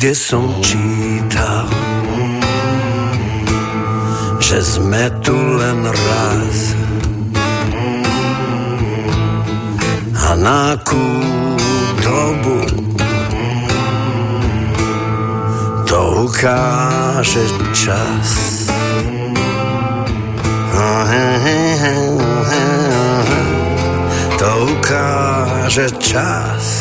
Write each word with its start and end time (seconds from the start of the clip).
Niekde 0.00 0.16
som 0.16 0.48
čítal, 0.64 1.68
že 4.40 4.64
sme 4.64 5.12
tu 5.20 5.36
len 5.36 5.84
raz. 5.84 6.56
A 10.16 10.40
na 10.40 10.72
akú 10.72 11.04
dobu 12.00 12.64
to 15.84 16.00
ukáže 16.24 17.44
čas. 17.76 18.28
To 24.40 24.48
ukáže 24.64 25.92
čas. 26.00 26.79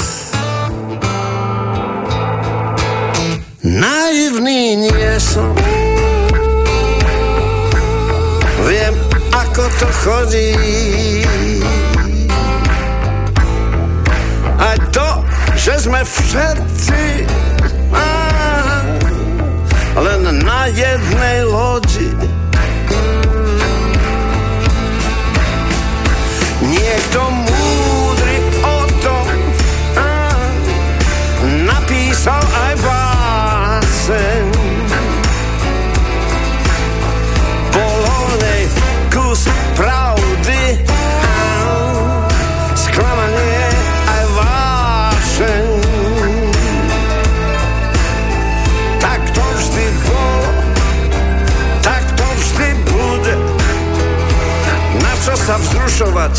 Naivný 3.69 4.89
nie 4.89 5.13
som. 5.21 5.53
Viem, 8.65 8.97
ako 9.29 9.63
to 9.77 9.87
chodí. 10.01 10.57
Aj 14.57 14.73
to, 14.89 15.21
že 15.53 15.85
sme 15.85 16.01
všetci 16.01 17.29
á, 17.93 18.09
len 20.01 20.41
na 20.41 20.65
jednej 20.73 21.45
lodi. 21.45 22.09
Niekto 26.65 27.21
múdry 27.21 27.48
sa 55.49 55.57
vzrušovať 55.57 56.33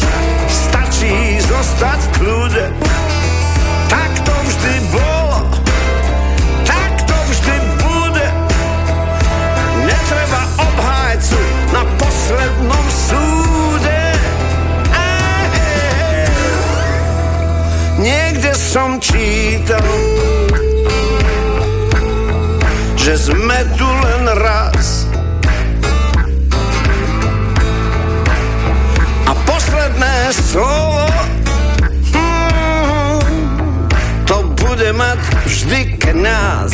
Stačí 0.47 1.43
zostať 1.43 1.99
v 1.99 2.11
kľude 2.23 2.65
Tak 3.91 4.11
to 4.23 4.35
vždy 4.47 4.75
bolo 4.95 5.31
na 11.71 11.87
poslednom 11.97 12.87
súde. 12.91 14.03
Niekde 18.01 18.53
som 18.53 19.01
čítal, 19.01 19.87
že 22.99 23.15
sme 23.17 23.59
tu 23.79 23.87
len 23.87 24.25
raz. 24.35 24.80
Posledné 30.01 30.33
slovo 30.33 31.05
hmm, 32.17 33.21
to 34.25 34.37
bude 34.57 34.89
mať 34.97 35.21
vždy 35.45 35.81
kniaz. 36.01 36.73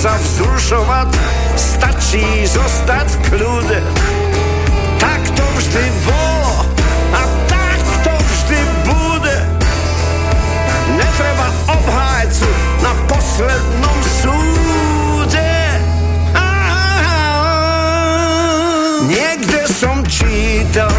Sa 0.00 0.16
vzrušovať, 0.16 1.12
stačí 1.60 2.24
zostať 2.48 3.04
v 3.04 3.18
kľude. 3.36 3.80
Tak 4.96 5.20
to 5.36 5.44
vždy 5.60 5.84
bolo 6.08 6.56
a 7.12 7.22
tak 7.44 7.80
to 8.00 8.14
vždy 8.16 8.60
bude. 8.88 9.36
Netreba 10.96 11.48
obhájcu 11.68 12.48
na 12.80 12.92
poslednom 13.12 13.98
súde. 14.24 15.52
Niekde 19.04 19.60
som 19.68 20.00
čítal, 20.08 20.96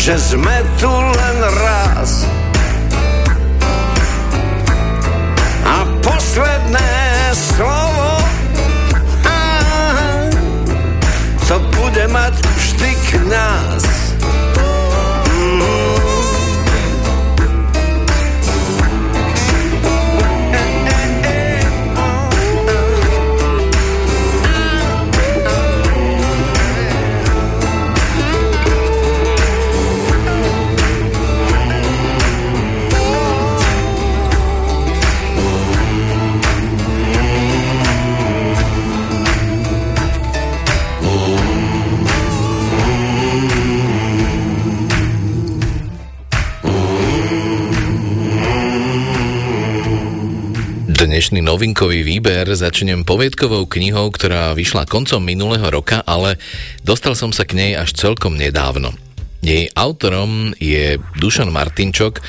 že 0.00 0.16
sme 0.16 0.64
tu 0.80 0.88
len 0.88 1.36
raz 1.60 2.19
Dnešný 51.20 51.44
novinkový 51.44 52.00
výber 52.00 52.48
začnem 52.48 53.04
poviedkovou 53.04 53.68
knihou, 53.68 54.08
ktorá 54.08 54.56
vyšla 54.56 54.88
koncom 54.88 55.20
minulého 55.20 55.68
roka, 55.68 56.00
ale 56.08 56.40
dostal 56.80 57.12
som 57.12 57.28
sa 57.28 57.44
k 57.44 57.60
nej 57.60 57.72
až 57.76 57.92
celkom 57.92 58.40
nedávno. 58.40 58.96
Jej 59.44 59.68
autorom 59.76 60.56
je 60.56 60.96
Dušan 61.20 61.52
Martinčok, 61.52 62.24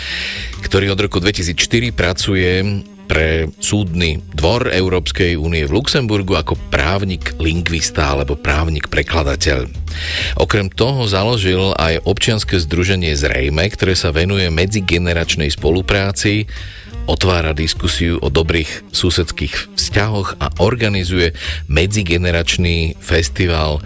ktorý 0.68 0.92
od 0.92 1.08
roku 1.08 1.24
2004 1.24 1.96
pracuje 1.96 2.84
pre 3.08 3.48
súdny 3.64 4.20
dvor 4.36 4.68
Európskej 4.68 5.40
únie 5.40 5.64
v 5.64 5.72
Luxemburgu 5.72 6.36
ako 6.36 6.60
právnik 6.68 7.32
lingvista 7.40 8.12
alebo 8.12 8.36
právnik 8.36 8.92
prekladateľ. 8.92 9.72
Okrem 10.36 10.68
toho 10.68 11.08
založil 11.08 11.72
aj 11.80 12.04
občianske 12.04 12.60
združenie 12.60 13.16
Zrejme, 13.16 13.72
ktoré 13.72 13.96
sa 13.96 14.12
venuje 14.12 14.52
medzigeneračnej 14.52 15.48
spolupráci 15.48 16.52
otvára 17.10 17.56
diskusiu 17.56 18.22
o 18.22 18.30
dobrých 18.30 18.92
susedských 18.94 19.74
vzťahoch 19.78 20.38
a 20.38 20.52
organizuje 20.62 21.34
medzigeneračný 21.72 23.00
festival 23.00 23.82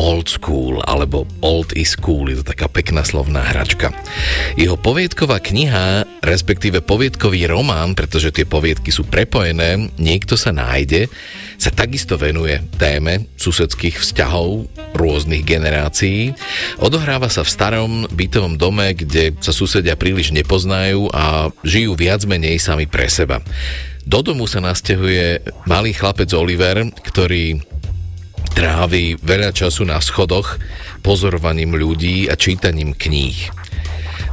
Old 0.00 0.32
School 0.32 0.80
alebo 0.88 1.28
Old 1.44 1.76
is 1.76 1.92
Cool, 2.00 2.32
je 2.32 2.40
to 2.40 2.56
taká 2.56 2.72
pekná 2.72 3.04
slovná 3.04 3.44
hračka. 3.44 3.92
Jeho 4.56 4.80
poviedková 4.80 5.44
kniha, 5.44 6.08
respektíve 6.24 6.80
poviedkový 6.80 7.44
román, 7.44 7.92
pretože 7.92 8.32
tie 8.32 8.48
poviedky 8.48 8.88
sú 8.88 9.04
prepojené, 9.04 9.92
niekto 10.00 10.40
sa 10.40 10.56
nájde, 10.56 11.12
sa 11.60 11.68
takisto 11.68 12.16
venuje 12.16 12.64
téme 12.80 13.28
susedských 13.36 14.00
vzťahov 14.00 14.72
rôznych 14.96 15.44
generácií. 15.44 16.32
Odohráva 16.80 17.28
sa 17.28 17.44
v 17.44 17.52
starom 17.52 17.92
bytovom 18.08 18.56
dome, 18.56 18.96
kde 18.96 19.36
sa 19.44 19.52
susedia 19.52 20.00
príliš 20.00 20.32
nepoznajú 20.32 21.12
a 21.12 21.52
žijú 21.60 21.92
viac 21.92 22.24
menej 22.24 22.56
sami 22.56 22.88
pre 22.88 23.04
seba. 23.12 23.44
Do 24.08 24.24
domu 24.24 24.48
sa 24.48 24.64
nasťahuje 24.64 25.44
malý 25.68 25.92
chlapec 25.92 26.32
Oliver, 26.32 26.88
ktorý 27.04 27.60
trávi 28.52 29.16
veľa 29.20 29.54
času 29.54 29.86
na 29.86 30.02
schodoch, 30.02 30.58
pozorovaním 31.00 31.78
ľudí 31.78 32.28
a 32.28 32.34
čítaním 32.36 32.92
kníh. 32.92 33.50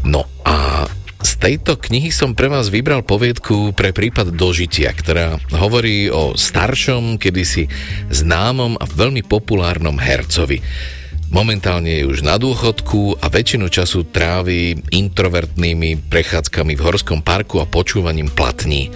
No 0.03 0.25
a 0.43 0.87
z 1.17 1.31
tejto 1.41 1.81
knihy 1.81 2.13
som 2.13 2.37
pre 2.37 2.45
vás 2.45 2.69
vybral 2.69 3.01
poviedku 3.01 3.73
pre 3.73 3.89
prípad 3.89 4.37
dožitia, 4.37 4.93
ktorá 4.93 5.41
hovorí 5.57 6.13
o 6.13 6.37
staršom, 6.37 7.17
kedysi 7.17 7.67
známom 8.13 8.77
a 8.77 8.85
veľmi 8.85 9.25
populárnom 9.25 9.97
hercovi. 9.97 10.61
Momentálne 11.27 11.91
je 11.91 12.07
už 12.07 12.23
na 12.23 12.39
dôchodku 12.39 13.19
a 13.19 13.27
väčšinu 13.27 13.67
času 13.67 14.07
trávi 14.07 14.79
introvertnými 14.95 16.07
prechádzkami 16.07 16.79
v 16.79 16.85
horskom 16.87 17.19
parku 17.19 17.59
a 17.59 17.67
počúvaním 17.67 18.31
platní. 18.31 18.87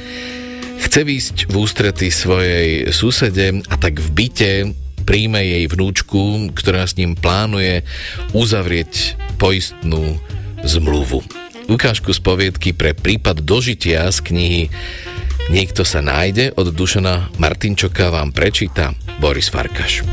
Chce 0.80 1.04
výsť 1.04 1.38
v 1.52 1.56
ústrety 1.60 2.08
svojej 2.08 2.88
susede 2.96 3.60
a 3.68 3.76
tak 3.76 4.00
v 4.00 4.10
byte 4.16 4.52
príjme 5.02 5.42
jej 5.42 5.66
vnúčku, 5.68 6.54
ktorá 6.56 6.86
s 6.86 6.96
ním 6.96 7.18
plánuje 7.18 7.84
uzavrieť 8.32 9.18
poistnú 9.42 10.22
zmluvu. 10.62 11.26
Ukážku 11.70 12.14
z 12.14 12.22
poviedky 12.22 12.74
pre 12.74 12.94
prípad 12.94 13.42
dožitia 13.42 14.10
z 14.10 14.20
knihy 14.22 14.64
Niekto 15.50 15.82
sa 15.82 16.06
nájde 16.06 16.54
od 16.54 16.70
Dušana 16.70 17.34
Martinčoka 17.42 18.14
vám 18.14 18.30
prečíta 18.30 18.94
Boris 19.18 19.50
Farkaš. 19.50 20.06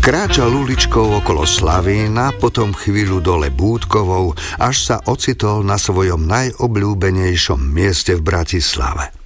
Kráčal 0.00 0.52
uličkou 0.52 1.24
okolo 1.24 1.48
Slavína, 1.48 2.36
potom 2.36 2.76
chvíľu 2.76 3.24
dole 3.24 3.48
Búdkovou, 3.48 4.36
až 4.60 4.76
sa 4.80 4.96
ocitol 5.08 5.64
na 5.64 5.80
svojom 5.80 6.28
najobľúbenejšom 6.28 7.56
mieste 7.56 8.12
v 8.12 8.20
Bratislave. 8.20 9.23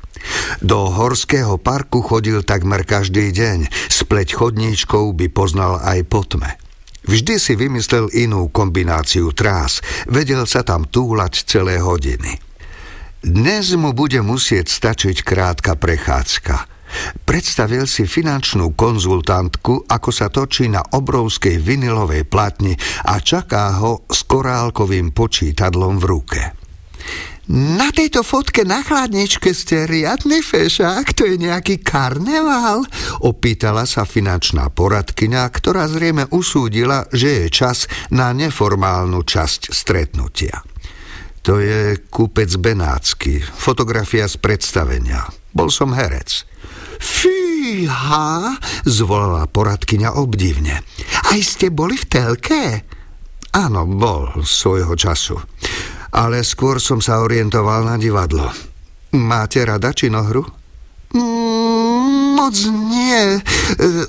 Do 0.64 0.90
horského 0.90 1.60
parku 1.60 2.02
chodil 2.02 2.42
takmer 2.42 2.82
každý 2.82 3.30
deň, 3.34 3.70
spleť 3.88 4.34
chodníčkou 4.34 5.12
by 5.14 5.26
poznal 5.30 5.78
aj 5.82 5.98
po 6.08 6.24
tme. 6.24 6.58
Vždy 7.08 7.40
si 7.40 7.56
vymyslel 7.56 8.12
inú 8.12 8.52
kombináciu 8.52 9.32
trás, 9.32 9.80
vedel 10.04 10.44
sa 10.44 10.60
tam 10.60 10.84
túlať 10.84 11.48
celé 11.48 11.80
hodiny. 11.80 12.36
Dnes 13.24 13.72
mu 13.74 13.96
bude 13.96 14.20
musieť 14.20 14.68
stačiť 14.68 15.24
krátka 15.24 15.74
prechádzka. 15.74 16.68
Predstavil 17.24 17.84
si 17.84 18.08
finančnú 18.08 18.72
konzultantku, 18.72 19.88
ako 19.88 20.10
sa 20.12 20.32
točí 20.32 20.72
na 20.72 20.80
obrovskej 20.80 21.60
vinilovej 21.60 22.24
platni 22.24 22.76
a 23.04 23.20
čaká 23.20 23.76
ho 23.80 24.04
s 24.08 24.24
korálkovým 24.24 25.12
počítadlom 25.12 26.00
v 26.00 26.04
ruke. 26.04 26.57
Na 27.48 27.88
tejto 27.88 28.20
fotke 28.20 28.60
na 28.60 28.84
chladničke 28.84 29.56
ste 29.56 29.88
riadny 29.88 30.44
fešák, 30.44 31.16
to 31.16 31.24
je 31.24 31.40
nejaký 31.40 31.80
karneval? 31.80 32.84
Opýtala 33.24 33.88
sa 33.88 34.04
finančná 34.04 34.68
poradkyňa, 34.68 35.48
ktorá 35.48 35.88
zrejme 35.88 36.28
usúdila, 36.28 37.08
že 37.08 37.40
je 37.40 37.46
čas 37.48 37.88
na 38.12 38.36
neformálnu 38.36 39.24
časť 39.24 39.72
stretnutia. 39.72 40.60
To 41.48 41.56
je 41.56 41.96
kúpec 42.12 42.52
Benácky, 42.60 43.40
fotografia 43.40 44.28
z 44.28 44.36
predstavenia. 44.36 45.24
Bol 45.48 45.72
som 45.72 45.96
herec. 45.96 46.44
Fíha, 47.00 48.60
zvolala 48.84 49.48
poradkyňa 49.48 50.20
obdivne. 50.20 50.84
Aj 51.32 51.40
ste 51.40 51.72
boli 51.72 51.96
v 51.96 52.04
telke? 52.12 52.62
Áno, 53.56 53.88
bol 53.88 54.44
svojho 54.44 54.92
času 54.92 55.40
ale 56.12 56.44
skôr 56.44 56.81
som 56.81 57.02
sa 57.02 57.20
orientoval 57.20 57.84
na 57.84 57.96
divadlo. 58.00 58.49
Máte 59.16 59.64
rada 59.64 59.93
činohru? 59.93 60.44
Mm, 61.16 62.37
moc 62.37 62.56
nie. 62.69 63.40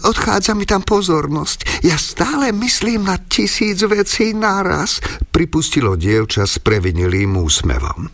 Odchádza 0.03 0.51
mi 0.55 0.67
tam 0.67 0.83
pozornosť. 0.83 1.83
Ja 1.87 1.95
stále 1.95 2.51
myslím 2.51 3.07
na 3.07 3.15
tisíc 3.15 3.79
vecí 3.87 4.35
naraz, 4.35 4.99
pripustilo 5.31 5.95
dievča 5.95 6.43
s 6.43 6.59
previnilým 6.59 7.39
úsmevom. 7.39 8.11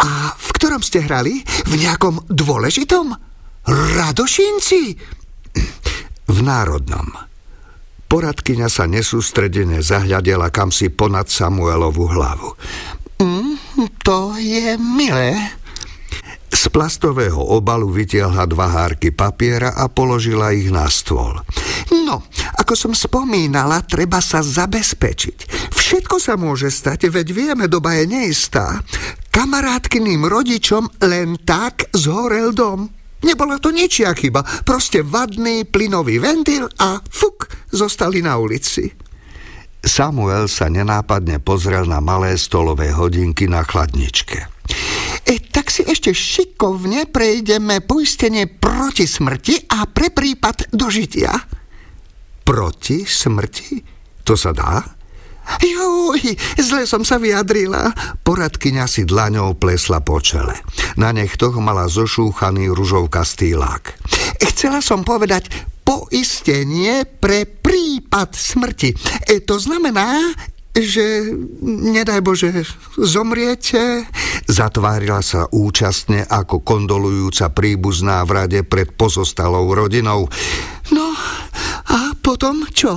A 0.00 0.10
v 0.32 0.48
ktorom 0.56 0.80
ste 0.80 1.04
hrali? 1.04 1.44
V 1.68 1.74
nejakom 1.76 2.24
dôležitom? 2.32 3.12
Radošinci? 3.68 4.82
V 6.32 6.38
národnom. 6.40 7.12
Poradkyňa 8.08 8.68
sa 8.68 8.84
nesústredene 8.84 9.80
zahľadela 9.80 10.52
kam 10.52 10.68
si 10.68 10.92
ponad 10.92 11.32
Samuelovu 11.32 12.12
hlavu. 12.12 12.56
Mm, 13.22 13.54
to 14.02 14.34
je 14.34 14.74
milé. 14.82 15.38
Z 16.50 16.74
plastového 16.74 17.38
obalu 17.38 17.86
vytiahla 17.86 18.50
dva 18.50 18.66
hárky 18.66 19.14
papiera 19.14 19.78
a 19.78 19.86
položila 19.86 20.50
ich 20.50 20.74
na 20.74 20.90
stôl. 20.90 21.38
No, 21.94 22.26
ako 22.58 22.74
som 22.74 22.92
spomínala, 22.92 23.86
treba 23.86 24.18
sa 24.18 24.42
zabezpečiť. 24.42 25.70
Všetko 25.70 26.18
sa 26.18 26.34
môže 26.34 26.66
stať, 26.66 27.14
veď 27.14 27.28
vieme, 27.30 27.70
doba 27.70 27.94
je 28.02 28.10
neistá. 28.10 28.82
Kamarátkyným 29.30 30.26
rodičom 30.26 30.90
len 31.06 31.38
tak 31.46 31.94
zhorel 31.94 32.50
dom. 32.50 32.90
Nebola 33.22 33.62
to 33.62 33.70
ničia 33.70 34.10
chyba, 34.18 34.42
proste 34.66 35.06
vadný 35.06 35.62
plynový 35.62 36.18
ventil 36.18 36.66
a 36.82 36.98
fuk, 36.98 37.70
zostali 37.70 38.18
na 38.18 38.34
ulici. 38.34 39.01
Samuel 39.82 40.46
sa 40.46 40.70
nenápadne 40.70 41.42
pozrel 41.42 41.90
na 41.90 41.98
malé 41.98 42.38
stolové 42.38 42.94
hodinky 42.94 43.50
na 43.50 43.66
chladničke. 43.66 44.46
E, 45.26 45.34
tak 45.50 45.74
si 45.74 45.82
ešte 45.82 46.14
šikovne 46.14 47.10
prejdeme 47.10 47.82
poistenie 47.82 48.46
proti 48.46 49.10
smrti 49.10 49.66
a 49.74 49.90
pre 49.90 50.14
prípad 50.14 50.70
dožitia. 50.70 51.34
Proti 52.46 53.02
smrti? 53.02 53.82
To 54.22 54.38
sa 54.38 54.54
dá? 54.54 54.82
Juj, 55.58 56.38
zle 56.62 56.86
som 56.86 57.02
sa 57.02 57.18
vyjadrila. 57.18 57.90
Poradkyňa 58.22 58.86
si 58.86 59.02
dlaňou 59.02 59.58
plesla 59.58 59.98
po 59.98 60.22
čele. 60.22 60.54
Na 60.94 61.10
nechtoch 61.10 61.58
mala 61.58 61.90
zošúchaný 61.90 62.70
ružovkastý 62.70 63.58
lák. 63.58 63.98
Chcela 64.38 64.78
som 64.78 65.02
povedať 65.02 65.50
poistenie 65.82 67.04
pre 67.06 67.44
prípad 67.44 68.34
smrti. 68.34 68.94
E, 69.26 69.42
to 69.42 69.58
znamená, 69.58 70.34
že 70.72 71.36
nedaj 71.62 72.24
Bože, 72.24 72.64
zomriete? 72.96 74.08
Zatvárila 74.48 75.20
sa 75.20 75.44
účastne 75.52 76.24
ako 76.24 76.64
kondolujúca 76.64 77.52
príbuzná 77.52 78.24
v 78.24 78.30
rade 78.32 78.60
pred 78.64 78.88
pozostalou 78.96 79.68
rodinou. 79.76 80.32
No 80.88 81.12
a 81.92 82.16
potom 82.16 82.64
čo? 82.72 82.96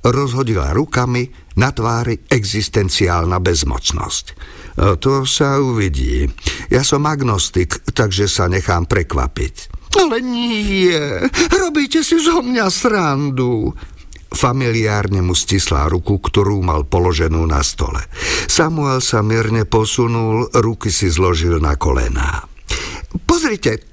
Rozhodila 0.00 0.72
rukami, 0.72 1.28
na 1.60 1.68
tvári 1.76 2.24
existenciálna 2.24 3.36
bezmocnosť. 3.36 4.26
A 4.80 4.96
to 4.96 5.28
sa 5.28 5.60
uvidí. 5.60 6.24
Ja 6.72 6.80
som 6.80 7.04
agnostik, 7.04 7.84
takže 7.92 8.24
sa 8.32 8.48
nechám 8.48 8.88
prekvapiť. 8.88 9.79
Ale 9.98 10.22
nie, 10.22 10.94
robíte 11.50 12.06
si 12.06 12.22
zo 12.22 12.44
mňa 12.44 12.66
srandu. 12.70 13.74
Familiárne 14.30 15.26
mu 15.26 15.34
stisla 15.34 15.90
ruku, 15.90 16.22
ktorú 16.22 16.62
mal 16.62 16.86
položenú 16.86 17.42
na 17.50 17.66
stole. 17.66 18.06
Samuel 18.46 19.02
sa 19.02 19.26
mierne 19.26 19.66
posunul, 19.66 20.46
ruky 20.54 20.94
si 20.94 21.10
zložil 21.10 21.58
na 21.58 21.74
kolená. 21.74 22.46
Pozrite, 23.26 23.89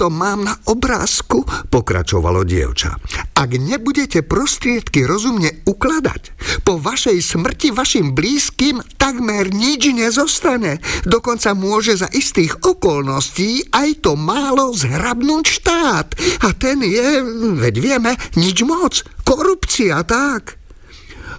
to 0.00 0.08
mám 0.08 0.48
na 0.48 0.56
obrázku, 0.64 1.44
pokračovalo 1.68 2.40
dievča. 2.40 2.96
Ak 3.36 3.52
nebudete 3.52 4.24
prostriedky 4.24 5.04
rozumne 5.04 5.60
ukladať, 5.68 6.32
po 6.64 6.80
vašej 6.80 7.20
smrti 7.20 7.68
vašim 7.68 8.16
blízkym 8.16 8.80
takmer 8.96 9.52
nič 9.52 9.92
nezostane. 9.92 10.80
Dokonca 11.04 11.52
môže 11.52 12.00
za 12.00 12.08
istých 12.08 12.64
okolností 12.64 13.68
aj 13.76 14.00
to 14.00 14.16
málo 14.16 14.72
zhrabnúť 14.72 15.44
štát. 15.44 16.08
A 16.44 16.56
ten 16.56 16.80
je, 16.80 17.20
veď 17.60 17.74
vieme, 17.76 18.16
nič 18.40 18.64
moc. 18.64 19.04
Korupcia, 19.28 20.00
tak. 20.08 20.56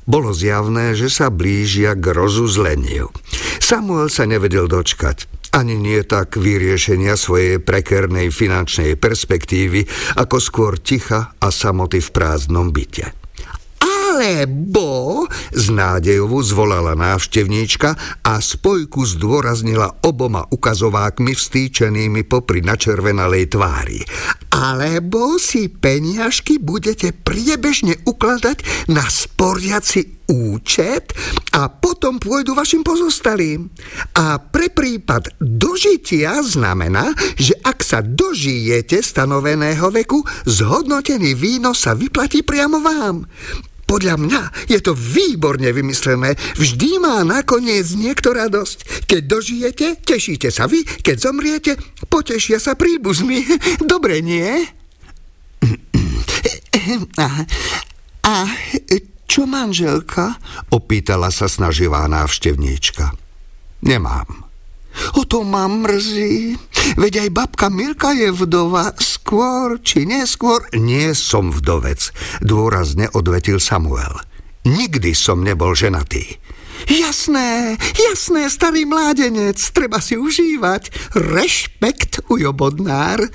Bolo 0.06 0.38
zjavné, 0.38 0.94
že 0.94 1.10
sa 1.10 1.34
blížia 1.34 1.98
k 1.98 2.14
rozuzleniu. 2.14 3.10
Samuel 3.58 4.14
sa 4.14 4.30
nevedel 4.30 4.70
dočkať 4.70 5.31
ani 5.52 5.76
nie 5.76 6.02
tak 6.08 6.40
vyriešenia 6.40 7.20
svojej 7.20 7.60
prekernej 7.60 8.32
finančnej 8.32 8.96
perspektívy, 8.96 9.86
ako 10.18 10.38
skôr 10.40 10.74
ticha 10.80 11.36
a 11.38 11.48
samoty 11.52 12.00
v 12.00 12.10
prázdnom 12.10 12.72
byte. 12.72 13.21
Alebo, 14.22 15.26
z 15.50 15.74
nádejovu 15.74 16.46
zvolala 16.46 16.94
návštevníčka 16.94 18.22
a 18.22 18.38
spojku 18.38 19.02
zdôraznila 19.02 20.06
oboma 20.06 20.46
ukazovákmi 20.46 21.34
vstýčenými 21.34 22.30
popri 22.30 22.62
načervenalej 22.62 23.58
tvári. 23.58 24.06
Alebo 24.54 25.42
si 25.42 25.74
peniažky 25.74 26.62
budete 26.62 27.18
priebežne 27.18 27.98
ukladať 28.06 28.62
na 28.94 29.02
sporiaci 29.10 30.22
účet 30.30 31.18
a 31.58 31.68
potom 31.74 32.22
pôjdu 32.22 32.54
vašim 32.54 32.86
pozostalým. 32.86 33.74
A 34.22 34.38
pre 34.38 34.70
prípad 34.70 35.34
dožitia 35.42 36.46
znamená, 36.46 37.10
že 37.42 37.58
ak 37.66 37.82
sa 37.82 38.06
dožijete 38.06 39.02
stanoveného 39.02 39.90
veku, 39.90 40.22
zhodnotený 40.46 41.34
výnos 41.34 41.90
sa 41.90 41.98
vyplatí 41.98 42.46
priamo 42.46 42.86
vám. 42.86 43.26
Podľa 43.92 44.16
mňa 44.16 44.72
je 44.72 44.80
to 44.80 44.96
výborne 44.96 45.68
vymyslené. 45.68 46.40
Vždy 46.56 47.04
má 47.04 47.28
nakoniec 47.28 47.92
niekto 47.92 48.32
radosť. 48.32 49.04
Keď 49.04 49.22
dožijete, 49.28 49.88
tešíte 50.00 50.48
sa 50.48 50.64
vy, 50.64 50.88
keď 51.04 51.16
zomriete, 51.20 51.76
potešia 52.08 52.64
sa 52.64 52.80
príbuzní. 52.80 53.44
Dobre, 53.92 54.24
nie? 54.24 54.48
A, 57.20 57.28
a 58.24 58.34
čo 59.28 59.44
manželka? 59.44 60.40
Opýtala 60.72 61.28
sa 61.28 61.52
snaživá 61.52 62.08
návštevníčka. 62.08 63.12
Nemám. 63.84 64.48
O 65.20 65.28
to 65.28 65.44
ma 65.44 65.68
mrzí. 65.68 66.56
Veď 66.98 67.28
aj 67.28 67.30
babka 67.32 67.68
Milka 67.72 68.12
je 68.12 68.30
vdova. 68.34 68.94
Skôr 68.98 69.80
či 69.80 70.04
neskôr 70.04 70.66
nie 70.76 71.14
som 71.14 71.54
vdovec, 71.54 72.12
dôrazne 72.44 73.08
odvetil 73.14 73.62
Samuel. 73.62 74.18
Nikdy 74.66 75.14
som 75.18 75.42
nebol 75.42 75.74
ženatý. 75.74 76.38
Jasné, 76.90 77.78
jasné, 77.94 78.50
starý 78.50 78.90
mládenec, 78.90 79.58
treba 79.70 80.02
si 80.02 80.18
užívať. 80.18 81.14
Rešpekt, 81.14 82.26
ujobodnár. 82.30 83.30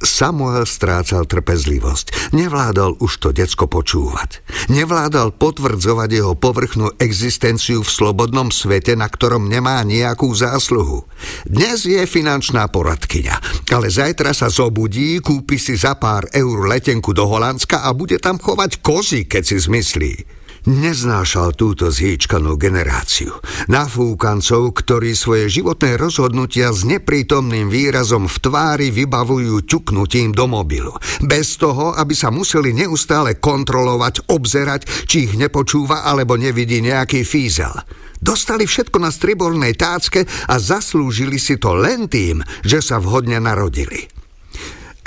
Samuel 0.00 0.64
strácal 0.64 1.28
trpezlivosť. 1.28 2.32
Nevládal 2.32 2.96
už 3.04 3.20
to 3.20 3.28
decko 3.36 3.68
počúvať. 3.68 4.40
Nevládal 4.72 5.36
potvrdzovať 5.36 6.08
jeho 6.08 6.32
povrchnú 6.32 6.96
existenciu 6.96 7.84
v 7.84 7.92
slobodnom 7.92 8.48
svete, 8.48 8.96
na 8.96 9.12
ktorom 9.12 9.44
nemá 9.44 9.84
nejakú 9.84 10.32
zásluhu. 10.32 11.04
Dnes 11.44 11.84
je 11.84 12.00
finančná 12.08 12.72
poradkyňa, 12.72 13.68
ale 13.76 13.92
zajtra 13.92 14.32
sa 14.32 14.48
zobudí, 14.48 15.20
kúpi 15.20 15.60
si 15.60 15.76
za 15.76 16.00
pár 16.00 16.32
eur 16.32 16.64
letenku 16.64 17.12
do 17.12 17.28
Holandska 17.28 17.84
a 17.84 17.92
bude 17.92 18.16
tam 18.16 18.40
chovať 18.40 18.80
kozy, 18.80 19.28
keď 19.28 19.42
si 19.44 19.56
zmyslí. 19.60 20.39
Neznášal 20.68 21.56
túto 21.56 21.88
zhýčkanú 21.88 22.60
generáciu. 22.60 23.32
Nafúkancov, 23.72 24.76
ktorí 24.76 25.16
svoje 25.16 25.48
životné 25.48 25.96
rozhodnutia 25.96 26.68
s 26.68 26.84
neprítomným 26.84 27.72
výrazom 27.72 28.28
v 28.28 28.36
tvári 28.44 28.92
vybavujú 28.92 29.64
ťuknutím 29.64 30.36
do 30.36 30.44
mobilu. 30.44 30.92
Bez 31.24 31.56
toho, 31.56 31.96
aby 31.96 32.12
sa 32.12 32.28
museli 32.28 32.76
neustále 32.76 33.40
kontrolovať, 33.40 34.28
obzerať, 34.28 34.84
či 35.08 35.32
ich 35.32 35.34
nepočúva 35.40 36.04
alebo 36.04 36.36
nevidí 36.36 36.84
nejaký 36.84 37.24
fízel. 37.24 37.72
Dostali 38.20 38.68
všetko 38.68 39.00
na 39.00 39.08
stribornej 39.08 39.80
tácke 39.80 40.28
a 40.28 40.60
zaslúžili 40.60 41.40
si 41.40 41.56
to 41.56 41.72
len 41.72 42.04
tým, 42.04 42.44
že 42.60 42.84
sa 42.84 43.00
vhodne 43.00 43.40
narodili. 43.40 44.12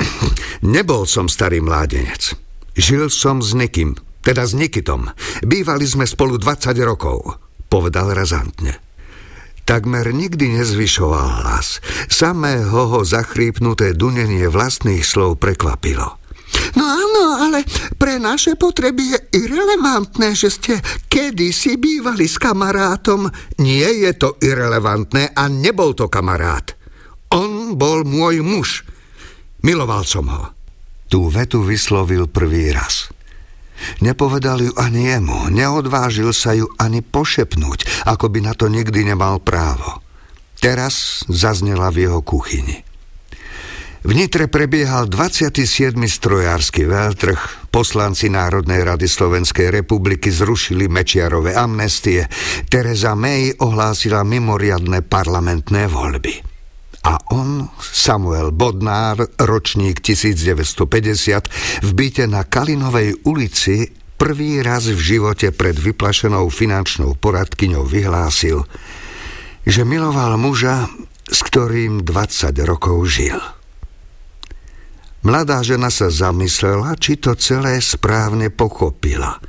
Nebol 0.65 1.05
som 1.05 1.29
starý 1.29 1.62
mládenec. 1.62 2.33
Žil 2.74 3.13
som 3.13 3.38
s 3.38 3.53
nekým, 3.53 3.93
teda 4.24 4.48
s 4.48 4.56
Nikitom. 4.56 5.12
Bývali 5.44 5.84
sme 5.84 6.08
spolu 6.08 6.39
20 6.39 6.74
rokov, 6.82 7.38
povedal 7.68 8.15
razantne. 8.15 8.80
Takmer 9.63 10.12
nikdy 10.12 10.60
nezvyšoval 10.60 11.44
hlas. 11.44 11.80
Samého 12.12 12.92
ho 12.92 13.00
zachrípnuté 13.08 13.96
dunenie 13.96 14.51
vlastných 14.51 15.03
slov 15.03 15.39
prekvapilo. 15.39 16.20
No 16.74 16.84
áno, 16.84 17.24
ale 17.39 17.63
pre 17.96 18.20
naše 18.20 18.60
potreby 18.60 19.15
je 19.15 19.20
irrelevantné, 19.46 20.36
že 20.36 20.50
ste 20.51 20.74
kedysi 21.08 21.80
bývali 21.80 22.27
s 22.27 22.36
kamarátom. 22.38 23.30
Nie 23.63 23.89
je 24.03 24.12
to 24.20 24.30
irrelevantné 24.42 25.32
a 25.32 25.48
nebol 25.48 25.96
to 25.96 26.12
kamarát. 26.12 26.75
On 27.34 27.74
bol 27.80 28.06
môj 28.06 28.44
muž. 28.46 28.86
Miloval 29.63 30.03
som 30.03 30.27
ho. 30.27 30.44
Tú 31.08 31.30
vetu 31.32 31.63
vyslovil 31.63 32.27
prvý 32.27 32.74
raz. 32.74 33.10
Nepovedal 34.02 34.60
ju 34.63 34.72
ani 34.75 35.12
jemu, 35.12 35.50
neodvážil 35.52 36.32
sa 36.36 36.56
ju 36.56 36.68
ani 36.80 37.02
pošepnúť, 37.02 38.08
ako 38.10 38.30
by 38.30 38.40
na 38.44 38.54
to 38.56 38.72
nikdy 38.72 39.08
nemal 39.08 39.40
právo. 39.40 40.04
Teraz 40.63 41.28
zaznela 41.28 41.92
v 41.92 42.08
jeho 42.08 42.24
kuchyni. 42.24 42.84
V 44.04 44.12
Nitre 44.12 44.52
prebiehal 44.52 45.08
27. 45.08 45.96
strojársky 45.96 46.84
veľtrh, 46.84 47.72
poslanci 47.72 48.28
Národnej 48.28 48.84
rady 48.84 49.08
Slovenskej 49.08 49.72
republiky 49.72 50.28
zrušili 50.28 50.92
Mečiarové 50.92 51.56
amnestie, 51.56 52.28
Teresa 52.68 53.16
May 53.16 53.56
ohlásila 53.56 54.28
mimoriadne 54.28 55.08
parlamentné 55.08 55.88
voľby. 55.88 56.52
A 57.03 57.19
on, 57.36 57.67
Samuel 57.83 58.55
Bodnár, 58.55 59.27
ročník 59.36 60.00
1950, 60.00 61.83
v 61.83 61.89
byte 61.91 62.24
na 62.31 62.48
Kalinovej 62.48 63.27
ulici 63.27 63.91
prvý 64.15 64.63
raz 64.63 64.88
v 64.88 64.95
živote 64.95 65.51
pred 65.51 65.75
vyplašenou 65.75 66.48
finančnou 66.48 67.19
poradkyňou 67.19 67.83
vyhlásil, 67.83 68.63
že 69.67 69.83
miloval 69.83 70.39
muža, 70.39 70.88
s 71.27 71.43
ktorým 71.43 72.07
20 72.07 72.55
rokov 72.63 73.03
žil. 73.12 73.36
Mladá 75.27 75.60
žena 75.63 75.91
sa 75.91 76.07
zamyslela, 76.07 76.95
či 77.00 77.19
to 77.19 77.36
celé 77.36 77.83
správne 77.83 78.48
pochopila. 78.48 79.43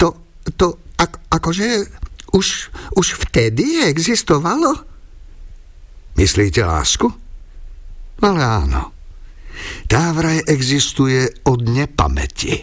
To, 0.00 0.16
to, 0.56 0.80
ak, 0.96 1.32
akože 1.32 1.88
už, 2.32 2.72
už 2.96 3.06
vtedy 3.28 3.84
existovalo? 3.84 4.95
Myslíte 6.16 6.64
lásku? 6.64 7.12
Ale 8.24 8.40
áno. 8.40 8.88
Tá 9.84 10.16
vraj 10.16 10.40
existuje 10.48 11.28
od 11.44 11.60
nepamäti. 11.68 12.56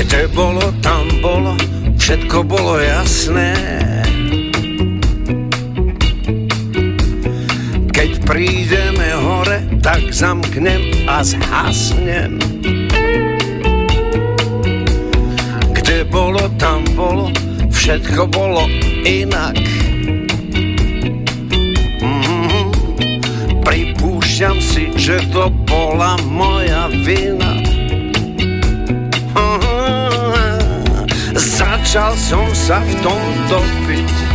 Kde 0.00 0.20
bolo, 0.32 0.64
tam 0.80 1.04
bolo, 1.20 1.52
všetko 2.00 2.40
bolo 2.48 2.80
jasné 2.80 3.52
prídeme 8.24 9.12
hore, 9.12 9.60
tak 9.84 10.08
zamknem 10.08 11.04
a 11.04 11.20
zhasnem. 11.20 12.40
Kde 15.76 16.04
bolo, 16.08 16.48
tam 16.56 16.84
bolo, 16.96 17.28
všetko 17.68 18.26
bolo 18.32 18.64
inak. 19.04 19.60
Mm-hmm. 22.00 22.66
Pripúšťam 23.60 24.56
si, 24.58 24.88
že 24.96 25.20
to 25.28 25.52
bola 25.68 26.16
moja 26.32 26.88
vina. 27.04 27.60
Mm-hmm. 29.36 31.04
Začal 31.36 32.16
som 32.16 32.48
sa 32.56 32.80
v 32.80 32.92
tom 33.04 33.22
topiť 33.52 34.33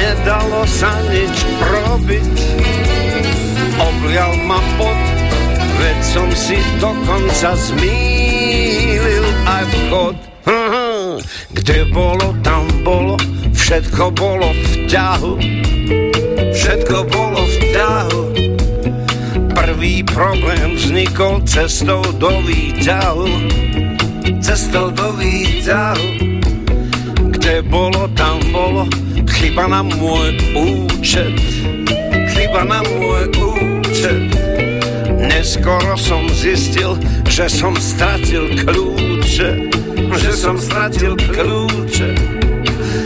nedalo 0.00 0.64
sa 0.64 0.92
nič 1.12 1.36
robiť. 1.60 2.36
Oblial 3.80 4.32
ma 4.48 4.60
pod, 4.80 4.98
veď 5.76 5.98
som 6.00 6.28
si 6.32 6.56
dokonca 6.80 7.52
zmýlil 7.56 9.26
aj 9.44 9.64
vchod. 9.68 10.16
Kde 11.52 11.78
bolo, 11.92 12.32
tam 12.40 12.64
bolo, 12.80 13.20
všetko 13.52 14.04
bolo 14.16 14.48
v 14.56 14.88
ťahu. 14.88 15.32
Všetko 16.50 16.96
bolo 17.12 17.40
v 17.44 17.56
ťahu. 17.76 18.22
Prvý 19.52 20.00
problém 20.02 20.80
vznikol 20.80 21.44
cestou 21.44 22.00
do 22.16 22.32
výťahu. 22.48 23.28
Cestou 24.40 24.88
do 24.90 25.12
výťahu. 25.14 26.39
Kde 27.40 27.64
bolo, 27.72 28.04
tam 28.12 28.36
bolo, 28.52 28.84
chyba 29.24 29.64
na 29.64 29.80
môj 29.80 30.36
účet, 30.52 31.32
chyba 32.36 32.68
na 32.68 32.84
môj 32.84 33.32
účet. 33.32 34.28
Neskoro 35.16 35.96
som 35.96 36.28
zistil, 36.36 37.00
že 37.32 37.48
som 37.48 37.72
stratil 37.80 38.44
kľúče, 38.60 39.72
že 40.20 40.32
som 40.36 40.60
stratil 40.60 41.16
kľúče. 41.16 42.12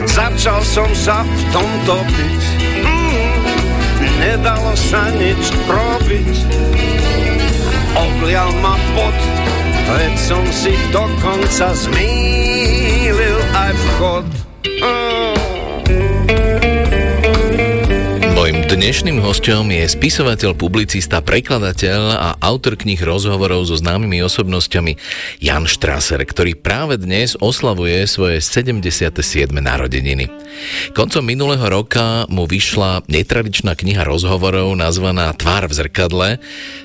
Začal 0.03 0.59
som 0.67 0.91
sa 0.99 1.23
v 1.23 1.41
tom 1.55 1.71
topiť, 1.87 2.43
mm, 2.83 3.38
nedalo 4.19 4.75
sa 4.75 5.14
nič 5.14 5.43
robiť. 5.71 6.35
Oblial 7.95 8.50
ma 8.59 8.75
pod, 8.99 9.17
veď 9.95 10.14
som 10.19 10.43
si 10.50 10.75
dokonca 10.91 11.71
zmýlil 11.71 12.63
aj 13.54 13.73
vchod. 13.75 14.26
Dnešným 18.75 19.23
hostom 19.23 19.71
je 19.71 19.87
spisovateľ, 19.87 20.59
publicista, 20.59 21.23
prekladateľ 21.23 22.00
a 22.11 22.35
autor 22.43 22.75
knih 22.75 22.99
rozhovorov 23.07 23.71
so 23.71 23.78
známymi 23.78 24.19
osobnosťami 24.26 24.99
Jan 25.38 25.71
Strasser, 25.71 26.19
ktorý 26.19 26.59
práve 26.59 26.99
dnes 26.99 27.38
oslavuje 27.38 28.02
svoje 28.11 28.43
77. 28.43 29.14
narodeniny. 29.54 30.26
Koncom 30.90 31.23
minulého 31.23 31.62
roka 31.71 32.26
mu 32.26 32.50
vyšla 32.50 33.07
netradičná 33.07 33.78
kniha 33.78 34.02
rozhovorov 34.02 34.75
nazvaná 34.75 35.31
Tvár 35.38 35.71
v 35.71 35.75
zrkadle, 35.78 36.28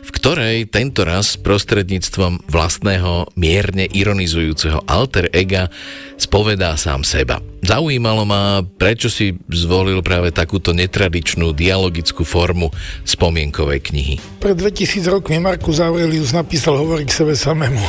v 0.06 0.10
ktorej 0.14 0.70
tento 0.70 1.02
raz 1.02 1.42
prostredníctvom 1.42 2.46
vlastného 2.54 3.34
mierne 3.34 3.90
ironizujúceho 3.90 4.86
alter 4.86 5.26
ega 5.34 5.74
spovedá 6.22 6.78
sám 6.78 7.02
seba. 7.02 7.42
Zaujímalo 7.60 8.24
ma, 8.24 8.64
prečo 8.64 9.12
si 9.12 9.36
zvolil 9.52 10.00
práve 10.00 10.32
takúto 10.32 10.72
netradičnú 10.72 11.52
dialogickú 11.80 12.28
formu 12.28 12.76
spomienkovej 13.08 13.80
knihy. 13.88 14.16
Pred 14.44 14.60
2000 14.60 15.08
rokmi 15.08 15.40
Markus 15.40 15.80
Aurelius 15.80 16.36
napísal 16.36 16.76
Hovorí 16.76 17.08
k 17.08 17.16
sebe 17.16 17.40
samému. 17.40 17.80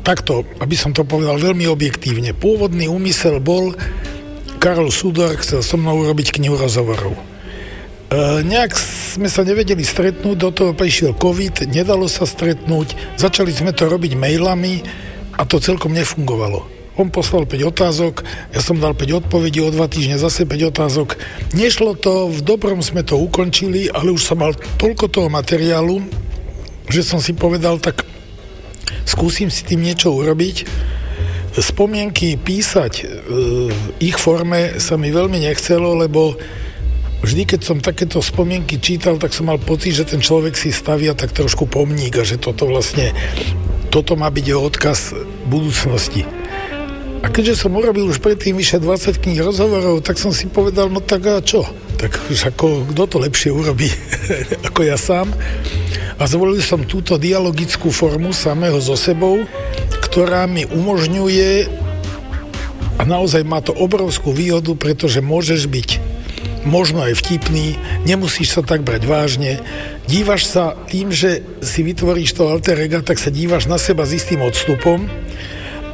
Takto, 0.00 0.48
aby 0.64 0.72
som 0.72 0.96
to 0.96 1.04
povedal 1.04 1.36
veľmi 1.36 1.68
objektívne. 1.68 2.32
Pôvodný 2.32 2.88
úmysel 2.88 3.44
bol, 3.44 3.76
Karol 4.56 4.88
Sudor 4.88 5.36
chcel 5.36 5.60
so 5.60 5.76
mnou 5.76 6.00
urobiť 6.00 6.32
knihu 6.40 6.56
rozhovorov. 6.56 7.12
E, 7.12 7.20
nejak 8.40 8.72
sme 8.72 9.28
sa 9.28 9.44
nevedeli 9.44 9.84
stretnúť, 9.84 10.36
do 10.40 10.48
toho 10.48 10.72
prišiel 10.72 11.12
COVID, 11.12 11.68
nedalo 11.68 12.08
sa 12.08 12.24
stretnúť, 12.24 13.20
začali 13.20 13.52
sme 13.52 13.76
to 13.76 13.84
robiť 13.84 14.16
mailami 14.16 14.80
a 15.36 15.44
to 15.44 15.60
celkom 15.60 15.92
nefungovalo. 15.92 16.77
On 16.98 17.14
poslal 17.14 17.46
5 17.46 17.62
otázok, 17.62 18.26
ja 18.50 18.58
som 18.58 18.82
dal 18.82 18.90
5 18.90 19.22
odpovedí, 19.22 19.62
o 19.62 19.70
dva 19.70 19.86
týždne 19.86 20.18
zase 20.18 20.42
5 20.42 20.74
otázok. 20.74 21.14
Nešlo 21.54 21.94
to, 21.94 22.26
v 22.26 22.42
dobrom 22.42 22.82
sme 22.82 23.06
to 23.06 23.14
ukončili, 23.14 23.86
ale 23.86 24.10
už 24.10 24.18
som 24.18 24.42
mal 24.42 24.58
toľko 24.82 25.06
toho 25.06 25.28
materiálu, 25.30 26.02
že 26.90 27.06
som 27.06 27.22
si 27.22 27.38
povedal, 27.38 27.78
tak 27.78 28.02
skúsim 29.06 29.46
si 29.46 29.62
tým 29.62 29.86
niečo 29.86 30.10
urobiť. 30.10 30.66
Spomienky 31.54 32.34
písať 32.34 32.92
e, 32.98 33.04
v 33.70 33.86
ich 34.02 34.18
forme 34.18 34.82
sa 34.82 34.98
mi 34.98 35.14
veľmi 35.14 35.38
nechcelo, 35.38 35.94
lebo 35.94 36.34
vždy, 37.22 37.46
keď 37.46 37.60
som 37.62 37.78
takéto 37.78 38.18
spomienky 38.18 38.82
čítal, 38.82 39.22
tak 39.22 39.30
som 39.30 39.46
mal 39.46 39.62
pocit, 39.62 39.94
že 39.94 40.06
ten 40.06 40.18
človek 40.18 40.58
si 40.58 40.74
stavia 40.74 41.14
tak 41.14 41.30
trošku 41.30 41.70
pomník 41.70 42.18
a 42.18 42.26
že 42.26 42.42
toto 42.42 42.66
vlastne, 42.66 43.14
toto 43.90 44.18
má 44.18 44.30
byť 44.30 44.44
jeho 44.50 44.62
odkaz 44.66 45.14
budúcnosti. 45.46 46.37
A 47.18 47.26
keďže 47.26 47.66
som 47.66 47.74
urobil 47.74 48.06
už 48.06 48.22
predtým 48.22 48.54
vyše 48.54 48.78
20 48.78 49.18
kníh 49.18 49.42
rozhovorov, 49.42 50.06
tak 50.06 50.22
som 50.22 50.30
si 50.30 50.46
povedal, 50.46 50.86
no 50.86 51.02
tak 51.02 51.26
a 51.26 51.42
čo? 51.42 51.66
Tak 51.98 52.30
už 52.30 52.54
ako, 52.54 52.86
kto 52.94 53.02
to 53.10 53.16
lepšie 53.18 53.50
urobí 53.50 53.90
ako 54.70 54.86
ja 54.86 54.94
sám? 54.94 55.34
A 56.18 56.22
zvolil 56.30 56.62
som 56.62 56.86
túto 56.86 57.18
dialogickú 57.18 57.90
formu 57.90 58.30
samého 58.30 58.78
so 58.78 58.94
sebou, 58.94 59.42
ktorá 60.06 60.46
mi 60.46 60.62
umožňuje 60.66 61.66
a 62.98 63.02
naozaj 63.02 63.42
má 63.42 63.62
to 63.62 63.74
obrovskú 63.74 64.30
výhodu, 64.30 64.74
pretože 64.78 65.18
môžeš 65.18 65.66
byť 65.66 65.90
možno 66.66 67.02
aj 67.02 67.18
vtipný, 67.18 67.78
nemusíš 68.06 68.58
sa 68.58 68.62
tak 68.62 68.82
brať 68.82 69.06
vážne, 69.06 69.62
dívaš 70.10 70.50
sa 70.50 70.74
tým, 70.90 71.10
že 71.10 71.42
si 71.62 71.82
vytvoríš 71.82 72.34
to 72.34 72.46
alter 72.46 72.78
ega, 72.78 73.02
tak 73.02 73.18
sa 73.18 73.30
dívaš 73.30 73.66
na 73.66 73.78
seba 73.78 74.06
s 74.06 74.18
istým 74.18 74.42
odstupom 74.42 75.27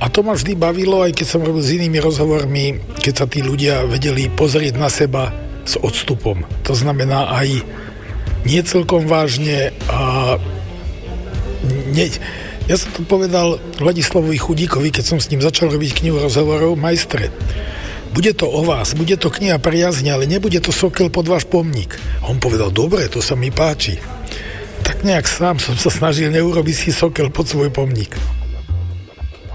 a 0.00 0.06
to 0.10 0.20
ma 0.22 0.34
vždy 0.34 0.58
bavilo, 0.58 1.02
aj 1.02 1.14
keď 1.14 1.26
som 1.26 1.44
robil 1.44 1.62
s 1.62 1.74
inými 1.74 1.98
rozhovormi, 2.02 2.96
keď 2.98 3.14
sa 3.14 3.26
tí 3.26 3.42
ľudia 3.42 3.86
vedeli 3.86 4.30
pozrieť 4.32 4.74
na 4.78 4.88
seba 4.90 5.30
s 5.64 5.80
odstupom. 5.80 6.44
To 6.68 6.72
znamená 6.76 7.34
aj 7.34 7.64
nie 8.44 8.60
celkom 8.62 9.08
vážne 9.08 9.72
a 9.88 10.36
nie, 11.94 12.12
ja 12.64 12.76
som 12.80 12.92
to 12.92 13.04
povedal 13.04 13.61
Vladislavovi 13.80 14.37
Chudíkovi, 14.40 14.88
keď 14.88 15.04
som 15.04 15.18
s 15.20 15.28
ním 15.28 15.44
začal 15.44 15.68
robiť 15.72 16.00
knihu 16.00 16.16
rozhovorov, 16.20 16.76
majstre, 16.80 17.28
bude 18.14 18.30
to 18.30 18.46
o 18.46 18.62
vás, 18.62 18.94
bude 18.94 19.18
to 19.18 19.26
kniha 19.26 19.59
priazne, 19.59 20.14
ale 20.14 20.30
nebude 20.30 20.62
to 20.62 20.70
sokel 20.70 21.11
pod 21.11 21.26
váš 21.26 21.44
pomník. 21.50 21.98
A 22.22 22.30
on 22.30 22.38
povedal, 22.38 22.70
dobre, 22.70 23.11
to 23.11 23.18
sa 23.18 23.35
mi 23.35 23.50
páči. 23.50 23.98
Tak 24.87 25.02
nejak 25.02 25.26
sám 25.26 25.59
som 25.59 25.74
sa 25.74 25.90
snažil 25.90 26.30
neurobiť 26.30 26.76
si 26.76 26.90
sokel 26.94 27.35
pod 27.35 27.50
svoj 27.50 27.74
pomník. 27.74 28.14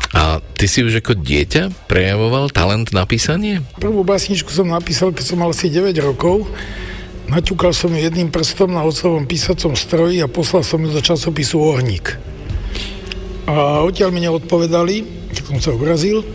A 0.10 0.42
ty 0.58 0.66
si 0.66 0.82
už 0.82 1.06
ako 1.06 1.22
dieťa 1.22 1.86
prejavoval 1.86 2.50
talent 2.50 2.90
na 2.90 3.06
písanie? 3.06 3.62
Prvú 3.78 4.02
básničku 4.02 4.50
som 4.50 4.74
napísal, 4.74 5.14
keď 5.14 5.26
som 5.26 5.38
mal 5.38 5.54
asi 5.54 5.70
9 5.70 5.94
rokov. 6.02 6.50
Naťukal 7.30 7.78
som 7.78 7.94
ju 7.94 8.02
jedným 8.02 8.34
prstom 8.34 8.74
na 8.74 8.82
otcovom 8.82 9.30
písacom 9.30 9.78
stroji 9.78 10.18
a 10.26 10.32
poslal 10.32 10.66
som 10.66 10.82
ju 10.82 10.90
do 10.90 10.98
časopisu 10.98 11.62
Ohník. 11.62 12.18
A 13.46 13.86
odtiaľ 13.86 14.10
mi 14.10 14.26
neodpovedali, 14.26 15.30
keď 15.30 15.44
som 15.46 15.58
sa 15.62 15.70
obrazil, 15.78 16.26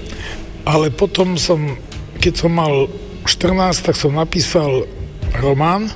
ale 0.62 0.94
potom 0.94 1.34
som, 1.34 1.74
keď 2.22 2.46
som 2.46 2.54
mal 2.54 2.86
14, 3.26 3.90
tak 3.90 3.98
som 3.98 4.14
napísal 4.14 4.86
román, 5.42 5.90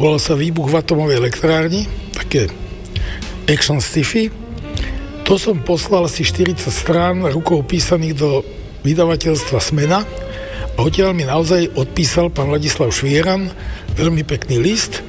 volal 0.00 0.16
sa 0.16 0.32
Výbuch 0.32 0.72
v 0.72 0.80
atomovej 0.80 1.20
elektrárni, 1.20 1.84
také 2.16 2.48
action 3.48 3.84
sci-fi, 3.84 4.47
to 5.28 5.36
som 5.36 5.60
poslal 5.60 6.08
asi 6.08 6.24
40 6.24 6.72
strán 6.72 7.20
rukou 7.28 7.60
písaných 7.60 8.16
do 8.16 8.40
vydavateľstva 8.80 9.60
Smena 9.60 10.00
a 10.72 10.78
odtiaľ 10.80 11.12
mi 11.12 11.28
naozaj 11.28 11.76
odpísal 11.76 12.32
pán 12.32 12.48
Ladislav 12.48 12.88
Švieran 12.96 13.52
veľmi 13.92 14.24
pekný 14.24 14.56
list, 14.56 15.04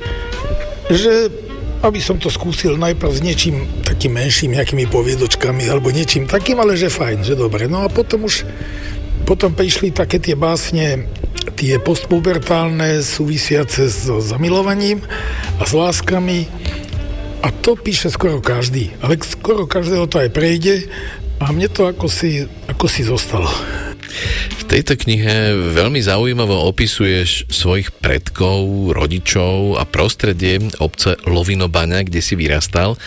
že 0.92 1.32
aby 1.80 2.04
som 2.04 2.20
to 2.20 2.28
skúsil 2.28 2.76
najprv 2.76 3.16
s 3.16 3.24
niečím 3.24 3.64
takým 3.88 4.20
menším, 4.20 4.60
nejakými 4.60 4.92
poviedočkami 4.92 5.72
alebo 5.72 5.88
niečím 5.88 6.28
takým, 6.28 6.60
ale 6.60 6.76
že 6.76 6.92
fajn, 6.92 7.24
že 7.24 7.40
dobre. 7.40 7.72
No 7.72 7.88
a 7.88 7.88
potom 7.88 8.28
už 8.28 8.44
potom 9.24 9.56
prišli 9.56 9.96
také 9.96 10.20
tie 10.20 10.36
básne 10.36 11.08
tie 11.56 11.80
postpubertálne 11.80 13.00
súvisiace 13.00 13.88
s 13.88 14.12
zamilovaním 14.12 15.00
a 15.60 15.64
s 15.64 15.72
láskami 15.72 16.48
a 17.40 17.48
to 17.52 17.80
píše 17.80 18.12
skoro 18.12 18.44
každý, 18.44 18.92
ale 19.00 19.20
skoro 19.24 19.64
každého 19.66 20.06
to 20.12 20.20
aj 20.20 20.30
prejde 20.32 20.88
a 21.40 21.52
mne 21.56 21.72
to 21.72 21.88
ako 21.88 22.12
si, 22.12 22.46
ako 22.68 22.86
si 22.92 23.02
zostalo. 23.08 23.48
V 24.60 24.64
tejto 24.70 24.98
knihe 25.00 25.54
veľmi 25.74 26.02
zaujímavo 26.02 26.68
opisuješ 26.70 27.50
svojich 27.50 27.94
predkov, 27.96 28.92
rodičov 28.94 29.78
a 29.80 29.84
prostredie 29.86 30.62
obce 30.82 31.18
Lovinobania, 31.26 32.06
kde 32.06 32.22
si 32.22 32.34
vyrastal 32.38 33.00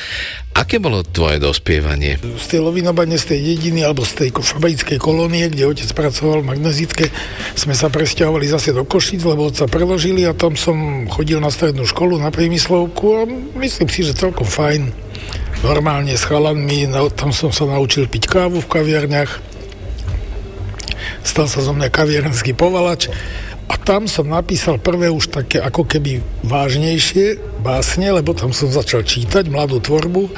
Aké 0.53 0.77
bolo 0.77 1.01
tvoje 1.01 1.41
dospievanie? 1.41 2.21
Z 2.21 2.47
tej 2.53 2.61
Lovinobane, 2.61 3.17
z 3.17 3.33
tej 3.33 3.41
dediny 3.57 3.89
alebo 3.89 4.05
z 4.05 4.21
tej 4.21 4.31
fabrickej 4.37 5.01
kolónie, 5.01 5.49
kde 5.49 5.65
otec 5.65 5.89
pracoval 5.97 6.45
v 6.45 6.49
magnezitke, 6.53 7.09
sme 7.57 7.73
sa 7.73 7.89
presťahovali 7.89 8.53
zase 8.53 8.77
do 8.77 8.85
Košic, 8.85 9.25
lebo 9.25 9.49
otca 9.49 9.65
preložili 9.65 10.29
a 10.29 10.37
tam 10.37 10.53
som 10.53 11.09
chodil 11.09 11.41
na 11.41 11.49
strednú 11.49 11.89
školu, 11.89 12.21
na 12.21 12.29
priemyslovku 12.29 13.05
a 13.17 13.21
myslím 13.57 13.89
si, 13.89 14.05
že 14.05 14.13
celkom 14.13 14.45
fajn. 14.45 14.93
Normálne 15.65 16.13
s 16.13 16.29
chalanmi, 16.29 16.85
tam 17.17 17.33
som 17.33 17.49
sa 17.49 17.65
naučil 17.65 18.05
piť 18.05 18.29
kávu 18.29 18.61
v 18.61 18.69
kaviarniach. 18.69 19.52
Stal 21.23 21.47
sa 21.47 21.61
zo 21.63 21.73
mňa 21.75 21.89
kaviarenský 21.89 22.53
povalač 22.53 23.13
a 23.71 23.75
tam 23.79 24.11
som 24.11 24.29
napísal 24.29 24.83
prvé 24.83 25.09
už 25.09 25.33
také 25.33 25.63
ako 25.63 25.87
keby 25.87 26.21
vážnejšie 26.45 27.39
básne, 27.63 28.11
lebo 28.13 28.35
tam 28.35 28.51
som 28.51 28.69
začal 28.69 29.07
čítať 29.07 29.49
mladú 29.49 29.81
tvorbu 29.81 30.29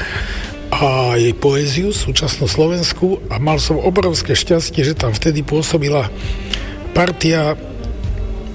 a 0.75 1.15
jej 1.15 1.35
poéziu, 1.35 1.95
súčasnú 1.95 2.51
Slovensku 2.51 3.23
a 3.31 3.39
mal 3.39 3.63
som 3.63 3.79
obrovské 3.79 4.35
šťastie, 4.35 4.83
že 4.83 4.99
tam 4.99 5.15
vtedy 5.15 5.47
pôsobila 5.47 6.11
partia 6.95 7.55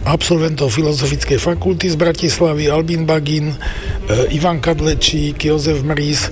absolventov 0.07 0.71
Filozofickej 0.71 1.39
fakulty 1.39 1.91
z 1.91 1.99
Bratislavy, 1.99 2.71
Albín 2.71 3.03
Bagin, 3.03 3.51
e, 3.51 3.57
Ivan 4.31 4.63
Kadlečík, 4.63 5.43
Jozef 5.43 5.83
Mrís, 5.83 6.31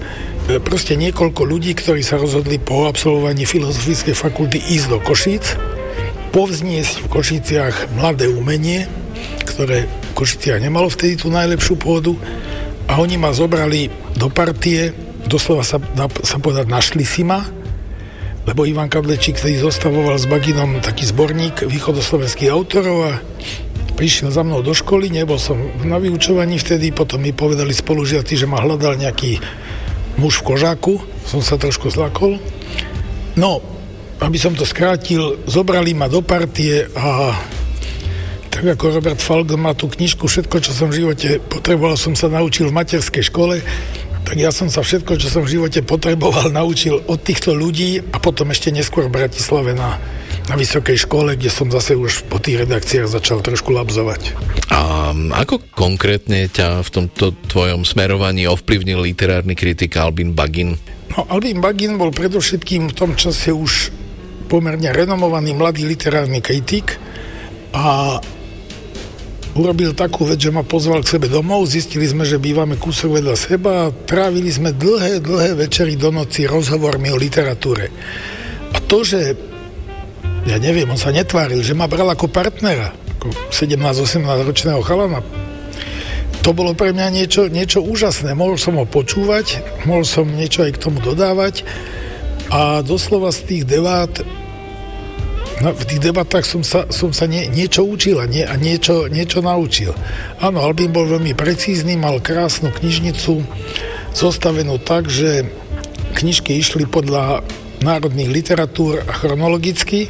proste 0.63 0.95
niekoľko 0.95 1.43
ľudí, 1.43 1.75
ktorí 1.75 1.99
sa 1.99 2.15
rozhodli 2.15 2.55
po 2.55 2.87
absolvovaní 2.87 3.43
Filozofickej 3.43 4.15
fakulty 4.15 4.63
ísť 4.63 4.87
do 4.87 4.99
Košíc 5.03 5.59
povzniesť 6.31 7.01
v 7.01 7.07
Košiciach 7.11 7.75
mladé 7.97 8.29
umenie, 8.29 8.85
ktoré 9.47 9.89
Košiciach 10.13 10.61
nemalo 10.61 10.85
vtedy 10.85 11.17
tú 11.17 11.33
najlepšiu 11.33 11.75
pôdu 11.81 12.13
a 12.85 13.01
oni 13.01 13.17
ma 13.17 13.33
zobrali 13.33 13.89
do 14.13 14.29
partie, 14.29 14.93
doslova 15.25 15.65
sa, 15.65 15.81
na, 15.97 16.05
sa 16.21 16.37
povedať, 16.37 16.69
našli 16.69 17.01
si 17.01 17.25
ma, 17.25 17.41
lebo 18.47 18.63
Ivan 18.63 18.87
Kadlečík, 18.87 19.41
ktorý 19.41 19.59
zostavoval 19.59 20.15
s 20.15 20.29
Baginom 20.29 20.79
taký 20.79 21.09
zborník 21.09 21.67
východoslovenských 21.67 22.53
autorov 22.53 22.97
a 23.11 23.13
prišiel 23.97 24.29
za 24.29 24.45
mnou 24.45 24.61
do 24.61 24.77
školy, 24.77 25.09
nebol 25.09 25.41
som 25.41 25.57
na 25.83 25.97
vyučovaní 25.97 26.61
vtedy, 26.61 26.93
potom 26.93 27.19
mi 27.19 27.33
povedali 27.33 27.73
spolužiaci, 27.73 28.37
že 28.37 28.45
ma 28.45 28.61
hľadal 28.61 28.95
nejaký 29.01 29.41
muž 30.17 30.41
v 30.41 30.53
kožáku, 30.53 30.93
som 31.25 31.41
sa 31.41 31.55
trošku 31.57 31.89
zlakol. 31.93 32.41
No, 33.37 33.61
aby 34.17 34.37
som 34.41 34.57
to 34.57 34.65
skrátil, 34.65 35.37
zobrali 35.45 35.93
ma 35.93 36.09
do 36.09 36.25
partie 36.25 36.89
a 36.97 37.37
tak 38.49 38.73
ako 38.73 38.97
Robert 38.97 39.21
Falk 39.21 39.53
má 39.53 39.77
tú 39.77 39.85
knižku 39.85 40.25
Všetko, 40.25 40.57
čo 40.65 40.73
som 40.73 40.89
v 40.89 41.05
živote 41.05 41.37
potreboval, 41.37 41.93
som 41.93 42.17
sa 42.17 42.25
naučil 42.25 42.73
v 42.73 42.77
materskej 42.81 43.29
škole, 43.29 43.61
tak 44.25 44.35
ja 44.41 44.49
som 44.49 44.65
sa 44.65 44.81
všetko, 44.81 45.21
čo 45.21 45.29
som 45.29 45.45
v 45.45 45.53
živote 45.61 45.85
potreboval, 45.85 46.49
naučil 46.57 46.97
od 47.05 47.21
týchto 47.21 47.53
ľudí 47.53 48.01
a 48.01 48.17
potom 48.17 48.49
ešte 48.49 48.73
neskôr 48.73 49.05
v 49.05 49.13
Bratislave 49.13 49.77
na, 49.77 50.01
na 50.47 50.55
vysokej 50.55 50.97
škole, 51.03 51.35
kde 51.35 51.51
som 51.51 51.67
zase 51.67 51.93
už 51.93 52.27
po 52.31 52.39
tých 52.39 52.63
redakciách 52.63 53.11
začal 53.11 53.43
trošku 53.43 53.75
labzovať. 53.75 54.31
A 54.71 55.11
ako 55.43 55.59
konkrétne 55.75 56.47
ťa 56.47 56.83
v 56.87 56.89
tomto 56.89 57.35
tvojom 57.51 57.83
smerovaní 57.83 58.47
ovplyvnil 58.47 59.03
literárny 59.03 59.53
kritik 59.59 59.99
Albin 59.99 60.31
Bagin? 60.31 60.79
No, 61.15 61.27
Albin 61.27 61.59
Bagin 61.59 61.99
bol 61.99 62.15
predovšetkým 62.15 62.91
v 62.91 62.95
tom 62.95 63.11
čase 63.19 63.51
už 63.51 63.91
pomerne 64.47 64.87
renomovaný 64.95 65.51
mladý 65.51 65.83
literárny 65.83 66.39
kritik 66.39 66.95
a 67.75 68.15
urobil 69.57 69.91
takú 69.91 70.23
vec, 70.23 70.39
že 70.39 70.53
ma 70.53 70.63
pozval 70.63 71.03
k 71.03 71.19
sebe 71.19 71.27
domov, 71.27 71.67
zistili 71.67 72.07
sme, 72.07 72.23
že 72.23 72.39
bývame 72.39 72.79
kúsok 72.79 73.19
vedľa 73.19 73.35
seba 73.35 73.71
a 73.89 73.91
trávili 73.91 74.47
sme 74.47 74.71
dlhé, 74.71 75.19
dlhé 75.19 75.59
večery 75.59 75.99
do 75.99 76.13
noci 76.13 76.47
rozhovormi 76.47 77.11
o 77.11 77.17
literatúre. 77.19 77.91
A 78.71 78.77
to, 78.79 79.03
že 79.03 79.46
ja 80.45 80.57
neviem, 80.61 80.85
on 80.85 80.99
sa 80.99 81.09
netváril, 81.09 81.63
že 81.65 81.73
ma 81.73 81.89
bral 81.89 82.11
ako 82.11 82.29
partnera, 82.29 82.93
ako 83.17 83.33
17-18 83.49 84.21
ročného 84.45 84.81
chalana. 84.85 85.25
To 86.45 86.55
bolo 86.55 86.77
pre 86.77 86.93
mňa 86.95 87.07
niečo, 87.11 87.51
niečo 87.51 87.83
úžasné. 87.83 88.31
Mohol 88.37 88.55
som 88.61 88.79
ho 88.79 88.85
počúvať, 88.87 89.59
mohol 89.83 90.07
som 90.07 90.29
niečo 90.29 90.63
aj 90.63 90.79
k 90.79 90.81
tomu 90.83 91.03
dodávať 91.03 91.67
a 92.47 92.79
doslova 92.85 93.35
z 93.35 93.39
tých 93.43 93.63
debát 93.67 94.13
No, 95.57 95.73
v 95.73 95.89
tých 95.89 96.13
debatách 96.13 96.45
som 96.45 96.61
sa, 96.61 96.85
som 96.93 97.09
sa 97.09 97.25
nie, 97.25 97.49
niečo 97.49 97.81
učil 97.81 98.21
a, 98.21 98.29
nie, 98.29 98.45
a 98.45 98.53
niečo, 98.61 99.09
niečo 99.09 99.41
naučil. 99.41 99.89
Áno, 100.37 100.61
Albin 100.61 100.93
bol 100.93 101.09
veľmi 101.09 101.33
precízny, 101.33 101.97
mal 101.97 102.21
krásnu 102.21 102.69
knižnicu, 102.69 103.41
zostavenú 104.13 104.77
tak, 104.77 105.09
že 105.09 105.49
knižky 106.13 106.61
išli 106.61 106.85
podľa 106.85 107.41
národných 107.81 108.29
literatúr 108.29 109.05
chronologicky 109.05 110.09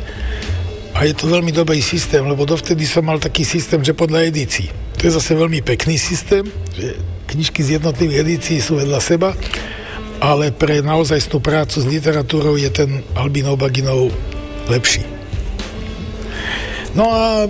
a 0.97 1.05
je 1.05 1.13
to 1.13 1.29
veľmi 1.29 1.53
dobrý 1.53 1.77
systém, 1.83 2.25
lebo 2.25 2.47
dovtedy 2.47 2.87
som 2.89 3.05
mal 3.05 3.21
taký 3.21 3.45
systém, 3.45 3.83
že 3.85 3.93
podľa 3.93 4.33
edícií. 4.33 4.73
To 4.97 5.01
je 5.05 5.13
zase 5.13 5.37
veľmi 5.37 5.61
pekný 5.61 5.93
systém, 5.93 6.41
že 6.73 6.97
knižky 7.29 7.61
z 7.61 7.77
jednotlivých 7.77 8.21
edícií 8.25 8.57
sú 8.57 8.81
vedľa 8.81 8.97
seba, 8.97 9.29
ale 10.17 10.49
pre 10.49 10.81
naozajstnú 10.81 11.37
prácu 11.37 11.77
s 11.77 11.85
literatúrou 11.85 12.57
je 12.57 12.69
ten 12.73 13.05
Albinov 13.13 13.61
Baginov 13.61 14.09
lepší. 14.65 15.05
No 16.97 17.13
a 17.13 17.45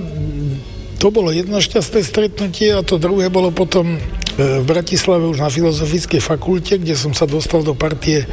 to 1.00 1.08
bolo 1.08 1.32
jedno 1.32 1.62
šťastné 1.64 2.04
stretnutie 2.04 2.76
a 2.76 2.84
to 2.84 3.00
druhé 3.00 3.32
bolo 3.32 3.54
potom 3.56 3.96
e, 3.96 4.00
v 4.36 4.66
Bratislave 4.68 5.24
už 5.24 5.40
na 5.40 5.48
Filozofickej 5.48 6.20
fakulte, 6.20 6.82
kde 6.82 7.00
som 7.00 7.16
sa 7.16 7.24
dostal 7.24 7.64
do 7.64 7.72
partie 7.72 8.28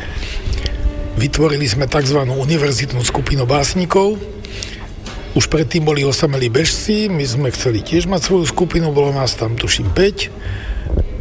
Vytvorili 1.14 1.62
sme 1.70 1.86
tzv. 1.86 2.26
univerzitnú 2.26 2.98
skupinu 3.06 3.46
básnikov, 3.46 4.18
už 5.34 5.50
predtým 5.50 5.86
boli 5.86 6.06
osamelí 6.06 6.50
bežci, 6.50 7.10
my 7.10 7.22
sme 7.22 7.48
chceli 7.54 7.82
tiež 7.82 8.06
mať 8.06 8.30
svoju 8.30 8.46
skupinu, 8.50 8.94
bolo 8.94 9.14
nás 9.14 9.34
tam 9.34 9.54
tuším 9.58 9.90
5 9.90 10.30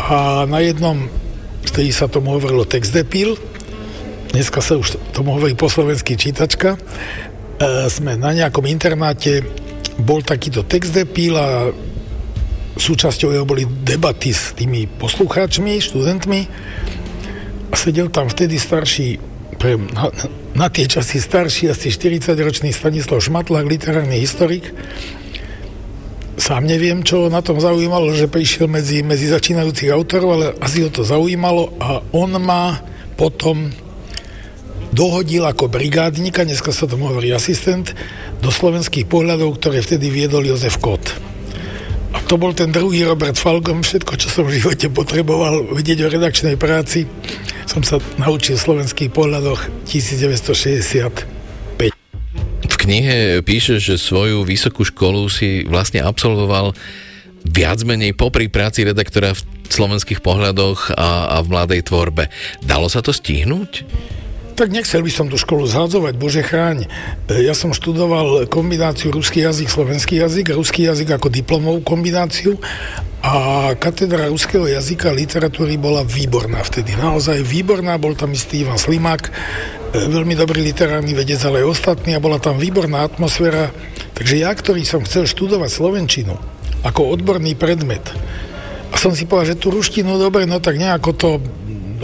a 0.01 0.45
na 0.49 0.61
jednom, 0.65 1.09
vtedy 1.65 1.89
sa 1.89 2.09
tomu 2.09 2.33
hovorilo 2.33 2.65
textdepil, 2.65 3.37
dneska 4.33 4.61
sa 4.61 4.77
už 4.77 4.97
tomu 5.13 5.33
hovorí 5.33 5.57
po 5.57 5.69
slovensky 5.69 6.17
čítačka, 6.17 6.77
e, 6.77 6.79
sme 7.89 8.17
na 8.17 8.33
nejakom 8.33 8.65
internáte, 8.69 9.45
bol 9.97 10.25
takýto 10.25 10.65
textdepil 10.65 11.33
a 11.37 11.69
súčasťou 12.77 13.29
jeho 13.29 13.45
boli 13.45 13.65
debaty 13.65 14.33
s 14.33 14.57
tými 14.57 14.89
poslucháčmi, 14.89 15.77
študentmi 15.77 16.41
a 17.69 17.75
sedel 17.77 18.09
tam 18.09 18.29
vtedy 18.29 18.57
starší 18.57 19.32
pre, 19.63 19.79
na, 19.79 20.11
na 20.59 20.67
tie 20.67 20.91
časy 20.91 21.23
starší, 21.23 21.71
asi 21.71 21.87
40-ročný 21.87 22.75
Stanislav 22.75 23.23
Šmatlák, 23.23 23.63
literárny 23.63 24.19
historik. 24.19 24.75
Sám 26.35 26.67
neviem, 26.67 26.99
čo 27.07 27.31
na 27.31 27.39
tom 27.39 27.63
zaujímalo, 27.63 28.11
že 28.11 28.27
prišiel 28.27 28.67
medzi, 28.67 28.99
medzi 29.07 29.31
začínajúcich 29.31 29.87
autorov, 29.95 30.29
ale 30.35 30.45
asi 30.59 30.83
ho 30.83 30.91
to 30.91 31.07
zaujímalo 31.07 31.79
a 31.79 32.03
on 32.11 32.35
ma 32.43 32.83
potom 33.15 33.71
dohodil 34.91 35.47
ako 35.47 35.71
brigádnika, 35.71 36.43
dneska 36.43 36.75
sa 36.75 36.83
tomu 36.83 37.07
hovorí 37.07 37.31
asistent, 37.31 37.95
do 38.43 38.51
slovenských 38.51 39.07
pohľadov, 39.07 39.63
ktoré 39.63 39.79
vtedy 39.79 40.11
viedol 40.11 40.43
Jozef 40.43 40.75
Kot. 40.83 41.15
A 42.11 42.19
to 42.27 42.35
bol 42.35 42.51
ten 42.51 42.75
druhý 42.75 43.07
Robert 43.07 43.39
Falcom, 43.39 43.79
všetko, 43.79 44.19
čo 44.19 44.27
som 44.27 44.43
v 44.43 44.59
živote 44.59 44.91
potreboval 44.91 45.71
vedieť 45.71 46.03
o 46.03 46.11
redakčnej 46.11 46.59
práci 46.59 47.07
som 47.65 47.81
sa 47.83 47.99
naučil 48.19 48.55
v 48.59 48.65
slovenských 48.69 49.09
pohľadoch 49.11 49.87
1965. 49.87 51.25
V 52.63 52.75
knihe 52.75 53.39
píše, 53.43 53.79
že 53.79 53.95
svoju 53.95 54.43
vysokú 54.43 54.83
školu 54.83 55.31
si 55.31 55.63
vlastne 55.67 56.03
absolvoval 56.03 56.75
viac 57.43 57.79
menej 57.83 58.15
popri 58.15 58.47
práci 58.47 58.87
redaktora 58.87 59.35
v 59.35 59.41
slovenských 59.67 60.23
pohľadoch 60.23 60.95
a, 60.95 61.39
a 61.39 61.43
v 61.43 61.47
mladej 61.51 61.81
tvorbe. 61.83 62.31
Dalo 62.63 62.87
sa 62.87 63.03
to 63.03 63.11
stihnúť? 63.11 63.83
Tak 64.53 64.69
nechcel 64.69 65.01
by 65.01 65.09
som 65.09 65.25
tú 65.33 65.37
školu 65.41 65.65
zhádzovať, 65.65 66.13
bože 66.13 66.45
chráň. 66.45 66.85
Ja 67.25 67.57
som 67.57 67.73
študoval 67.73 68.45
kombináciu 68.45 69.09
ruský 69.09 69.41
jazyk, 69.41 69.65
slovenský 69.65 70.21
jazyk, 70.21 70.53
ruský 70.53 70.85
jazyk 70.85 71.17
ako 71.17 71.33
diplomovú 71.33 71.81
kombináciu 71.81 72.61
a 73.25 73.73
katedra 73.73 74.29
ruského 74.29 74.69
jazyka 74.69 75.09
a 75.09 75.17
literatúry 75.17 75.81
bola 75.81 76.05
výborná 76.05 76.61
vtedy. 76.61 76.93
Naozaj 76.93 77.41
výborná, 77.41 77.97
bol 77.97 78.13
tam 78.13 78.29
istý 78.29 78.61
Ivan 78.61 78.77
Slimák, 78.77 79.25
e, 79.25 79.31
veľmi 80.05 80.37
dobrý 80.37 80.61
literárny 80.61 81.17
vedec, 81.17 81.41
ale 81.41 81.65
aj 81.65 81.73
ostatný 81.73 82.13
a 82.13 82.21
bola 82.21 82.37
tam 82.37 82.61
výborná 82.61 83.01
atmosféra. 83.01 83.73
Takže 84.13 84.37
ja, 84.37 84.53
ktorý 84.53 84.85
som 84.85 85.01
chcel 85.01 85.25
študovať 85.25 85.71
Slovenčinu 85.73 86.37
ako 86.85 87.15
odborný 87.15 87.57
predmet, 87.57 88.05
a 88.93 88.95
som 89.01 89.17
si 89.17 89.25
povedal, 89.25 89.57
že 89.57 89.61
tú 89.65 89.73
ruštinu, 89.73 90.21
dobre, 90.21 90.45
no 90.45 90.61
tak 90.61 90.77
nejako 90.77 91.11
to 91.17 91.29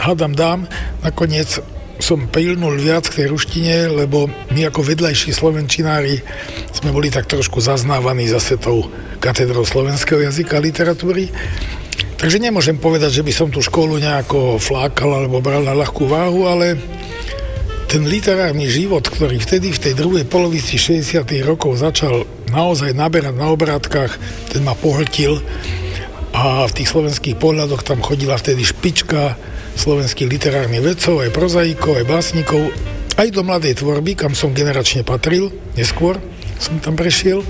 hádam 0.02 0.34
dám. 0.34 0.66
Nakoniec 1.06 1.62
som 2.00 2.32
prilnul 2.32 2.80
viac 2.80 3.12
k 3.12 3.24
tej 3.24 3.28
ruštine, 3.36 3.92
lebo 3.92 4.32
my 4.56 4.72
ako 4.72 4.82
vedľajší 4.88 5.36
slovenčinári 5.36 6.24
sme 6.72 6.96
boli 6.96 7.12
tak 7.12 7.28
trošku 7.28 7.60
zaznávaní 7.60 8.26
zase 8.32 8.56
tou 8.56 8.88
katedrou 9.20 9.68
slovenského 9.68 10.24
jazyka 10.24 10.58
a 10.58 10.64
literatúry. 10.64 11.28
Takže 12.16 12.40
nemôžem 12.40 12.80
povedať, 12.80 13.20
že 13.20 13.26
by 13.28 13.34
som 13.36 13.48
tú 13.52 13.60
školu 13.60 14.00
nejako 14.00 14.60
flákal 14.60 15.24
alebo 15.24 15.44
bral 15.44 15.64
na 15.64 15.76
ľahkú 15.76 16.08
váhu, 16.08 16.48
ale 16.48 16.80
ten 17.92 18.08
literárny 18.08 18.70
život, 18.72 19.04
ktorý 19.04 19.42
vtedy 19.42 19.76
v 19.76 19.82
tej 19.82 19.94
druhej 19.98 20.24
polovici 20.24 20.80
60. 20.80 21.20
rokov 21.44 21.84
začal 21.84 22.24
naozaj 22.52 22.96
naberať 22.96 23.36
na 23.36 23.52
obrátkach, 23.52 24.16
ten 24.52 24.64
ma 24.64 24.78
pohltil 24.78 25.42
a 26.32 26.70
v 26.70 26.76
tých 26.76 26.92
slovenských 26.94 27.36
pohľadoch 27.42 27.82
tam 27.82 28.00
chodila 28.06 28.38
vtedy 28.38 28.62
špička 28.62 29.34
slovenských 29.80 30.28
literárnych 30.28 30.84
vedcov, 30.84 31.24
aj 31.24 31.32
prozaikov, 31.32 32.04
aj 32.04 32.06
básnikov, 32.06 32.68
aj 33.16 33.28
do 33.32 33.42
mladej 33.48 33.80
tvorby, 33.80 34.20
kam 34.20 34.36
som 34.36 34.52
generačne 34.52 35.08
patril, 35.08 35.56
neskôr 35.80 36.20
som 36.60 36.78
tam 36.84 37.00
prešiel. 37.00 37.42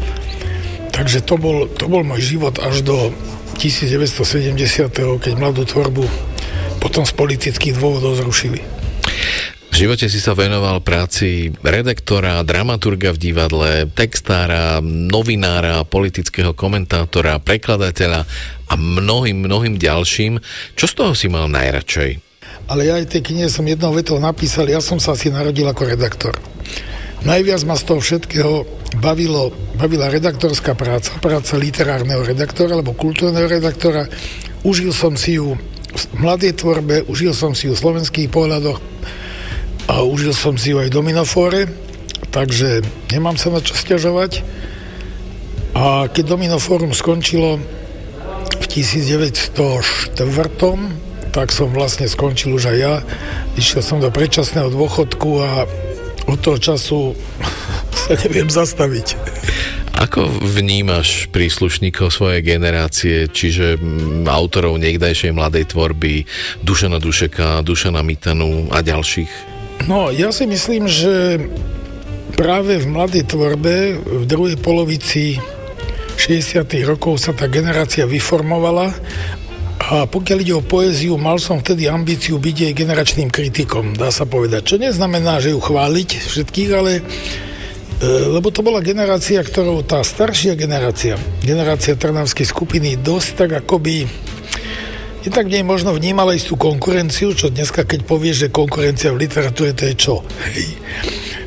Takže 0.93 1.25
to 1.25 1.41
bol, 1.41 1.65
to 1.65 1.89
bol 1.89 2.05
môj 2.05 2.21
život 2.37 2.61
až 2.61 2.85
do 2.85 3.09
1970. 3.57 4.55
keď 4.93 5.33
mladú 5.35 5.65
tvorbu 5.65 6.05
potom 6.79 7.03
z 7.03 7.11
politických 7.11 7.75
dôvodov 7.75 8.15
zrušili. 8.15 8.78
V 9.69 9.75
živote 9.87 10.09
si 10.09 10.17
sa 10.17 10.33
venoval 10.33 10.81
práci 10.81 11.53
redaktora, 11.61 12.41
dramaturga 12.41 13.13
v 13.13 13.21
divadle, 13.21 13.71
textára, 13.93 14.81
novinára, 14.83 15.85
politického 15.85 16.57
komentátora, 16.57 17.37
prekladateľa 17.37 18.25
a 18.69 18.73
mnohým, 18.73 19.45
mnohým 19.45 19.77
ďalším. 19.77 20.41
Čo 20.73 20.85
z 20.89 20.93
toho 20.97 21.13
si 21.13 21.29
mal 21.29 21.45
najradšej? 21.53 22.11
Ale 22.69 22.85
ja 22.89 22.97
aj 22.97 23.13
tej 23.13 23.33
knihe 23.33 23.49
som 23.49 23.65
jednou 23.65 23.93
vetou 23.93 24.17
napísal, 24.17 24.69
ja 24.69 24.81
som 24.81 24.97
sa 24.97 25.13
asi 25.13 25.29
narodil 25.29 25.65
ako 25.65 25.85
redaktor. 25.85 26.33
Najviac 27.19 27.61
ma 27.67 27.75
z 27.77 27.83
toho 27.83 27.99
všetkého 28.01 28.53
bavilo, 28.97 29.53
bavila 29.77 30.09
redaktorská 30.09 30.73
práca, 30.73 31.13
práca 31.21 31.59
literárneho 31.59 32.25
redaktora 32.25 32.79
alebo 32.79 32.97
kultúrneho 32.97 33.45
redaktora. 33.45 34.07
Užil 34.65 34.95
som 34.95 35.13
si 35.13 35.37
ju 35.37 35.53
v 35.89 36.03
mladej 36.21 36.55
tvorbe, 36.55 37.05
užil 37.09 37.35
som 37.35 37.51
si 37.51 37.67
ju 37.67 37.75
v 37.75 37.81
slovenských 37.81 38.29
pohľadoch, 38.31 38.79
a 39.89 40.05
užil 40.05 40.37
som 40.37 40.53
si 40.53 40.69
ju 40.69 40.77
aj 40.77 40.93
do 40.93 41.01
Minofore, 41.01 41.65
takže 42.29 42.85
nemám 43.09 43.41
sa 43.41 43.49
na 43.49 43.57
čo 43.57 43.73
stiažovať. 43.73 44.45
A 45.73 46.05
keď 46.09 46.37
Dominoforum 46.37 46.93
skončilo 46.93 47.57
v 48.61 48.65
1904, 48.69 50.13
tak 51.29 51.53
som 51.53 51.69
vlastne 51.73 52.05
skončil 52.09 52.53
už 52.57 52.73
aj 52.73 52.77
ja. 52.77 52.95
Išiel 53.57 53.81
som 53.81 53.97
do 53.97 54.13
predčasného 54.13 54.69
dôchodku 54.69 55.29
a 55.41 55.65
od 56.29 56.37
toho 56.37 56.57
času 56.61 57.17
sa 58.05 58.13
neviem 58.25 58.49
zastaviť. 58.49 59.17
Ako 59.99 60.31
vnímaš 60.41 61.27
príslušníkov 61.33 62.15
svojej 62.15 62.39
generácie, 62.39 63.27
čiže 63.27 63.75
mm, 63.75 64.31
autorov 64.31 64.79
niekdajšej 64.79 65.35
mladej 65.35 65.67
tvorby, 65.67 66.23
Dušana 66.63 67.03
Dušeka, 67.03 67.65
Dušana 67.67 67.99
Mitanu 67.99 68.71
a 68.71 68.79
ďalších? 68.79 69.58
No, 69.85 70.11
ja 70.11 70.33
si 70.33 70.49
myslím, 70.49 70.89
že 70.89 71.39
práve 72.35 72.81
v 72.81 72.87
mladej 72.89 73.23
tvorbe 73.29 73.95
v 73.99 74.23
druhej 74.27 74.57
polovici 74.59 75.39
60. 76.19 76.65
rokov 76.83 77.21
sa 77.21 77.31
tá 77.31 77.47
generácia 77.47 78.03
vyformovala 78.03 78.91
a 79.79 80.03
pokiaľ 80.05 80.37
ide 80.43 80.53
o 80.53 80.65
poéziu, 80.65 81.15
mal 81.15 81.39
som 81.39 81.63
vtedy 81.63 81.87
ambíciu 81.87 82.37
byť 82.37 82.55
jej 82.67 82.73
generačným 82.75 83.31
kritikom, 83.31 83.95
dá 83.95 84.11
sa 84.11 84.27
povedať. 84.27 84.75
Čo 84.75 84.75
neznamená, 84.77 85.39
že 85.39 85.55
ju 85.55 85.59
chváliť 85.63 86.09
všetkých, 86.27 86.69
ale 86.75 86.91
E, 87.99 88.07
lebo 88.31 88.47
to 88.47 88.63
bola 88.63 88.79
generácia, 88.79 89.43
ktorou 89.43 89.83
tá 89.83 89.99
staršia 89.99 90.55
generácia, 90.55 91.19
generácia 91.43 91.99
Trnavskej 91.99 92.47
skupiny 92.47 92.95
dosť 92.95 93.29
tak 93.35 93.49
akoby 93.59 94.07
je 95.23 95.29
tak 95.31 95.51
nej 95.51 95.63
možno 95.67 95.91
vnímala 95.91 96.31
istú 96.31 96.55
konkurenciu, 96.55 97.35
čo 97.35 97.51
dneska, 97.51 97.83
keď 97.83 98.07
povieš, 98.07 98.37
že 98.47 98.55
konkurencia 98.55 99.11
v 99.11 99.27
literatúre, 99.27 99.75
to 99.75 99.83
je 99.89 99.95
čo? 99.95 100.15
Hej. 100.47 100.79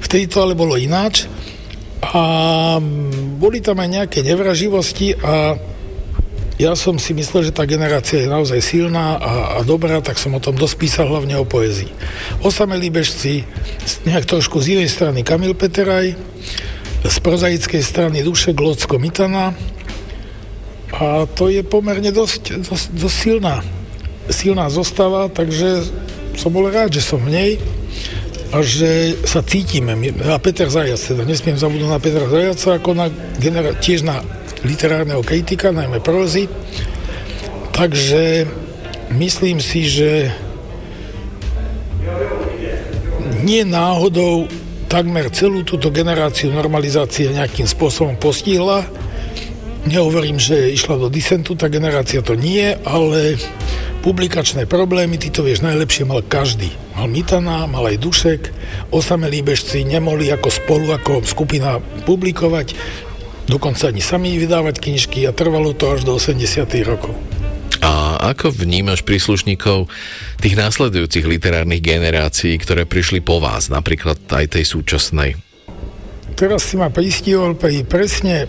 Vtedy 0.05 0.29
to 0.29 0.45
ale 0.45 0.53
bolo 0.53 0.77
ináč 0.77 1.25
a 2.03 2.77
boli 3.41 3.65
tam 3.65 3.81
aj 3.81 3.89
nejaké 3.89 4.19
nevraživosti 4.21 5.17
a 5.17 5.57
ja 6.61 6.77
som 6.77 7.01
si 7.01 7.17
myslel, 7.17 7.49
že 7.49 7.57
tá 7.57 7.65
generácia 7.65 8.23
je 8.23 8.29
naozaj 8.29 8.61
silná 8.61 9.17
a, 9.19 9.33
a 9.57 9.59
dobrá, 9.65 9.99
tak 10.05 10.21
som 10.21 10.37
o 10.37 10.43
tom 10.43 10.55
dosť 10.55 10.77
písal 10.79 11.07
hlavne 11.09 11.35
o 11.41 11.49
poezii. 11.49 11.91
Osamelí 12.45 12.93
bežci, 12.93 13.43
nejak 14.05 14.29
trošku 14.29 14.61
z 14.61 14.79
inej 14.79 14.93
strany 14.93 15.25
Kamil 15.25 15.57
Peteraj, 15.57 16.15
z 17.03 17.17
prozaickej 17.19 17.83
strany 17.83 18.23
Duše 18.23 18.55
Glocko 18.55 19.01
Mitana 19.01 19.57
a 20.93 21.25
to 21.25 21.49
je 21.49 21.65
pomerne 21.65 22.13
dosť, 22.13 22.69
dosť, 22.69 22.87
dosť 22.93 23.17
silná, 23.17 23.57
silná 24.29 24.69
zostava, 24.69 25.33
takže 25.33 25.89
som 26.37 26.53
bol 26.53 26.69
rád, 26.69 26.93
že 26.93 27.03
som 27.03 27.21
v 27.21 27.33
nej 27.33 27.51
a 28.53 28.61
že 28.61 29.17
sa 29.25 29.41
cítime. 29.41 29.97
A 30.29 30.37
Peter 30.37 30.69
Zajac, 30.69 31.01
teda 31.01 31.25
nesmiem 31.25 31.57
zabudnúť 31.57 31.91
na 31.91 32.01
Petra 32.01 32.29
Zajaca, 32.29 32.77
ako 32.77 32.91
na 32.93 33.09
genera- 33.41 33.73
tiež 33.73 34.05
na 34.05 34.21
literárneho 34.63 35.25
kritika, 35.25 35.73
najmä 35.73 36.05
prózy. 36.05 36.53
Takže 37.73 38.45
myslím 39.17 39.59
si, 39.65 39.89
že 39.89 40.29
nie 43.43 43.65
náhodou 43.65 44.47
takmer 44.87 45.33
celú 45.33 45.65
túto 45.65 45.89
generáciu 45.89 46.53
normalizácie 46.53 47.33
nejakým 47.33 47.65
spôsobom 47.65 48.21
postihla. 48.21 48.85
Nehovorím, 49.83 50.39
že 50.39 50.71
išla 50.71 50.95
do 50.95 51.11
disentu, 51.11 51.59
tá 51.59 51.67
generácia 51.67 52.23
to 52.23 52.39
nie, 52.39 52.71
ale 52.87 53.35
publikačné 54.07 54.71
problémy, 54.71 55.19
ty 55.19 55.35
to 55.35 55.43
vieš 55.43 55.67
najlepšie, 55.67 56.07
mal 56.07 56.23
každý. 56.23 56.71
Mal 56.95 57.11
Mitana, 57.11 57.67
mal 57.67 57.91
aj 57.91 57.99
Dušek, 57.99 58.43
osamelí 58.95 59.43
bežci 59.43 59.83
nemohli 59.83 60.31
ako 60.31 60.49
spolu, 60.55 60.87
ako 60.95 61.27
skupina 61.27 61.83
publikovať 62.07 62.79
dokonca 63.51 63.91
ani 63.91 63.99
sami 63.99 64.39
vydávať 64.39 64.79
knižky 64.79 65.27
a 65.27 65.35
trvalo 65.35 65.75
to 65.75 65.91
až 65.91 66.07
do 66.07 66.15
80. 66.15 66.63
rokov. 66.87 67.15
A 67.83 68.23
ako 68.31 68.55
vnímaš 68.55 69.03
príslušníkov 69.03 69.91
tých 70.39 70.55
následujúcich 70.55 71.27
literárnych 71.27 71.83
generácií, 71.83 72.55
ktoré 72.63 72.87
prišli 72.87 73.19
po 73.19 73.43
vás, 73.43 73.67
napríklad 73.67 74.23
aj 74.31 74.55
tej 74.55 74.65
súčasnej? 74.65 75.35
Teraz 76.39 76.71
si 76.71 76.79
ma 76.79 76.95
pristihol 76.95 77.59
pri 77.59 77.83
presne 77.83 78.47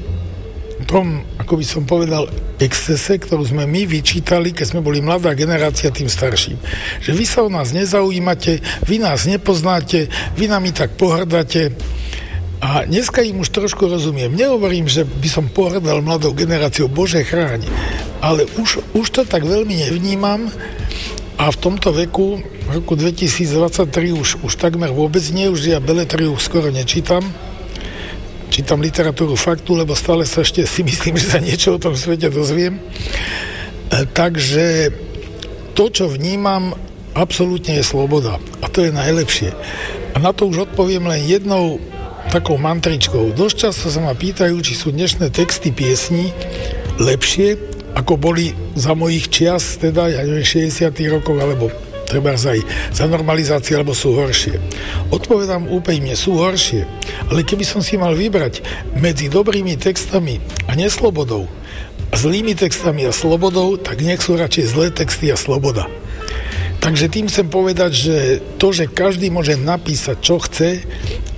tom, 0.89 1.21
ako 1.37 1.59
by 1.59 1.65
som 1.65 1.83
povedal, 1.85 2.25
excese, 2.57 3.21
ktorú 3.21 3.45
sme 3.45 3.69
my 3.69 3.85
vyčítali, 3.85 4.55
keď 4.55 4.65
sme 4.73 4.81
boli 4.81 4.99
mladá 4.99 5.33
generácia 5.37 5.93
tým 5.93 6.09
starším. 6.09 6.57
Že 7.03 7.11
vy 7.13 7.25
sa 7.25 7.39
o 7.45 7.49
nás 7.49 7.75
nezaujímate, 7.75 8.63
vy 8.87 8.97
nás 9.01 9.29
nepoznáte, 9.29 10.09
vy 10.37 10.45
nami 10.49 10.73
tak 10.73 10.97
pohrdáte, 10.97 11.73
a 12.63 12.87
dneska 12.87 13.19
im 13.19 13.43
už 13.43 13.51
trošku 13.51 13.91
rozumiem. 13.91 14.31
Nehovorím, 14.31 14.87
že 14.87 15.03
by 15.03 15.27
som 15.27 15.51
pohrdal 15.51 15.99
mladou 15.99 16.31
generáciou, 16.31 16.87
Bože 16.87 17.19
chráň, 17.19 17.67
ale 18.23 18.47
už, 18.55 18.79
už 18.95 19.07
to 19.11 19.27
tak 19.27 19.43
veľmi 19.43 19.83
nevnímam 19.83 20.47
a 21.35 21.51
v 21.51 21.57
tomto 21.59 21.91
veku, 21.91 22.39
v 22.39 22.69
roku 22.71 22.95
2023 22.95 24.15
už, 24.15 24.47
už 24.47 24.53
takmer 24.55 24.95
vôbec 24.95 25.27
nie, 25.35 25.51
už 25.51 25.75
ja 25.75 25.83
beletriu 25.83 26.31
skoro 26.39 26.71
nečítam, 26.71 27.27
čítam 28.53 28.77
literatúru 28.85 29.33
faktu, 29.33 29.73
lebo 29.73 29.97
stále 29.97 30.29
sa 30.29 30.45
ešte 30.45 30.61
si 30.69 30.85
myslím, 30.85 31.17
že 31.17 31.33
sa 31.33 31.41
niečo 31.41 31.73
o 31.73 31.81
tom 31.81 31.97
svete 31.97 32.29
dozviem. 32.29 32.77
E, 32.77 32.81
takže 34.13 34.93
to, 35.73 35.89
čo 35.89 36.05
vnímam, 36.05 36.77
absolútne 37.17 37.81
je 37.81 37.81
sloboda. 37.81 38.37
A 38.61 38.69
to 38.69 38.85
je 38.85 38.93
najlepšie. 38.93 39.49
A 40.13 40.21
na 40.21 40.29
to 40.37 40.45
už 40.45 40.69
odpoviem 40.69 41.09
len 41.09 41.25
jednou 41.25 41.81
takou 42.29 42.61
mantričkou. 42.61 43.33
Dosť 43.33 43.55
často 43.57 43.89
sa 43.89 44.05
ma 44.05 44.13
pýtajú, 44.13 44.61
či 44.61 44.77
sú 44.77 44.93
dnešné 44.93 45.33
texty 45.33 45.73
piesní 45.73 46.29
lepšie, 47.01 47.57
ako 47.97 48.21
boli 48.21 48.53
za 48.77 48.93
mojich 48.93 49.33
čias, 49.33 49.81
teda 49.81 50.13
ja 50.13 50.21
neviem, 50.21 50.45
60 50.45 50.93
rokov, 51.09 51.41
alebo 51.41 51.73
treba 52.13 52.37
aj 52.37 52.61
za 52.93 53.09
normalizácie, 53.09 53.73
alebo 53.73 53.97
sú 53.97 54.13
horšie. 54.13 54.61
Odpovedám 55.09 55.65
úplne, 55.65 56.13
sú 56.13 56.37
horšie. 56.37 56.85
Ale 57.33 57.41
keby 57.41 57.65
som 57.65 57.81
si 57.81 57.97
mal 57.97 58.13
vybrať 58.13 58.61
medzi 59.01 59.33
dobrými 59.33 59.73
textami 59.81 60.37
a 60.69 60.77
neslobodou, 60.77 61.49
a 62.13 62.15
zlými 62.15 62.53
textami 62.53 63.09
a 63.09 63.11
slobodou, 63.11 63.73
tak 63.81 64.05
nech 64.05 64.21
sú 64.21 64.37
radšej 64.37 64.65
zlé 64.69 64.93
texty 64.93 65.33
a 65.33 65.37
sloboda. 65.37 65.89
Takže 66.77 67.09
tým 67.09 67.25
chcem 67.25 67.49
povedať, 67.49 67.91
že 67.95 68.15
to, 68.61 68.69
že 68.69 68.91
každý 68.91 69.33
môže 69.33 69.57
napísať, 69.57 70.21
čo 70.21 70.37
chce 70.37 70.85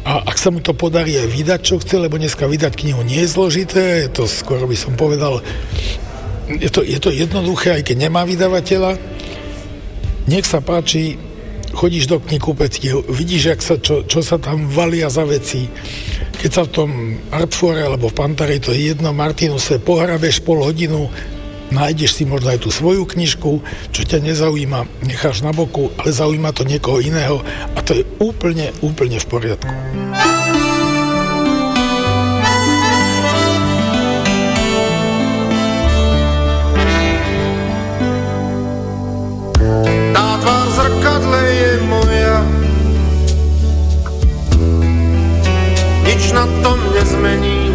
a 0.04 0.26
ak 0.26 0.36
sa 0.36 0.52
mu 0.52 0.60
to 0.60 0.76
podarí 0.76 1.16
aj 1.16 1.32
vydať, 1.32 1.60
čo 1.64 1.80
chce, 1.80 1.96
lebo 2.02 2.20
dneska 2.20 2.50
vydať 2.50 2.76
knihu 2.76 3.08
nie 3.08 3.24
je 3.24 3.32
zložité, 3.32 4.04
je 4.04 4.10
to 4.12 4.24
skoro 4.28 4.68
by 4.68 4.76
som 4.76 5.00
povedal, 5.00 5.40
je 6.50 6.70
to, 6.70 6.84
je 6.84 7.00
to 7.00 7.10
jednoduché, 7.14 7.80
aj 7.80 7.84
keď 7.88 8.10
nemá 8.10 8.28
vydavateľa. 8.28 8.98
Nech 10.26 10.46
sa 10.50 10.58
páči, 10.58 11.22
chodíš 11.76 12.10
do 12.10 12.18
knihkupectiev, 12.18 13.06
vidíš, 13.12 13.44
jak 13.46 13.62
sa, 13.62 13.76
čo, 13.78 14.02
čo 14.10 14.26
sa 14.26 14.42
tam 14.42 14.66
valia 14.72 15.12
za 15.12 15.22
veci. 15.22 15.70
Keď 16.42 16.50
sa 16.50 16.64
v 16.66 16.74
tom 16.74 16.90
Artfore 17.30 17.86
alebo 17.86 18.10
v 18.10 18.18
Pantare, 18.18 18.58
to 18.58 18.74
je 18.74 18.90
jedno, 18.90 19.14
Martinuse, 19.14 19.78
pohrabeš 19.78 20.42
pol 20.42 20.66
hodinu, 20.66 21.14
nájdeš 21.70 22.18
si 22.18 22.24
možno 22.26 22.54
aj 22.54 22.66
tú 22.66 22.70
svoju 22.74 23.06
knižku, 23.06 23.52
čo 23.94 24.02
ťa 24.02 24.22
nezaujíma, 24.22 25.06
necháš 25.06 25.46
na 25.46 25.54
boku, 25.54 25.94
ale 26.02 26.10
zaujíma 26.10 26.54
to 26.58 26.66
niekoho 26.66 27.02
iného 27.02 27.46
a 27.78 27.80
to 27.86 27.98
je 27.98 28.04
úplne, 28.18 28.74
úplne 28.82 29.22
v 29.22 29.26
poriadku. 29.30 29.74
Nič 46.06 46.38
na 46.38 46.46
tom 46.62 46.78
nezmení. 46.94 47.74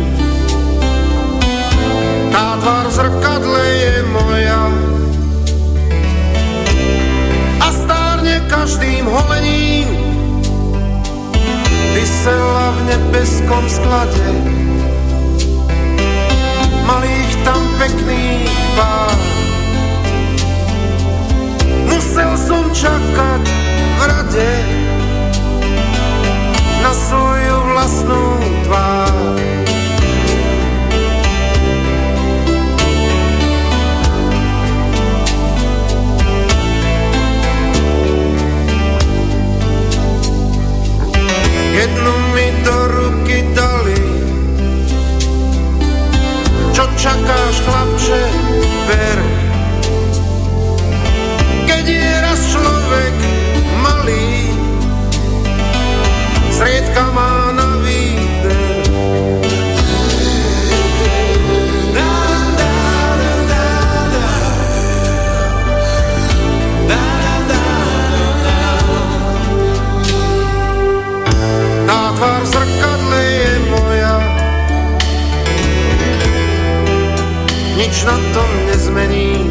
Tá 2.31 2.55
tvár 2.63 2.87
zrkadle 2.95 3.65
je 3.67 3.95
moja. 4.15 4.63
A 7.59 7.69
stárne 7.75 8.39
každým 8.47 9.11
holením. 9.11 9.91
Vysela 11.91 12.71
v 12.71 12.81
nebeskom 12.95 13.65
sklade. 13.67 14.27
Malých 16.87 17.33
tam 17.43 17.63
pekných 17.83 18.55
pár. 18.79 19.19
Musel 21.91 22.33
som 22.39 22.63
čakať 22.71 23.43
v 23.99 24.01
rade 24.07 24.80
Na 26.91 26.99
svoju 26.99 27.59
vlastnú 27.71 28.23
tvár 28.67 29.15
jednu 41.79 42.15
mi 42.35 42.47
do 42.67 42.77
ruky 42.91 43.47
dali. 43.55 44.03
Čo 46.75 46.91
čakáš, 46.99 47.55
chlapče, 47.71 48.23
ver. 48.91 49.19
Keď 51.71 51.85
je 51.87 52.11
raz 52.19 52.41
človek 52.51 53.15
malý, 53.79 54.40
sriedka 56.61 57.09
má 57.17 57.57
na 57.57 57.69
výber. 57.81 58.61
Zrkadle 72.41 73.21
je 73.25 73.53
moja. 73.73 74.15
Nič 77.81 78.05
na 78.05 78.17
tom 78.37 78.51
nezmení. 78.69 79.49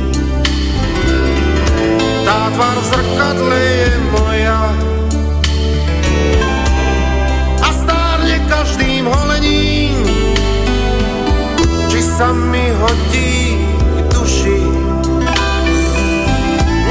Tá 2.26 2.54
tvár 2.54 2.78
zrkadle 2.86 3.58
je 3.58 3.90
moja. 4.14 4.60
Sa 12.20 12.36
mi 12.36 12.68
hodí 12.84 13.56
k 13.96 14.00
duši. 14.12 14.60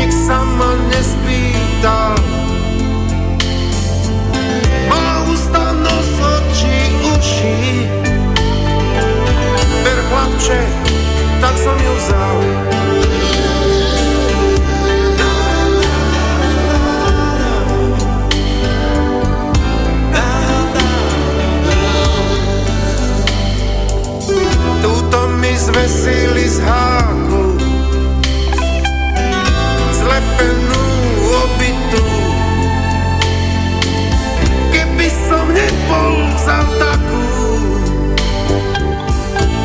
Nik 0.00 0.08
sa 0.08 0.40
ma 0.56 0.72
nespýtal, 0.88 2.16
má 4.88 5.04
ústa, 5.28 5.76
nos, 5.84 6.16
oči, 6.16 6.76
uši. 7.12 7.56
Ber 9.84 9.98
chlapče, 10.08 10.60
tak 11.44 11.54
som 11.60 11.76
ju 11.76 11.92
vzal. 12.00 12.77
Zvesili 25.68 26.48
z 26.48 26.64
háku. 26.64 27.44
Zlepenú 29.92 30.84
obytu. 31.28 32.04
Keby 34.72 35.08
som 35.28 35.44
nebol 35.52 36.12
vzal 36.40 36.64
takú 36.80 37.24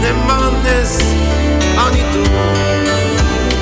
Nemám 0.03 0.51
dnes 0.67 0.91
ani 1.79 2.03
tu. 2.11 2.21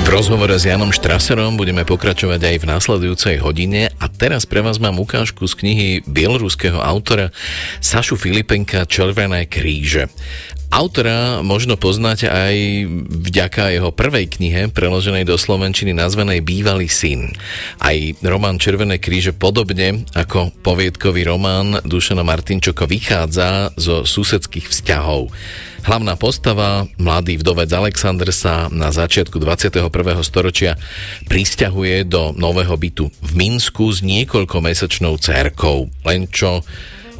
V 0.02 0.08
rozhovore 0.10 0.58
s 0.58 0.66
Janom 0.66 0.90
Štraserom 0.90 1.54
budeme 1.54 1.86
pokračovať 1.86 2.42
aj 2.42 2.56
v 2.58 2.68
následujúcej 2.68 3.38
hodine 3.38 3.86
a 4.02 4.10
teraz 4.10 4.50
pre 4.50 4.58
vás 4.58 4.82
mám 4.82 4.98
ukážku 4.98 5.46
z 5.46 5.54
knihy 5.62 5.88
bieloruského 6.10 6.82
autora 6.82 7.30
Sašu 7.78 8.18
Filipenka 8.18 8.82
Červené 8.82 9.46
kríže. 9.46 10.10
Autora 10.72 11.44
možno 11.44 11.76
poznáte 11.76 12.32
aj 12.32 12.88
vďaka 13.28 13.76
jeho 13.76 13.92
prvej 13.92 14.24
knihe, 14.24 14.72
preloženej 14.72 15.28
do 15.28 15.36
Slovenčiny, 15.36 15.92
nazvanej 15.92 16.40
Bývalý 16.40 16.88
syn. 16.88 17.28
Aj 17.76 17.92
román 18.24 18.56
Červené 18.56 18.96
kríže 18.96 19.36
podobne 19.36 20.08
ako 20.16 20.48
poviedkový 20.64 21.28
román 21.28 21.76
Dušana 21.84 22.24
Martinčoka 22.24 22.88
vychádza 22.88 23.76
zo 23.76 24.08
susedských 24.08 24.72
vzťahov. 24.72 25.28
Hlavná 25.84 26.16
postava, 26.16 26.88
mladý 26.96 27.36
vdovec 27.36 27.68
Alexander 27.68 28.32
sa 28.32 28.72
na 28.72 28.88
začiatku 28.88 29.36
21. 29.36 29.92
storočia 30.24 30.80
pristahuje 31.28 32.08
do 32.08 32.32
nového 32.32 32.72
bytu 32.80 33.12
v 33.12 33.30
Minsku 33.36 33.92
s 33.92 34.00
niekoľkomesačnou 34.00 35.20
cerkou. 35.20 35.92
Len 36.08 36.32
čo 36.32 36.64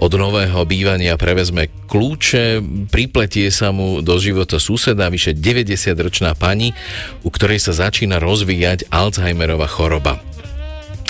od 0.03 0.19
nového 0.19 0.67
bývania 0.67 1.15
prevezme 1.15 1.71
kľúče, 1.87 2.59
pripletie 2.91 3.55
sa 3.55 3.71
mu 3.71 4.03
do 4.03 4.19
života 4.19 4.59
suseda, 4.59 5.07
vyše 5.07 5.31
90-ročná 5.38 6.35
pani, 6.35 6.75
u 7.23 7.31
ktorej 7.31 7.62
sa 7.62 7.71
začína 7.71 8.19
rozvíjať 8.19 8.91
Alzheimerova 8.91 9.71
choroba. 9.71 10.19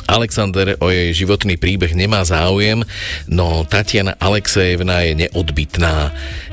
Alexander 0.07 0.75
o 0.81 0.89
jej 0.91 1.13
životný 1.15 1.59
príbeh 1.59 1.95
nemá 1.95 2.23
záujem, 2.27 2.83
no 3.29 3.63
Tatiana 3.67 4.19
Alexejevna 4.19 5.07
je 5.07 5.13
neodbitná. 5.27 6.11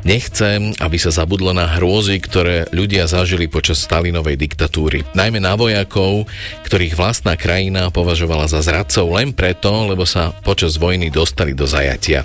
Nechce, 0.08 0.76
aby 0.80 0.98
sa 0.98 1.12
zabudlo 1.12 1.52
na 1.52 1.68
hrôzy, 1.80 2.22
ktoré 2.24 2.70
ľudia 2.72 3.10
zažili 3.10 3.52
počas 3.52 3.84
Stalinovej 3.84 4.40
diktatúry. 4.40 5.04
Najmä 5.12 5.44
na 5.44 5.60
vojakov, 5.60 6.30
ktorých 6.68 6.96
vlastná 6.96 7.36
krajina 7.36 7.92
považovala 7.92 8.48
za 8.48 8.64
zradcov 8.64 9.12
len 9.16 9.36
preto, 9.36 9.72
lebo 9.90 10.08
sa 10.08 10.32
počas 10.44 10.80
vojny 10.80 11.12
dostali 11.12 11.52
do 11.52 11.68
zajatia. 11.68 12.24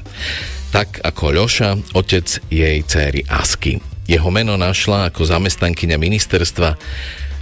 Tak 0.74 1.06
ako 1.06 1.38
Ľoša, 1.38 1.94
otec 1.94 2.26
jej 2.50 2.78
céry 2.82 3.22
Asky. 3.30 3.78
Jeho 4.10 4.28
meno 4.34 4.58
našla 4.58 5.08
ako 5.08 5.22
zamestnankyňa 5.22 5.96
ministerstva 5.96 6.70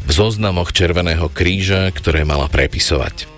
v 0.03 0.11
zoznamoch 0.11 0.71
Červeného 0.77 1.33
kríža, 1.33 1.89
ktoré 1.91 2.29
mala 2.29 2.47
prepisovať. 2.53 3.32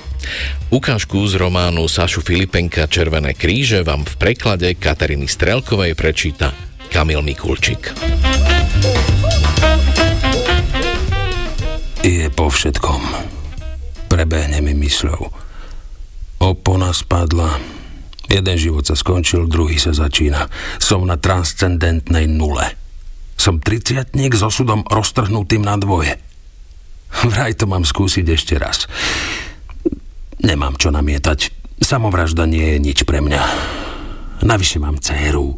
Ukážku 0.70 1.22
z 1.30 1.38
románu 1.38 1.86
Sašu 1.86 2.20
Filipenka 2.20 2.90
Červené 2.90 3.32
kríže 3.32 3.86
vám 3.86 4.02
v 4.02 4.14
preklade 4.18 4.68
Katariny 4.74 5.30
Strelkovej 5.30 5.94
prečíta 5.94 6.50
Kamil 6.90 7.22
Mikulčik. 7.22 7.94
Je 12.04 12.28
po 12.28 12.52
všetkom. 12.52 13.00
Prebehne 14.12 14.60
mi 14.60 14.76
mysľou. 14.76 15.32
Opona 16.44 16.92
spadla. 16.92 17.56
Jeden 18.28 18.56
život 18.60 18.84
sa 18.84 18.92
skončil, 18.92 19.48
druhý 19.48 19.80
sa 19.80 19.96
začína. 19.96 20.48
Som 20.82 21.08
na 21.08 21.16
transcendentnej 21.16 22.28
nule. 22.28 22.76
Som 23.40 23.60
triciatník 23.60 24.36
s 24.36 24.42
osudom 24.44 24.84
roztrhnutým 24.84 25.64
na 25.64 25.80
dvoje. 25.80 26.20
Vraj 27.24 27.54
to 27.56 27.70
mám 27.70 27.86
skúsiť 27.86 28.26
ešte 28.26 28.54
raz. 28.58 28.90
Nemám 30.42 30.74
čo 30.80 30.90
namietať. 30.90 31.54
Samovražda 31.78 32.48
nie 32.48 32.74
je 32.74 32.78
nič 32.80 32.98
pre 33.06 33.22
mňa. 33.22 33.42
Navyše 34.42 34.82
mám 34.82 34.98
dceru. 34.98 35.54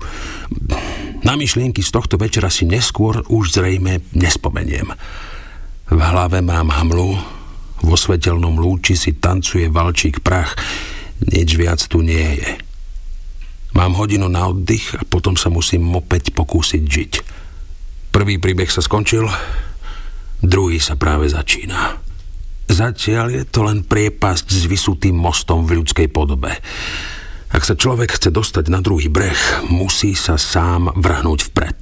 Na 1.24 1.34
myšlienky 1.34 1.80
z 1.80 1.90
tohto 1.90 2.20
večera 2.20 2.52
si 2.52 2.68
neskôr 2.68 3.24
už 3.26 3.56
zrejme 3.56 4.04
nespomeniem. 4.12 4.92
V 5.86 6.00
hlave 6.02 6.42
mám 6.42 6.70
hamlu, 6.70 7.18
vo 7.82 7.96
svetelnom 7.96 8.58
lúči 8.58 8.98
si 8.98 9.16
tancuje 9.16 9.70
valčík 9.70 10.20
prach. 10.22 10.54
Nič 11.22 11.56
viac 11.56 11.80
tu 11.82 12.04
nie 12.04 12.42
je. 12.42 12.50
Mám 13.74 13.96
hodinu 13.96 14.30
na 14.30 14.48
oddych 14.48 14.96
a 14.96 15.04
potom 15.04 15.36
sa 15.36 15.52
musím 15.52 15.88
opäť 15.96 16.32
pokúsiť 16.32 16.82
žiť. 16.84 17.12
Prvý 18.12 18.40
príbeh 18.40 18.72
sa 18.72 18.80
skončil, 18.80 19.28
druhý 20.40 20.80
sa 20.80 20.96
práve 20.96 21.28
začína. 21.28 22.05
Zatiaľ 22.66 23.30
je 23.30 23.44
to 23.46 23.62
len 23.62 23.86
priepasť 23.86 24.46
s 24.50 24.64
vysutým 24.66 25.14
mostom 25.14 25.62
v 25.64 25.80
ľudskej 25.80 26.10
podobe. 26.10 26.50
Ak 27.54 27.62
sa 27.62 27.78
človek 27.78 28.18
chce 28.18 28.34
dostať 28.34 28.68
na 28.68 28.82
druhý 28.82 29.06
breh, 29.06 29.38
musí 29.70 30.18
sa 30.18 30.34
sám 30.34 30.90
vrhnúť 30.98 31.40
vpred. 31.52 31.78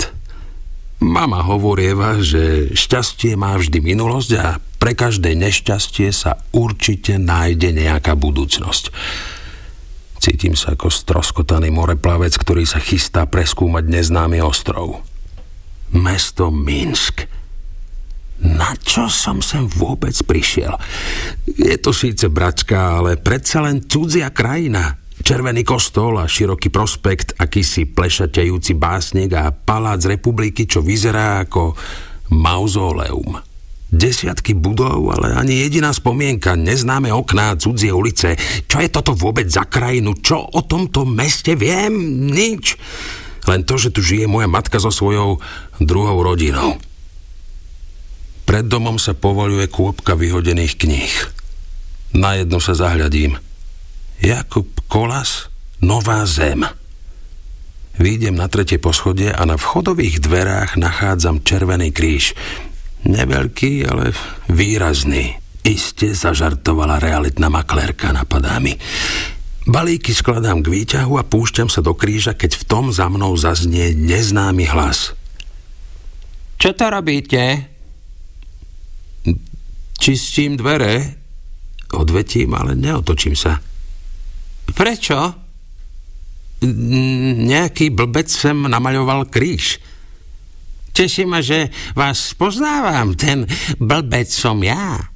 Mama 1.01 1.43
hovorieva, 1.45 2.21
že 2.21 2.73
šťastie 2.73 3.37
má 3.37 3.57
vždy 3.59 3.81
minulosť 3.81 4.31
a 4.41 4.57
pre 4.79 4.93
každé 4.93 5.33
nešťastie 5.37 6.13
sa 6.13 6.37
určite 6.53 7.17
nájde 7.17 7.73
nejaká 7.73 8.13
budúcnosť. 8.15 8.93
Cítim 10.21 10.57
sa 10.57 10.73
ako 10.77 10.89
stroskotaný 10.89 11.69
moreplavec, 11.69 12.33
ktorý 12.37 12.65
sa 12.65 12.81
chystá 12.81 13.29
preskúmať 13.29 13.85
neznámy 13.89 14.41
ostrov. 14.41 15.05
Mesto 15.93 16.49
Minsk. 16.49 17.29
Na 18.43 18.75
čo 18.83 19.07
som 19.07 19.39
sem 19.39 19.71
vôbec 19.71 20.15
prišiel? 20.27 20.75
Je 21.47 21.79
to 21.79 21.95
síce 21.95 22.27
bratská, 22.27 22.99
ale 22.99 23.15
predsa 23.15 23.63
len 23.63 23.87
cudzia 23.87 24.35
krajina. 24.35 24.99
Červený 25.25 25.63
kostol 25.63 26.19
a 26.19 26.27
široký 26.27 26.69
prospekt, 26.75 27.39
akýsi 27.39 27.87
plešatejúci 27.87 28.75
básnik 28.75 29.31
a 29.39 29.55
palác 29.55 30.03
republiky, 30.05 30.67
čo 30.67 30.83
vyzerá 30.83 31.47
ako 31.47 31.79
mauzóleum. 32.35 33.39
Desiatky 33.95 34.59
budov, 34.59 35.15
ale 35.15 35.39
ani 35.39 35.63
jediná 35.63 35.95
spomienka, 35.95 36.59
neznáme 36.59 37.15
okná, 37.15 37.55
cudzie 37.55 37.95
ulice. 37.95 38.35
Čo 38.67 38.83
je 38.83 38.91
toto 38.91 39.15
vôbec 39.15 39.47
za 39.47 39.71
krajinu? 39.71 40.19
Čo 40.19 40.43
o 40.43 40.67
tomto 40.67 41.07
meste 41.07 41.55
viem? 41.55 42.27
Nič. 42.27 42.75
Len 43.47 43.63
to, 43.63 43.79
že 43.79 43.95
tu 43.95 44.03
žije 44.03 44.27
moja 44.27 44.51
matka 44.51 44.83
so 44.83 44.91
svojou 44.91 45.39
druhou 45.79 46.19
rodinou. 46.27 46.75
Pred 48.55 48.71
domom 48.71 49.03
sa 49.03 49.19
povoluje 49.19 49.67
kôpka 49.67 50.15
vyhodených 50.15 50.79
kníh. 50.79 51.11
Na 52.15 52.39
jednu 52.39 52.63
sa 52.63 52.79
zahľadím– 52.79 53.35
Jakub 54.23 54.71
Kolas, 54.87 55.51
Nová 55.83 56.23
zem. 56.23 56.63
Výjdem 57.99 58.39
na 58.39 58.47
tretie 58.47 58.79
poschodie 58.79 59.35
a 59.35 59.43
na 59.43 59.59
vchodových 59.59 60.23
dverách 60.23 60.79
nachádzam 60.79 61.43
červený 61.43 61.91
kríž. 61.91 62.39
Neveľký, 63.03 63.91
ale 63.91 64.15
výrazný. 64.47 65.35
Iste 65.67 66.15
zažartovala 66.15 67.03
realitná 67.03 67.51
maklérka, 67.51 68.15
napadá 68.15 68.63
mi. 68.63 68.79
Balíky 69.67 70.15
skladám 70.15 70.63
k 70.63 70.71
výťahu 70.71 71.19
a 71.19 71.27
púšťam 71.27 71.67
sa 71.67 71.83
do 71.83 71.91
kríža, 71.99 72.39
keď 72.39 72.55
v 72.55 72.65
tom 72.71 72.95
za 72.95 73.11
mnou 73.11 73.35
zaznie 73.35 73.99
neznámy 73.99 74.71
hlas. 74.71 75.11
Čo 76.63 76.71
to 76.79 76.87
robíte? 76.87 77.74
Čistím 79.99 80.59
dvere, 80.59 81.15
odvetím, 81.95 82.55
ale 82.55 82.75
neotočím 82.75 83.39
sa. 83.39 83.61
Prečo? 84.75 85.19
Nejaký 87.45 87.93
blbec 87.93 88.29
sem 88.33 88.57
namaľoval 88.57 89.29
kríž. 89.29 89.79
Teší 90.95 91.27
ma, 91.27 91.43
že 91.43 91.75
vás 91.99 92.39
poznávam. 92.39 93.19
Ten 93.19 93.45
blbec 93.83 94.31
som 94.31 94.63
ja. 94.63 95.14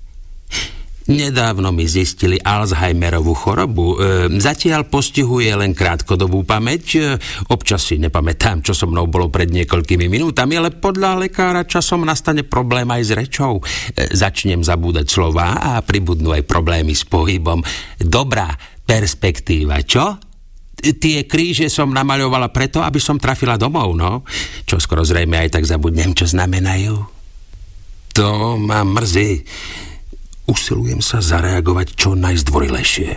Nedávno 1.09 1.73
mi 1.73 1.89
zistili 1.89 2.37
Alzheimerovú 2.37 3.33
chorobu. 3.33 3.97
E, 3.97 4.29
zatiaľ 4.37 4.93
postihuje 4.93 5.49
len 5.57 5.73
krátkodobú 5.73 6.45
pamäť. 6.45 6.85
E, 7.01 7.01
občas 7.49 7.89
si 7.89 7.97
nepamätám, 7.97 8.61
čo 8.61 8.77
so 8.77 8.85
mnou 8.85 9.09
bolo 9.09 9.33
pred 9.33 9.49
niekoľkými 9.49 10.05
minútami, 10.05 10.61
ale 10.61 10.69
podľa 10.69 11.17
lekára 11.17 11.65
časom 11.65 12.05
nastane 12.05 12.45
problém 12.45 12.85
aj 12.93 13.03
s 13.09 13.13
rečou. 13.17 13.57
E, 13.57 14.13
začnem 14.13 14.61
zabúdať 14.61 15.09
slova 15.09 15.57
a 15.57 15.81
pribudnú 15.81 16.37
aj 16.37 16.45
problémy 16.45 16.93
s 16.93 17.09
pohybom. 17.09 17.65
Dobrá 17.97 18.53
perspektíva, 18.85 19.81
čo? 19.81 20.21
tie 20.79 21.27
kríže 21.27 21.67
som 21.67 21.91
namaľovala 21.91 22.55
preto, 22.55 22.79
aby 22.87 23.03
som 23.03 23.19
trafila 23.19 23.59
domov, 23.59 23.99
no. 23.99 24.23
Čo 24.63 24.79
skoro 24.79 25.03
zrejme 25.03 25.35
aj 25.35 25.59
tak 25.59 25.65
zabudnem, 25.67 26.15
čo 26.15 26.23
znamenajú. 26.31 26.95
To 28.15 28.55
ma 28.55 28.87
mrzí. 28.87 29.43
Usilujem 30.49 31.05
sa 31.05 31.20
zareagovať 31.20 31.92
čo 31.92 32.16
najzdvorilejšie. 32.16 33.11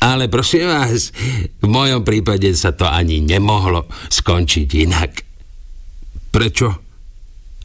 Ale 0.00 0.32
prosím 0.32 0.72
vás, 0.72 1.12
v 1.60 1.66
mojom 1.68 2.00
prípade 2.00 2.48
sa 2.56 2.72
to 2.72 2.88
ani 2.88 3.20
nemohlo 3.20 3.84
skončiť 4.08 4.68
inak. 4.88 5.12
Prečo? 6.32 6.68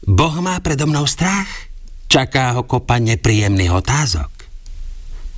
Boh 0.04 0.36
má 0.44 0.60
predo 0.60 0.84
mnou 0.84 1.08
strach. 1.08 1.48
Čaká 2.06 2.60
ho 2.60 2.68
kopa 2.68 3.00
nepríjemných 3.00 3.72
otázok. 3.72 4.30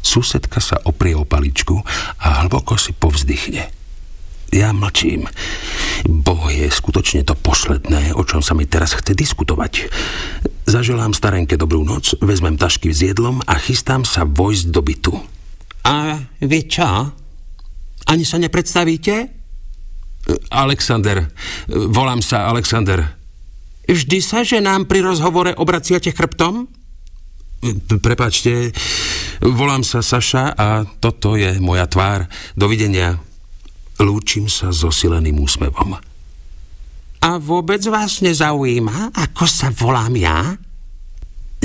Susedka 0.03 0.59
sa 0.59 0.83
oprie 0.91 1.15
o 1.15 1.23
paličku 1.23 1.79
a 2.19 2.43
hlboko 2.43 2.75
si 2.75 2.91
povzdychne. 2.91 3.78
Ja 4.49 4.73
mlčím. 4.73 5.29
Boh 6.09 6.49
je 6.49 6.71
skutočne 6.73 7.27
to 7.27 7.37
posledné, 7.37 8.17
o 8.17 8.23
čom 8.25 8.41
sa 8.41 8.57
mi 8.57 8.65
teraz 8.65 8.97
chce 8.97 9.13
diskutovať. 9.13 9.93
Zaželám 10.65 11.13
starenke 11.13 11.61
dobrú 11.61 11.85
noc, 11.85 12.17
vezmem 12.25 12.57
tašky 12.57 12.93
s 12.93 13.05
jedlom 13.05 13.45
a 13.45 13.57
chystám 13.61 14.09
sa 14.09 14.25
vojsť 14.25 14.65
do 14.73 14.81
bytu. 14.81 15.15
A 15.85 16.21
vy 16.41 16.61
čo? 16.69 16.85
Ani 18.09 18.25
sa 18.25 18.41
nepredstavíte? 18.41 19.33
Alexander. 20.53 21.29
Volám 21.69 22.21
sa 22.21 22.49
Alexander. 22.49 23.05
Vždy 23.89 24.19
sa, 24.21 24.45
že 24.45 24.61
nám 24.61 24.85
pri 24.85 25.01
rozhovore 25.01 25.57
obraciate 25.57 26.13
chrbtom? 26.13 26.69
Prepačte, 27.89 28.71
volám 29.41 29.83
sa 29.83 30.05
Saša 30.05 30.53
a 30.55 30.85
toto 31.01 31.35
je 31.35 31.57
moja 31.59 31.89
tvár. 31.89 32.29
Dovidenia. 32.55 33.28
Lúčim 33.99 34.47
sa 34.47 34.71
so 34.71 34.95
sileným 34.95 35.43
úsmevom. 35.43 35.99
A 37.19 37.31
vôbec 37.43 37.83
vás 37.91 38.23
nezaujíma, 38.23 39.11
ako 39.11 39.45
sa 39.51 39.75
volám 39.75 40.15
ja? 40.15 40.55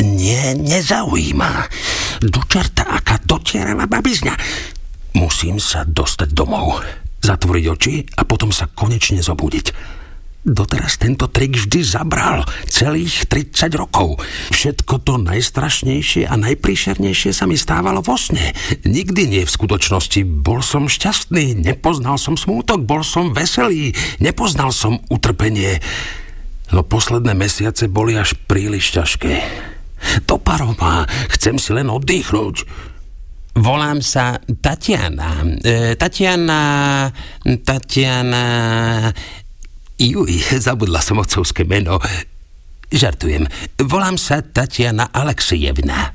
Nie, 0.02 0.58
nezaujíma. 0.58 1.70
Do 2.26 2.42
čerta, 2.50 2.90
aká 2.90 3.22
dotierava 3.22 3.86
babizňa. 3.86 4.34
Musím 5.14 5.62
sa 5.62 5.86
dostať 5.86 6.34
domov, 6.34 6.82
zatvoriť 7.22 7.66
oči 7.70 8.02
a 8.18 8.26
potom 8.26 8.50
sa 8.50 8.66
konečne 8.66 9.22
zobudiť. 9.22 10.02
Doteraz 10.44 11.00
tento 11.00 11.32
trik 11.32 11.56
vždy 11.56 11.88
zabral 11.88 12.44
celých 12.68 13.32
30 13.32 13.80
rokov. 13.80 14.20
Všetko 14.52 15.00
to 15.00 15.16
najstrašnejšie 15.16 16.28
a 16.28 16.36
najpríšernejšie 16.36 17.32
sa 17.32 17.48
mi 17.48 17.56
stávalo 17.56 18.04
vo 18.04 18.20
sne. 18.20 18.52
Nikdy 18.84 19.32
nie 19.32 19.44
v 19.48 19.56
skutočnosti. 19.56 20.20
Bol 20.28 20.60
som 20.60 20.92
šťastný, 20.92 21.64
nepoznal 21.64 22.20
som 22.20 22.36
smútok, 22.36 22.84
bol 22.84 23.08
som 23.08 23.32
veselý, 23.32 23.96
nepoznal 24.20 24.76
som 24.76 25.00
utrpenie. 25.08 25.80
No 26.76 26.84
posledné 26.84 27.32
mesiace 27.40 27.88
boli 27.88 28.20
až 28.20 28.36
príliš 28.36 29.00
ťažké. 29.00 29.40
To 30.28 30.44
paroma, 30.44 31.08
chcem 31.32 31.56
si 31.56 31.72
len 31.72 31.88
oddychnúť. 31.88 32.68
Volám 33.54 34.02
sa 34.02 34.42
Tatiana. 34.44 35.46
E, 35.62 35.94
Tatiana... 35.96 37.08
Tatiana... 37.64 38.44
Juj, 40.02 40.42
zabudla 40.58 41.00
som 41.00 41.22
otcovské 41.22 41.64
meno. 41.64 42.02
Žartujem. 42.94 43.46
Volám 43.86 44.18
sa 44.18 44.42
Tatiana 44.42 45.10
Aleksejevna. 45.10 46.14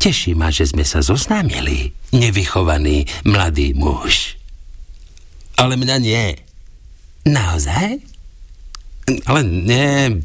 Teší 0.00 0.34
ma, 0.34 0.48
že 0.48 0.66
sme 0.66 0.82
sa 0.82 1.04
zoznámili. 1.04 1.92
Nevychovaný 2.10 3.06
mladý 3.26 3.76
muž. 3.76 4.34
Ale 5.60 5.76
mňa 5.76 5.96
nie. 6.00 6.34
Naozaj? 7.28 8.00
Ale 9.26 9.40
nie, 9.42 10.22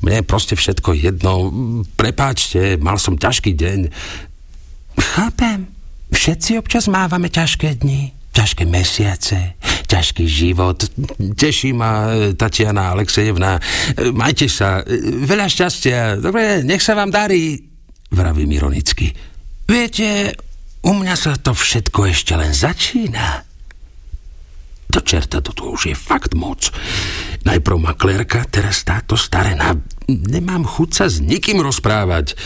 mne 0.00 0.16
je 0.22 0.24
proste 0.24 0.54
všetko 0.54 0.94
jedno. 0.94 1.50
Prepáčte, 1.98 2.78
mal 2.78 2.96
som 2.96 3.18
ťažký 3.18 3.52
deň. 3.52 3.80
Chápem. 4.96 5.70
Všetci 6.08 6.56
občas 6.56 6.88
mávame 6.88 7.28
ťažké 7.28 7.84
dni 7.84 8.17
ťažké 8.38 8.70
mesiace, 8.70 9.58
ťažký 9.90 10.22
život. 10.30 10.78
Teší 11.34 11.74
ma 11.74 12.06
Tatiana 12.38 12.94
Alexejevna. 12.94 13.58
Majte 14.14 14.46
sa. 14.46 14.86
Veľa 15.26 15.50
šťastia. 15.50 16.22
Dobre, 16.22 16.62
nech 16.62 16.78
sa 16.78 16.94
vám 16.94 17.10
darí. 17.10 17.58
Vravím 18.14 18.54
ironicky. 18.54 19.10
Viete, 19.66 20.38
u 20.86 20.94
mňa 20.94 21.14
sa 21.18 21.34
to 21.34 21.50
všetko 21.50 22.14
ešte 22.14 22.38
len 22.38 22.54
začína. 22.54 23.42
To 24.88 25.04
čerta, 25.04 25.42
toto 25.42 25.74
už 25.74 25.92
je 25.92 25.96
fakt 25.98 26.32
moc. 26.32 26.70
Najprv 27.44 27.76
maklérka, 27.76 28.46
teraz 28.48 28.86
táto 28.86 29.18
starená. 29.18 29.76
Nemám 30.08 30.64
chuť 30.64 30.90
sa 30.94 31.04
s 31.10 31.20
nikým 31.20 31.60
rozprávať. 31.60 32.38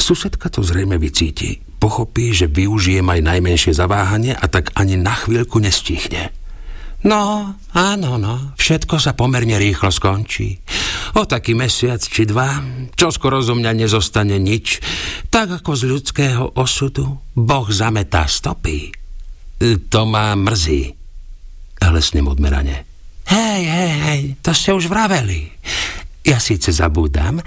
Susedka 0.00 0.48
to 0.48 0.64
zrejme 0.64 0.96
vycíti 0.96 1.70
pochopí, 1.80 2.36
že 2.36 2.44
využijem 2.44 3.08
aj 3.08 3.20
najmenšie 3.24 3.72
zaváhanie 3.72 4.36
a 4.36 4.44
tak 4.52 4.76
ani 4.76 5.00
na 5.00 5.16
chvíľku 5.16 5.56
nestihne. 5.58 6.28
No, 7.00 7.56
áno, 7.72 8.20
no, 8.20 8.52
všetko 8.60 9.00
sa 9.00 9.16
pomerne 9.16 9.56
rýchlo 9.56 9.88
skončí. 9.88 10.60
O 11.16 11.24
taký 11.24 11.56
mesiac 11.56 12.04
či 12.04 12.28
dva, 12.28 12.60
čo 12.92 13.08
skoro 13.08 13.40
zo 13.40 13.56
mňa 13.56 13.72
nezostane 13.72 14.36
nič, 14.36 14.84
tak 15.32 15.64
ako 15.64 15.72
z 15.72 15.82
ľudského 15.88 16.44
osudu 16.60 17.08
Boh 17.32 17.68
zametá 17.72 18.28
stopy. 18.28 18.92
To 19.88 20.04
ma 20.04 20.36
mrzí. 20.36 20.92
Ale 21.80 22.04
s 22.04 22.12
ním 22.12 22.28
odmerane. 22.28 22.84
Hej, 23.32 23.62
hej, 23.64 23.92
hej, 24.04 24.20
to 24.44 24.52
ste 24.52 24.76
už 24.76 24.92
vraveli. 24.92 25.48
Ja 26.28 26.36
síce 26.36 26.68
zabúdam, 26.68 27.40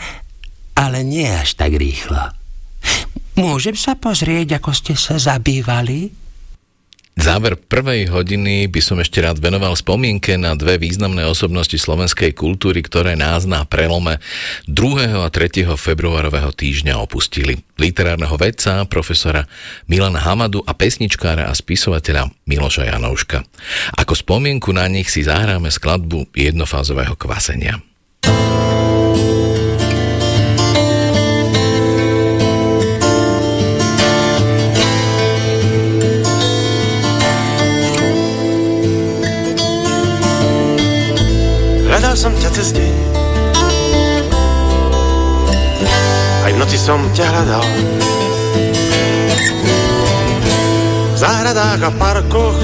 ale 0.73 1.05
nie 1.05 1.29
až 1.29 1.53
tak 1.53 1.77
rýchlo. 1.77 2.42
Môžem 3.33 3.73
sa 3.73 3.97
pozrieť, 3.97 4.61
ako 4.61 4.71
ste 4.77 4.93
sa 4.93 5.17
zabývali? 5.17 6.23
Záver 7.13 7.53
prvej 7.53 8.09
hodiny 8.09 8.65
by 8.65 8.81
som 8.81 8.97
ešte 8.97 9.21
rád 9.21 9.37
venoval 9.37 9.77
spomienke 9.77 10.33
na 10.33 10.57
dve 10.57 10.81
významné 10.81 11.21
osobnosti 11.29 11.77
slovenskej 11.77 12.33
kultúry, 12.33 12.81
ktoré 12.81 13.13
nás 13.13 13.45
na 13.45 13.61
prelome 13.69 14.17
2. 14.65 15.21
a 15.21 15.29
3. 15.29 15.77
februárového 15.77 16.49
týždňa 16.49 16.97
opustili. 16.97 17.61
Literárneho 17.77 18.33
vedca, 18.33 18.81
profesora 18.89 19.45
Milana 19.85 20.25
Hamadu 20.25 20.65
a 20.65 20.73
pesničkára 20.73 21.45
a 21.45 21.53
spisovateľa 21.53 22.33
Miloša 22.49 22.89
Janouška. 22.89 23.45
Ako 23.93 24.17
spomienku 24.17 24.73
na 24.73 24.89
nich 24.89 25.13
si 25.13 25.21
zahráme 25.21 25.69
skladbu 25.69 26.33
jednofázového 26.33 27.13
kvasenia. 27.13 27.77
Som 42.23 42.31
ťa 42.39 42.55
cez 42.55 42.71
deň. 42.71 42.95
Aj 46.47 46.51
v 46.55 46.57
noci 46.57 46.79
som 46.79 47.03
ťa 47.11 47.25
hľadal. 47.27 47.65
V 51.11 51.17
záhradách 51.19 51.83
a 51.83 51.91
parkoch. 51.99 52.59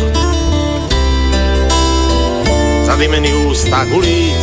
Zadimený 2.88 3.51
ústa 3.51 3.84
gulíc. 3.91 4.39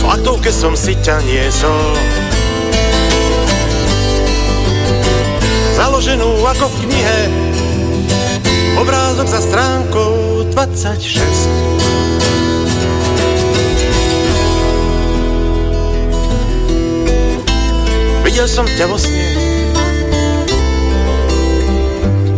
V 0.00 0.02
latovke 0.08 0.48
som 0.48 0.72
si 0.72 0.96
ťa 0.96 1.20
niesol. 1.28 1.92
Založenú 5.76 6.40
ako 6.40 6.72
v 6.72 6.76
knihe. 6.88 7.20
Obrázok 8.80 9.28
za 9.28 9.44
stránkou 9.44 10.25
26. 10.56 11.20
Videl 18.24 18.48
som 18.48 18.64
ťa 18.64 18.88
vo 18.88 18.96
sne, 18.96 19.36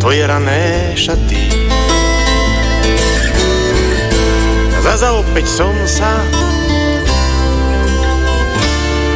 tvoje 0.02 0.26
rané 0.26 0.98
šaty. 0.98 1.62
Na 4.74 4.78
Zaza 4.82 5.14
opäť 5.14 5.46
som 5.46 5.70
sa 5.86 6.10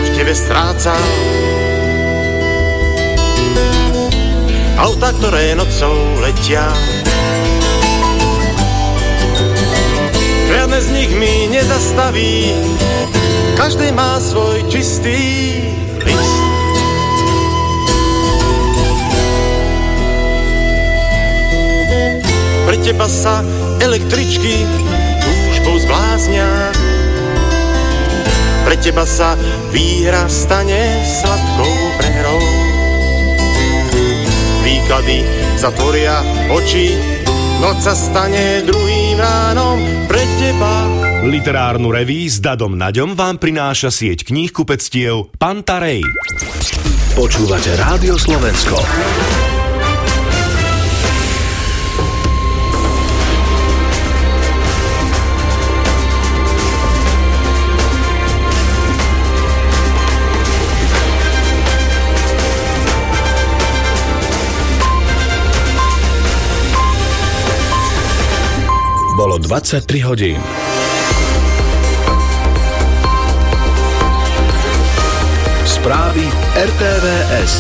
v 0.07 0.09
tebe 0.15 0.31
strácal. 0.31 1.03
Auta, 4.79 5.11
ktoré 5.19 5.59
nocou 5.59 6.23
letia, 6.23 6.71
žiadne 10.53 10.89
z 10.89 10.89
nich 10.93 11.13
mi 11.17 11.49
nezastaví, 11.53 12.49
každý 13.61 13.93
má 13.93 14.17
svoj 14.21 14.65
čistý 14.73 15.21
list. 16.01 16.39
Pre 22.65 22.77
teba 22.81 23.05
sa 23.05 23.45
električky 23.85 24.65
túžbou 25.21 25.77
zbláznia. 25.77 26.49
Pre 28.65 28.77
teba 28.81 29.05
sa 29.05 29.37
výhra 29.77 30.25
stane 30.33 31.05
sladkou 31.05 31.73
prehrou. 32.01 32.41
Výklady 34.65 35.21
zatvoria 35.61 36.25
oči, 36.49 36.97
noc 37.61 37.77
sa 37.85 37.93
stane 37.93 38.65
druhým 39.13 39.29
ránom 39.29 39.79
pre 40.09 40.25
teba. 40.41 40.89
Literárnu 41.29 41.93
reví 41.93 42.25
s 42.33 42.41
Dadom 42.41 42.81
Naďom 42.81 43.13
vám 43.13 43.37
prináša 43.37 43.93
sieť 43.93 44.25
kníh 44.25 44.49
kupectiev 44.49 45.29
Pantarej. 45.37 46.01
Počúvate 47.13 47.77
Rádio 47.77 48.17
Slovensko. 48.17 48.81
23 69.53 70.01
hodín. 70.09 70.41
Správy 75.69 76.25
RTVS. 76.57 77.53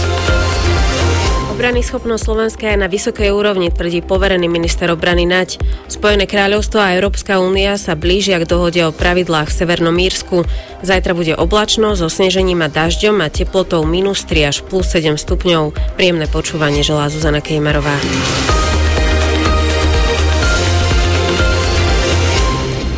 Obrany 1.53 1.84
schopnosť 1.84 2.24
Slovenska 2.24 2.64
je 2.72 2.80
na 2.80 2.88
vysokej 2.88 3.28
úrovni, 3.28 3.68
tvrdí 3.68 4.01
poverený 4.01 4.49
minister 4.49 4.88
obrany 4.88 5.28
Nať. 5.28 5.61
Spojené 5.93 6.24
kráľovstvo 6.24 6.80
a 6.80 6.97
Európska 6.97 7.45
únia 7.45 7.76
sa 7.76 7.93
blížia 7.93 8.40
k 8.40 8.49
dohode 8.49 8.80
o 8.88 8.97
pravidlách 8.97 9.53
v 9.53 9.57
Severnom 9.61 9.93
Írsku. 10.01 10.49
Zajtra 10.80 11.12
bude 11.12 11.36
oblačno, 11.36 11.93
so 11.93 12.09
snežením 12.09 12.64
a 12.64 12.72
dažďom 12.72 13.20
a 13.20 13.28
teplotou 13.28 13.84
minus 13.84 14.24
3 14.24 14.49
až 14.49 14.64
plus 14.64 14.88
7 14.97 15.20
stupňov. 15.20 15.76
Príjemné 16.01 16.24
počúvanie 16.24 16.80
želá 16.80 17.12
Zuzana 17.12 17.45
Kejmerová. 17.45 18.01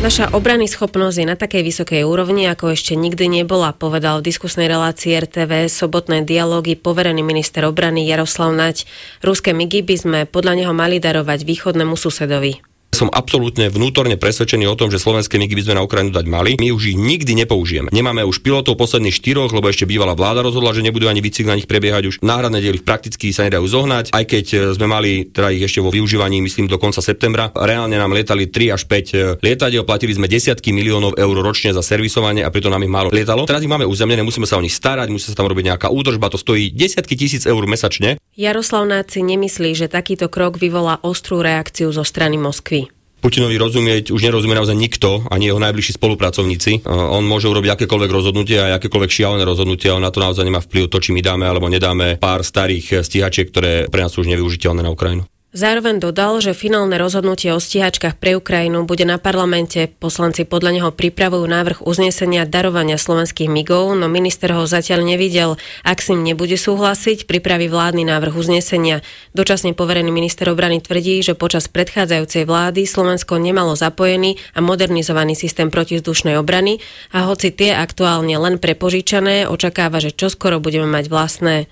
Naša 0.05 0.37
obrany 0.37 0.69
schopnosť 0.69 1.17
je 1.17 1.25
na 1.25 1.33
takej 1.33 1.65
vysokej 1.65 2.05
úrovni, 2.05 2.45
ako 2.45 2.77
ešte 2.77 2.93
nikdy 2.93 3.41
nebola, 3.41 3.73
povedal 3.73 4.21
v 4.21 4.29
diskusnej 4.29 4.69
relácii 4.69 5.17
RTV 5.17 5.65
sobotné 5.65 6.21
dialógy 6.21 6.77
poverený 6.77 7.25
minister 7.25 7.65
obrany 7.65 8.05
Jaroslav 8.05 8.53
Nať. 8.53 8.85
Ruské 9.25 9.57
migy 9.57 9.81
by 9.81 9.95
sme 9.97 10.19
podľa 10.29 10.61
neho 10.61 10.77
mali 10.77 11.01
darovať 11.01 11.49
východnému 11.49 11.97
susedovi. 11.97 12.74
Som 12.95 13.11
absolútne 13.11 13.67
vnútorne 13.67 14.15
presvedčený 14.15 14.71
o 14.71 14.79
tom, 14.79 14.87
že 14.87 15.03
slovenské 15.03 15.35
migy 15.35 15.51
by 15.59 15.67
sme 15.67 15.75
na 15.75 15.83
Ukrajinu 15.83 16.15
dať 16.15 16.31
mali. 16.31 16.55
My 16.55 16.71
už 16.71 16.95
ich 16.95 16.97
nikdy 16.97 17.43
nepoužijeme. 17.43 17.91
Nemáme 17.91 18.23
už 18.23 18.39
pilotov 18.39 18.79
posledných 18.79 19.11
štyroch, 19.11 19.51
lebo 19.51 19.67
ešte 19.67 19.83
bývalá 19.83 20.15
vláda 20.15 20.39
rozhodla, 20.39 20.71
že 20.71 20.79
nebudú 20.79 21.11
ani 21.11 21.19
výcvik 21.19 21.43
na 21.43 21.59
nich 21.59 21.67
prebiehať 21.67 22.03
už. 22.07 22.15
Náhradné 22.23 22.63
diely 22.63 22.79
prakticky 22.79 23.35
sa 23.35 23.51
nedajú 23.51 23.67
zohnať, 23.67 24.15
aj 24.15 24.23
keď 24.23 24.45
e, 24.47 24.57
sme 24.79 24.87
mali 24.87 25.27
teda 25.27 25.51
ich 25.51 25.67
ešte 25.67 25.83
vo 25.83 25.91
využívaní, 25.91 26.39
myslím, 26.39 26.71
do 26.71 26.79
konca 26.79 27.03
septembra. 27.03 27.51
Reálne 27.51 27.99
nám 27.99 28.15
lietali 28.15 28.47
3 28.47 28.79
až 28.79 28.87
5 28.87 28.95
e, 29.11 29.43
lietadiel, 29.43 29.83
platili 29.83 30.15
sme 30.15 30.31
desiatky 30.31 30.71
miliónov 30.71 31.19
eur 31.19 31.35
ročne 31.43 31.75
za 31.75 31.83
servisovanie 31.83 32.47
a 32.47 32.49
preto 32.49 32.71
nám 32.71 32.79
ich 32.79 32.95
málo 32.95 33.11
lietalo. 33.11 33.43
Teraz 33.43 33.59
ich 33.59 33.67
máme 33.67 33.83
uzemnené, 33.83 34.23
musíme 34.23 34.47
sa 34.47 34.55
o 34.55 34.63
nich 34.63 34.71
starať, 34.71 35.11
musí 35.11 35.27
sa 35.27 35.35
tam 35.35 35.51
robiť 35.51 35.75
nejaká 35.75 35.91
údržba, 35.91 36.31
to 36.31 36.39
stojí 36.39 36.71
desiatky 36.71 37.19
tisíc 37.19 37.43
eur 37.43 37.59
mesačne. 37.67 38.15
Jaroslav 38.39 38.87
Náci 38.87 39.19
nemyslí, 39.19 39.75
že 39.75 39.91
takýto 39.91 40.31
krok 40.31 40.59
vyvolá 40.59 40.99
ostrú 41.03 41.43
reakciu 41.43 41.91
zo 41.91 42.07
strany 42.07 42.39
Moskvy. 42.39 42.84
Putinovi 43.25 43.57
rozumieť 43.57 44.13
už 44.13 44.21
nerozumie 44.21 44.53
naozaj 44.53 44.77
nikto, 44.77 45.25
ani 45.33 45.49
jeho 45.49 45.57
najbližší 45.57 45.97
spolupracovníci. 45.97 46.85
On 46.85 47.25
môže 47.25 47.49
urobiť 47.49 47.73
akékoľvek 47.73 48.11
rozhodnutie 48.13 48.61
a 48.61 48.77
akékoľvek 48.77 49.09
šialené 49.09 49.41
rozhodnutie, 49.41 49.89
ale 49.89 50.05
na 50.05 50.13
to 50.13 50.21
naozaj 50.21 50.45
nemá 50.45 50.61
vplyv 50.61 50.93
to, 50.93 51.01
či 51.01 51.09
my 51.09 51.25
dáme 51.25 51.41
alebo 51.41 51.65
nedáme 51.65 52.21
pár 52.21 52.45
starých 52.45 53.01
stíhačiek, 53.01 53.49
ktoré 53.49 53.89
pre 53.89 54.05
nás 54.05 54.13
sú 54.13 54.21
už 54.21 54.29
nevyužiteľné 54.29 54.85
na 54.85 54.93
Ukrajinu. 54.93 55.25
Zároveň 55.55 56.03
dodal, 56.03 56.43
že 56.43 56.51
finálne 56.51 56.99
rozhodnutie 56.99 57.47
o 57.55 57.63
stíhačkách 57.63 58.19
pre 58.19 58.35
Ukrajinu 58.35 58.83
bude 58.83 59.07
na 59.07 59.15
parlamente. 59.15 59.87
Poslanci 59.87 60.43
podľa 60.43 60.71
neho 60.75 60.89
pripravujú 60.91 61.47
návrh 61.47 61.79
uznesenia 61.87 62.43
darovania 62.43 62.99
slovenských 62.99 63.47
migov, 63.47 63.95
no 63.95 64.11
minister 64.11 64.51
ho 64.51 64.67
zatiaľ 64.67 65.07
nevidel. 65.07 65.55
Ak 65.87 66.03
s 66.03 66.11
ním 66.11 66.27
nebude 66.27 66.59
súhlasiť, 66.59 67.23
pripraví 67.23 67.71
vládny 67.71 68.03
návrh 68.03 68.35
uznesenia. 68.35 68.99
Dočasne 69.31 69.71
poverený 69.71 70.11
minister 70.11 70.51
obrany 70.51 70.83
tvrdí, 70.83 71.23
že 71.23 71.39
počas 71.39 71.71
predchádzajúcej 71.71 72.43
vlády 72.43 72.83
Slovensko 72.83 73.39
nemalo 73.39 73.79
zapojený 73.79 74.35
a 74.53 74.59
modernizovaný 74.59 75.39
systém 75.39 75.71
protizdušnej 75.71 76.35
obrany 76.35 76.83
a 77.15 77.31
hoci 77.31 77.55
tie 77.55 77.71
aktuálne 77.71 78.35
len 78.35 78.59
prepožičané, 78.59 79.47
očakáva, 79.47 80.03
že 80.03 80.11
čoskoro 80.11 80.59
budeme 80.59 80.91
mať 80.91 81.07
vlastné. 81.07 81.71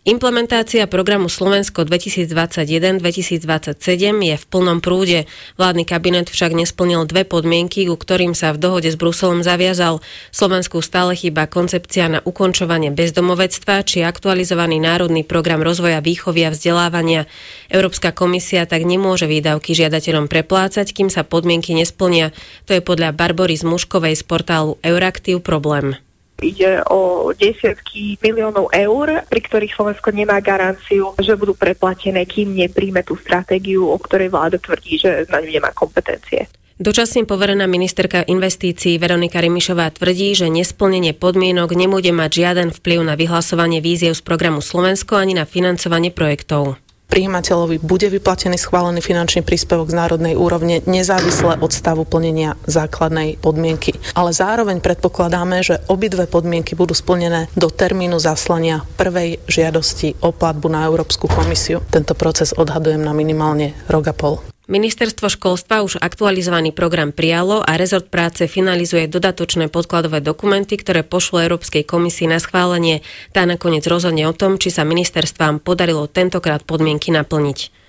Implementácia 0.00 0.88
programu 0.88 1.28
Slovensko 1.28 1.84
2021-2027 1.84 3.76
je 4.00 4.36
v 4.40 4.44
plnom 4.48 4.80
prúde. 4.80 5.28
Vládny 5.60 5.84
kabinet 5.84 6.32
však 6.32 6.56
nesplnil 6.56 7.04
dve 7.04 7.28
podmienky, 7.28 7.84
ku 7.84 8.00
ktorým 8.00 8.32
sa 8.32 8.56
v 8.56 8.64
dohode 8.64 8.88
s 8.88 8.96
Bruselom 8.96 9.44
zaviazal. 9.44 10.00
Slovensku 10.32 10.80
stále 10.80 11.12
chýba 11.20 11.44
koncepcia 11.44 12.08
na 12.08 12.24
ukončovanie 12.24 12.88
bezdomovectva 12.88 13.84
či 13.84 14.00
aktualizovaný 14.00 14.80
národný 14.80 15.20
program 15.20 15.60
rozvoja 15.60 16.00
výchovy 16.00 16.48
a 16.48 16.50
vzdelávania. 16.56 17.28
Európska 17.68 18.16
komisia 18.16 18.64
tak 18.64 18.88
nemôže 18.88 19.28
výdavky 19.28 19.76
žiadateľom 19.76 20.32
preplácať, 20.32 20.96
kým 20.96 21.12
sa 21.12 21.28
podmienky 21.28 21.76
nesplnia. 21.76 22.32
To 22.64 22.72
je 22.72 22.80
podľa 22.80 23.12
Barbory 23.12 23.52
Zmuškovej 23.60 24.16
z 24.16 24.24
portálu 24.24 24.80
Euraktiv 24.80 25.44
problém. 25.44 26.00
Ide 26.40 26.80
o 26.88 27.30
desiatky 27.36 28.16
miliónov 28.24 28.72
eur, 28.72 29.22
pri 29.28 29.40
ktorých 29.44 29.76
Slovensko 29.76 30.08
nemá 30.10 30.40
garanciu, 30.40 31.12
že 31.20 31.36
budú 31.36 31.52
preplatené, 31.52 32.24
kým 32.24 32.56
nepríjme 32.56 33.04
tú 33.04 33.14
stratégiu, 33.20 33.84
o 33.84 33.96
ktorej 34.00 34.32
vláda 34.32 34.56
tvrdí, 34.56 34.96
že 34.96 35.28
na 35.28 35.44
ňu 35.44 35.52
nemá 35.52 35.70
kompetencie. 35.76 36.48
Dočasne 36.80 37.28
poverená 37.28 37.68
ministerka 37.68 38.24
investícií 38.24 38.96
Veronika 38.96 39.36
Rimišová 39.36 39.92
tvrdí, 39.92 40.32
že 40.32 40.48
nesplnenie 40.48 41.12
podmienok 41.12 41.76
nebude 41.76 42.08
mať 42.08 42.30
žiaden 42.32 42.68
vplyv 42.72 43.04
na 43.04 43.20
vyhlasovanie 43.20 43.84
víziev 43.84 44.16
z 44.16 44.24
programu 44.24 44.64
Slovensko 44.64 45.20
ani 45.20 45.36
na 45.36 45.44
financovanie 45.44 46.08
projektov 46.08 46.80
príjimateľovi 47.10 47.82
bude 47.82 48.06
vyplatený 48.06 48.54
schválený 48.56 49.02
finančný 49.02 49.42
príspevok 49.42 49.90
z 49.90 49.98
národnej 49.98 50.38
úrovne 50.38 50.80
nezávisle 50.86 51.58
od 51.58 51.74
stavu 51.74 52.06
plnenia 52.06 52.54
základnej 52.70 53.42
podmienky. 53.42 53.98
Ale 54.14 54.30
zároveň 54.30 54.78
predpokladáme, 54.78 55.66
že 55.66 55.82
obidve 55.90 56.30
podmienky 56.30 56.78
budú 56.78 56.94
splnené 56.94 57.50
do 57.58 57.66
termínu 57.66 58.22
zaslania 58.22 58.86
prvej 58.94 59.42
žiadosti 59.50 60.22
o 60.22 60.30
platbu 60.30 60.70
na 60.70 60.86
Európsku 60.86 61.26
komisiu. 61.26 61.82
Tento 61.90 62.14
proces 62.14 62.54
odhadujem 62.54 63.02
na 63.02 63.10
minimálne 63.10 63.74
rok 63.90 64.06
a 64.06 64.14
pol. 64.14 64.38
Ministerstvo 64.70 65.26
školstva 65.26 65.82
už 65.82 65.98
aktualizovaný 65.98 66.70
program 66.70 67.10
prijalo 67.10 67.58
a 67.58 67.74
rezort 67.74 68.06
práce 68.06 68.46
finalizuje 68.46 69.10
dodatočné 69.10 69.66
podkladové 69.66 70.22
dokumenty, 70.22 70.78
ktoré 70.78 71.02
pošlo 71.02 71.42
Európskej 71.42 71.82
komisii 71.82 72.30
na 72.30 72.38
schválenie. 72.38 73.02
Tá 73.34 73.42
nakoniec 73.50 73.82
rozhodne 73.90 74.30
o 74.30 74.36
tom, 74.36 74.62
či 74.62 74.70
sa 74.70 74.86
ministerstvám 74.86 75.58
podarilo 75.58 76.06
tentokrát 76.06 76.62
podmienky 76.62 77.10
naplniť. 77.10 77.79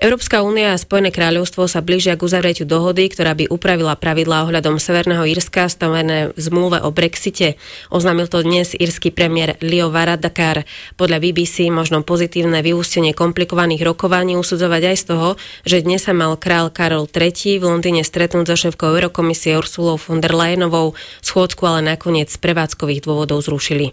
Európska 0.00 0.40
únia 0.40 0.72
a 0.72 0.80
Spojené 0.80 1.12
kráľovstvo 1.12 1.68
sa 1.68 1.84
blížia 1.84 2.16
k 2.16 2.24
uzavretiu 2.24 2.64
dohody, 2.64 3.12
ktorá 3.12 3.36
by 3.36 3.52
upravila 3.52 3.92
pravidlá 4.00 4.48
ohľadom 4.48 4.80
Severného 4.80 5.28
Írska 5.28 5.68
stavené 5.68 6.32
v 6.32 6.40
zmluve 6.40 6.80
o 6.80 6.88
Brexite. 6.88 7.60
Oznámil 7.92 8.32
to 8.32 8.40
dnes 8.40 8.72
írsky 8.72 9.12
premiér 9.12 9.60
Leo 9.60 9.92
Varadkar. 9.92 10.64
Podľa 10.96 11.20
BBC 11.20 11.68
možno 11.68 12.00
pozitívne 12.00 12.64
vyústenie 12.64 13.12
komplikovaných 13.12 13.84
rokovaní 13.84 14.40
usudzovať 14.40 14.82
aj 14.88 14.96
z 14.96 15.04
toho, 15.04 15.28
že 15.68 15.84
dnes 15.84 16.00
sa 16.00 16.16
mal 16.16 16.32
král 16.40 16.72
Karol 16.72 17.04
III 17.04 17.60
v 17.60 17.68
Londýne 17.68 18.00
stretnúť 18.00 18.56
so 18.56 18.56
šéfkou 18.56 18.96
Eurokomisie 18.96 19.60
Ursulou 19.60 20.00
von 20.00 20.24
der 20.24 20.32
Leyenovou. 20.32 20.96
Schôdzku 21.20 21.60
ale 21.68 21.84
nakoniec 21.84 22.32
z 22.32 22.40
prevádzkových 22.40 23.04
dôvodov 23.04 23.44
zrušili. 23.44 23.92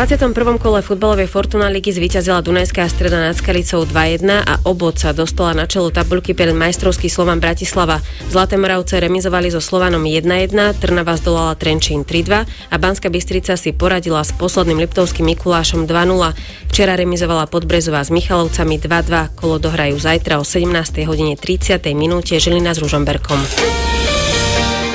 21. 0.00 0.32
kole 0.56 0.80
futbalovej 0.80 1.28
Fortuna 1.28 1.68
ligy 1.68 1.92
zvíťazila 1.92 2.40
Dunajská 2.40 2.88
streda 2.88 3.20
nad 3.20 3.36
Skalicou 3.36 3.84
2-1 3.84 4.32
a 4.32 4.56
obod 4.64 4.96
sa 4.96 5.12
dostala 5.12 5.52
na 5.52 5.68
čelo 5.68 5.92
tabulky 5.92 6.32
pred 6.32 6.56
majstrovský 6.56 7.12
Slovan 7.12 7.36
Bratislava. 7.36 8.00
Zlaté 8.32 8.56
Moravce 8.56 8.96
remizovali 8.96 9.52
so 9.52 9.60
Slovanom 9.60 10.00
1-1, 10.00 10.56
Trnava 10.80 11.20
zdolala 11.20 11.52
Trenčín 11.52 12.08
3-2 12.08 12.32
a 12.48 12.74
Banska 12.80 13.12
Bystrica 13.12 13.60
si 13.60 13.76
poradila 13.76 14.24
s 14.24 14.32
posledným 14.32 14.80
Liptovským 14.88 15.36
Mikulášom 15.36 15.84
2-0. 15.84 16.72
Včera 16.72 16.96
remizovala 16.96 17.44
Podbrezová 17.44 18.00
s 18.00 18.08
Michalovcami 18.08 18.80
2-2, 18.80 19.36
kolo 19.36 19.60
dohrajú 19.60 20.00
zajtra 20.00 20.40
o 20.40 20.48
17. 20.48 21.04
hodine 21.04 21.36
30. 21.36 21.76
minúte 21.92 22.40
Žilina 22.40 22.72
s 22.72 22.80
Ružomberkom. 22.80 23.99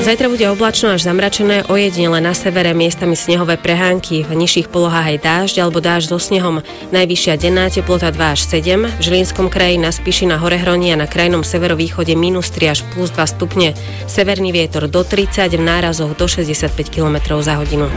Zajtra 0.02 0.30
bude 0.30 0.50
oblačno 0.50 0.91
až 0.91 1.08
zamračené, 1.08 1.64
ojedinele 1.72 2.22
na 2.22 2.36
severe 2.36 2.76
miestami 2.76 3.16
snehové 3.16 3.56
prehánky, 3.56 4.28
v 4.28 4.36
nižších 4.36 4.68
polohách 4.68 5.16
aj 5.16 5.18
dážď 5.24 5.56
alebo 5.64 5.80
dážď 5.80 6.12
so 6.12 6.20
snehom. 6.20 6.60
Najvyššia 6.91 7.39
denná 7.39 7.72
teplota 7.72 8.12
2 8.12 8.36
až 8.36 8.43
7, 8.43 8.86
v 8.86 9.02
Žilinskom 9.02 9.48
kraji 9.48 9.80
na 9.80 9.96
Spiši 9.96 10.28
na 10.28 10.36
Horehroni 10.36 10.91
a 10.91 11.00
na 11.00 11.08
krajnom 11.08 11.48
severovýchode 11.48 12.12
minus 12.20 12.52
3 12.52 12.76
až 12.76 12.84
plus 12.91 13.16
2 13.16 13.24
stupne. 13.24 13.72
Severný 14.06 14.52
vietor 14.52 14.91
do 14.91 15.08
30, 15.08 15.56
v 15.56 15.64
nárazoch 15.64 16.12
do 16.20 16.28
65 16.28 16.91
km 16.91 17.39
za 17.39 17.56
hodinu. 17.56 17.88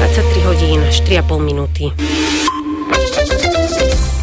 23 0.00 0.48
hodín, 0.48 0.80
4,5 0.88 1.36
minúty. 1.44 1.92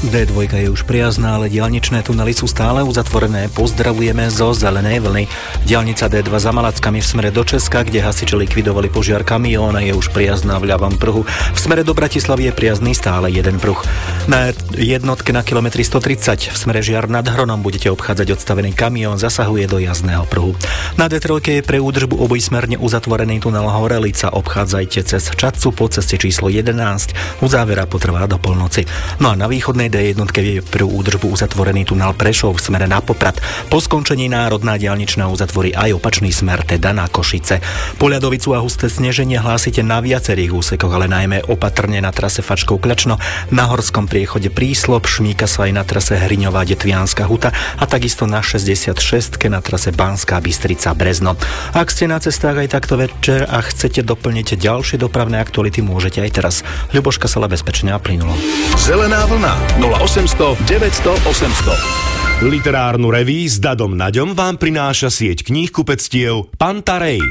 D2 0.06 0.54
je 0.54 0.70
už 0.70 0.86
priazná, 0.86 1.42
ale 1.42 1.50
dialničné 1.50 2.06
tunely 2.06 2.30
sú 2.32 2.46
stále 2.46 2.86
uzatvorené. 2.86 3.50
Pozdravujeme 3.50 4.30
zo 4.30 4.54
zelenej 4.54 5.02
vlny. 5.02 5.24
Dialnica 5.66 6.06
D2 6.06 6.30
za 6.30 6.54
Malackami 6.54 7.02
v 7.02 7.10
smere 7.10 7.30
do 7.34 7.42
Česka, 7.42 7.82
kde 7.82 8.06
hasiči 8.06 8.38
likvidovali 8.38 8.94
požiar 8.94 9.26
kamióna, 9.26 9.82
je 9.82 9.98
už 9.98 10.14
priazná 10.14 10.62
v 10.62 10.70
ľavom 10.70 11.02
pruhu. 11.02 11.26
V 11.26 11.60
smere 11.60 11.82
do 11.82 11.98
Bratislavy 11.98 12.48
je 12.48 12.54
priazný 12.54 12.94
stále 12.94 13.34
jeden 13.34 13.58
pruh. 13.58 13.82
Na 14.30 14.54
jednotke 14.78 15.34
na 15.34 15.42
kilometri 15.42 15.82
130 15.82 16.54
v 16.54 16.58
smere 16.60 16.86
Žiar 16.86 17.10
nad 17.10 17.26
Hronom 17.26 17.66
budete 17.66 17.90
obchádzať 17.90 18.38
odstavený 18.38 18.78
kamión, 18.78 19.18
zasahuje 19.18 19.66
do 19.66 19.82
jazdného 19.82 20.30
pruhu. 20.30 20.54
Na 21.02 21.10
D3 21.10 21.42
je 21.42 21.66
pre 21.66 21.82
údržbu 21.82 22.22
obojsmerne 22.22 22.78
uzatvorený 22.78 23.42
tunel 23.42 23.66
Horelica. 23.66 24.30
Obchádzajte 24.30 25.00
cez 25.02 25.24
Čadcu 25.34 25.74
po 25.74 25.90
ceste 25.90 26.22
číslo 26.22 26.54
11. 26.54 27.42
Uzávera 27.42 27.90
potrvá 27.90 28.30
do 28.30 28.38
polnoci. 28.38 28.86
No 29.18 29.34
a 29.34 29.36
na 29.36 29.50
východnej 29.50 29.95
D1 29.96 30.28
je 30.36 30.60
pre 30.60 30.84
údržbu 30.84 31.32
uzatvorený 31.32 31.88
tunel 31.88 32.12
Prešov 32.12 32.60
v 32.60 32.64
smere 32.68 32.84
na 32.84 33.00
Poprad. 33.00 33.40
Po 33.72 33.80
skončení 33.80 34.28
národná 34.28 34.76
diaľničná 34.76 35.24
uzatvorí 35.32 35.72
aj 35.72 35.96
opačný 35.96 36.36
smer, 36.36 36.68
teda 36.68 36.92
na 36.92 37.08
Košice. 37.08 37.64
Poliadovicu 37.96 38.52
a 38.52 38.60
husté 38.60 38.92
sneženie 38.92 39.40
hlásite 39.40 39.80
na 39.88 40.04
viacerých 40.04 40.52
úsekoch, 40.52 40.92
ale 40.92 41.08
najmä 41.08 41.48
opatrne 41.48 42.04
na 42.04 42.12
trase 42.12 42.44
Fačkov 42.44 42.84
Klečno, 42.84 43.24
na 43.56 43.72
horskom 43.72 44.12
priechode 44.12 44.52
Príslop, 44.52 45.08
šmíka 45.08 45.48
sa 45.48 45.64
aj 45.64 45.72
na 45.72 45.88
trase 45.88 46.20
Hriňová 46.20 46.68
Detvianská 46.68 47.24
huta 47.24 47.56
a 47.80 47.88
takisto 47.88 48.28
na 48.28 48.44
66 48.44 49.00
na 49.48 49.64
trase 49.64 49.96
Banská 49.96 50.44
Bystrica 50.44 50.92
Brezno. 50.92 51.40
Ak 51.72 51.88
ste 51.88 52.12
na 52.12 52.20
cestách 52.20 52.68
aj 52.68 52.76
takto 52.76 53.00
večer 53.00 53.48
a 53.48 53.64
chcete 53.64 54.04
doplniť 54.04 54.60
ďalšie 54.60 55.00
dopravné 55.00 55.40
aktuality, 55.40 55.80
môžete 55.80 56.20
aj 56.20 56.32
teraz. 56.36 56.56
Ľuboška 56.92 57.32
sa 57.32 57.40
bezpečne 57.46 57.94
a 57.94 58.00
plynulo. 58.02 58.34
Zelená 58.76 59.24
vlna 59.30 59.54
0800 59.86 60.58
900 60.66 61.14
800. 61.30 62.42
Literárnu 62.50 63.14
reví 63.14 63.46
s 63.46 63.62
Dadom 63.62 63.94
Naďom 63.94 64.34
vám 64.34 64.58
prináša 64.58 65.14
sieť 65.14 65.46
kníh 65.46 65.70
kupectiev 65.70 66.50
Pantarej. 66.58 67.22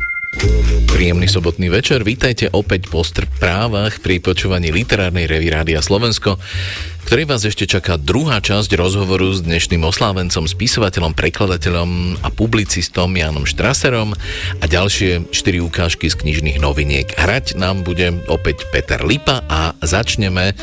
Príjemný 0.87 1.27
sobotný 1.27 1.67
večer, 1.67 2.07
vítajte 2.07 2.47
opäť 2.55 2.87
po 2.87 3.03
správach 3.03 3.99
pri 3.99 4.23
počúvaní 4.23 4.71
literárnej 4.71 5.27
revy 5.27 5.51
Rádia 5.51 5.83
Slovensko, 5.83 6.39
ktorý 7.11 7.27
vás 7.27 7.43
ešte 7.43 7.67
čaká 7.67 7.99
druhá 7.99 8.39
časť 8.39 8.71
rozhovoru 8.79 9.35
s 9.35 9.43
dnešným 9.43 9.83
oslávencom, 9.83 10.47
spisovateľom, 10.47 11.11
prekladateľom 11.11 12.23
a 12.23 12.31
publicistom 12.31 13.11
Jánom 13.19 13.51
Štraserom 13.51 14.15
a 14.63 14.65
ďalšie 14.71 15.35
štyri 15.35 15.59
ukážky 15.59 16.07
z 16.07 16.23
knižných 16.23 16.63
noviniek. 16.63 17.11
Hrať 17.19 17.59
nám 17.59 17.83
bude 17.83 18.15
opäť 18.31 18.63
Peter 18.71 19.03
Lipa 19.03 19.43
a 19.51 19.75
začneme 19.83 20.55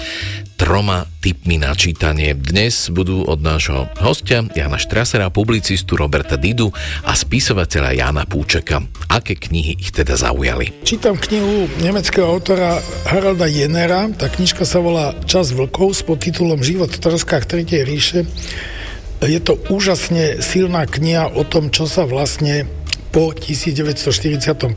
troma 0.62 1.10
typmi 1.26 1.58
na 1.58 1.74
čítanie. 1.74 2.38
Dnes 2.38 2.94
budú 2.94 3.26
od 3.26 3.42
nášho 3.42 3.90
hostia 3.98 4.46
Jana 4.54 4.78
Štrasera, 4.78 5.34
publicistu 5.34 5.98
Roberta 5.98 6.38
Didu 6.38 6.70
a 7.02 7.18
spisovateľa 7.18 7.98
Jana 7.98 8.30
Púčeka. 8.30 8.86
Aké 9.10 9.42
knihy 9.42 9.82
ich 9.82 9.90
teda 9.90 10.14
zaujali? 10.14 10.86
Čítam 10.86 11.18
knihu 11.18 11.66
nemeckého 11.82 12.30
autora 12.30 12.78
Haralda 13.10 13.50
Jenera. 13.50 14.06
Tá 14.14 14.30
knižka 14.30 14.62
sa 14.62 14.78
volá 14.78 15.18
Čas 15.26 15.50
vlkov 15.50 15.98
s 15.98 16.06
podtitulom 16.06 16.62
Život 16.62 16.94
v 16.94 17.10
troskách 17.10 17.50
Tretej 17.50 17.82
ríše. 17.82 18.30
Je 19.26 19.42
to 19.42 19.58
úžasne 19.74 20.46
silná 20.46 20.86
kniha 20.86 21.34
o 21.34 21.42
tom, 21.42 21.74
čo 21.74 21.90
sa 21.90 22.06
vlastne 22.06 22.70
po 23.12 23.36
1945, 23.36 24.72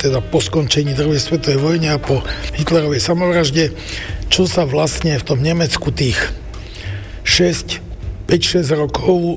teda 0.00 0.18
po 0.24 0.40
skončení 0.40 0.96
druhej 0.96 1.20
svetovej 1.20 1.60
vojny 1.60 1.86
a 1.92 2.00
po 2.00 2.24
Hitlerovej 2.56 3.00
samovražde 3.00 3.76
čo 4.34 4.50
sa 4.50 4.66
vlastne 4.66 5.14
v 5.14 5.22
tom 5.22 5.38
Nemecku 5.38 5.94
tých 5.94 6.18
6, 7.22 7.78
5-6 8.26 8.66
rokov 8.74 9.18
e, 9.22 9.36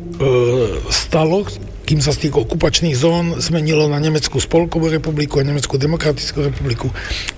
stalo, 0.89 1.45
kým 1.87 2.03
sa 2.03 2.11
z 2.11 2.27
tých 2.27 2.35
okupačných 2.35 2.99
zón 2.99 3.39
zmenilo 3.39 3.87
na 3.87 4.03
Nemeckú 4.03 4.43
spolkovú 4.43 4.91
republiku 4.91 5.39
a 5.39 5.47
Nemeckú 5.47 5.79
demokratickú 5.79 6.51
republiku. 6.51 6.91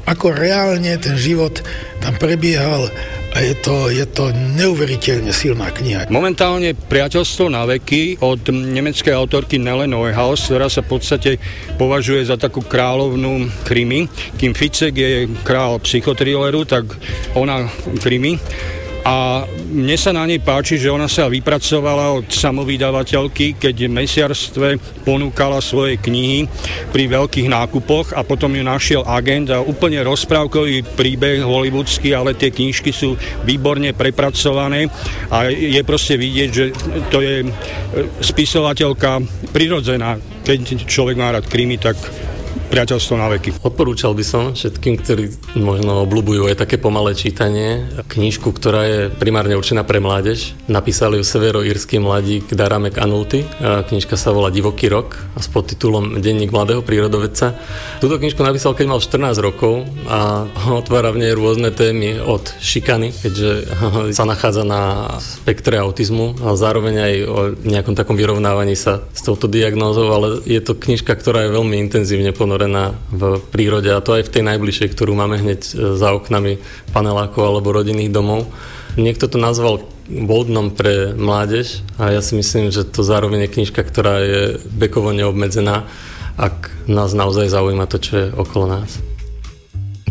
Ako 0.10 0.34
reálne 0.34 0.97
ten 0.97 1.14
život 1.22 1.62
tam 2.02 2.18
prebiehal 2.18 2.89
a 3.30 3.45
je 3.45 3.54
to, 3.62 3.93
je 3.93 4.10
to 4.10 4.34
neuveriteľne 4.34 5.30
silná 5.30 5.70
kniha. 5.70 6.10
Momentálne 6.10 6.74
Priateľstvo 6.74 7.45
na 7.54 7.70
veky 7.70 8.18
od 8.26 8.41
nemeckej 8.50 9.14
autorky 9.14 9.62
Nele 9.62 9.86
Neuhaus, 9.86 10.50
ktorá 10.50 10.66
sa 10.66 10.82
v 10.82 10.97
podstate 10.97 11.32
považuje 11.78 12.26
za 12.26 12.41
takú 12.41 12.66
kráľovnú 12.66 13.54
krimi. 13.70 14.10
Kým 14.41 14.58
Ficek 14.58 14.97
je 14.97 15.30
král 15.45 15.78
psychotrilleru, 15.78 16.66
tak 16.66 16.89
ona 17.38 17.70
krimi 18.02 18.41
a 19.04 19.47
mne 19.72 19.95
sa 19.95 20.12
na 20.12 20.28
nej 20.28 20.43
páči, 20.43 20.76
že 20.76 20.91
ona 20.91 21.08
sa 21.08 21.32
vypracovala 21.32 22.20
od 22.20 22.28
samovydavateľky, 22.28 23.56
keď 23.56 23.88
v 23.88 23.95
mesiarstve 23.95 24.68
ponúkala 25.08 25.64
svoje 25.64 25.95
knihy 26.02 26.50
pri 26.91 27.08
veľkých 27.08 27.47
nákupoch 27.47 28.12
a 28.18 28.26
potom 28.28 28.52
ju 28.54 28.64
našiel 28.66 29.08
agent 29.08 29.54
a 29.56 29.64
úplne 29.64 30.04
rozprávkový 30.04 30.84
príbeh 31.00 31.39
hollywoodsky, 31.45 32.12
ale 32.12 32.36
tie 32.36 32.52
knižky 32.52 32.91
sú 32.91 33.16
výborne 33.47 33.95
prepracované 33.95 34.91
a 35.32 35.47
je 35.47 35.82
proste 35.88 36.20
vidieť, 36.20 36.50
že 36.52 36.66
to 37.08 37.24
je 37.24 37.36
e, 37.43 37.47
spisovateľka 38.20 39.24
prirodzená. 39.56 40.20
Keď 40.43 40.89
človek 40.89 41.16
má 41.16 41.32
rád 41.32 41.45
krimi, 41.47 41.78
tak 41.78 41.95
priateľstvo 42.70 43.18
na 43.18 43.28
veky. 43.34 43.66
Odporúčal 43.66 44.14
by 44.14 44.24
som 44.24 44.44
všetkým, 44.54 45.02
ktorí 45.02 45.58
možno 45.58 46.06
obľúbujú 46.06 46.54
aj 46.54 46.62
také 46.62 46.78
pomalé 46.78 47.18
čítanie, 47.18 47.90
knižku, 48.06 48.54
ktorá 48.54 48.82
je 48.86 49.00
primárne 49.10 49.58
určená 49.58 49.82
pre 49.82 49.98
mládež. 49.98 50.54
Napísali 50.70 51.18
ju 51.18 51.26
severoírsky 51.26 51.98
mladík 51.98 52.54
Daramek 52.54 53.02
Anulty. 53.02 53.42
Knižka 53.60 54.14
sa 54.14 54.30
volá 54.30 54.54
Divoký 54.54 54.86
rok 54.86 55.18
a 55.34 55.42
s 55.42 55.50
podtitulom 55.50 56.22
Denník 56.22 56.54
mladého 56.54 56.86
prírodovedca. 56.86 57.58
Túto 57.98 58.22
knižku 58.22 58.38
napísal, 58.46 58.78
keď 58.78 58.86
mal 58.86 59.02
14 59.02 59.42
rokov 59.42 59.90
a 60.06 60.46
otvára 60.80 61.10
v 61.10 61.26
nej 61.26 61.34
rôzne 61.34 61.74
témy 61.74 62.22
od 62.22 62.54
šikany, 62.62 63.10
keďže 63.10 63.52
sa 64.18 64.30
nachádza 64.30 64.62
na 64.62 65.10
spektre 65.18 65.82
autizmu 65.82 66.38
a 66.46 66.54
zároveň 66.54 66.96
aj 67.02 67.14
o 67.26 67.38
nejakom 67.66 67.98
takom 67.98 68.14
vyrovnávaní 68.14 68.78
sa 68.78 69.02
s 69.10 69.26
touto 69.26 69.50
diagnózou, 69.50 70.14
ale 70.14 70.28
je 70.46 70.62
to 70.62 70.78
knižka, 70.78 71.18
ktorá 71.18 71.50
je 71.50 71.56
veľmi 71.58 71.82
intenzívne 71.82 72.30
ponorená 72.30 72.59
ponorená 72.60 72.91
v 73.07 73.39
prírode 73.55 73.88
a 73.88 74.03
to 74.03 74.20
aj 74.20 74.28
v 74.28 74.34
tej 74.36 74.43
najbližšej, 74.43 74.91
ktorú 74.91 75.16
máme 75.16 75.39
hneď 75.39 75.64
e, 75.64 75.95
za 75.95 76.12
oknami 76.12 76.60
panelákov 76.91 77.39
alebo 77.39 77.72
rodinných 77.72 78.12
domov. 78.12 78.51
Niekto 78.99 79.32
to 79.32 79.39
nazval 79.39 79.88
vodnom 80.12 80.68
pre 80.68 81.16
mládež 81.16 81.80
a 81.95 82.12
ja 82.12 82.20
si 82.20 82.36
myslím, 82.36 82.68
že 82.68 82.84
to 82.84 82.99
zároveň 82.99 83.47
je 83.47 83.53
knižka, 83.55 83.80
ktorá 83.80 84.20
je 84.20 84.60
vekovo 84.76 85.16
neobmedzená, 85.16 85.88
ak 86.36 86.68
nás 86.91 87.16
naozaj 87.16 87.47
zaujíma 87.47 87.88
to, 87.88 87.95
čo 88.03 88.14
je 88.20 88.28
okolo 88.36 88.68
nás. 88.68 88.99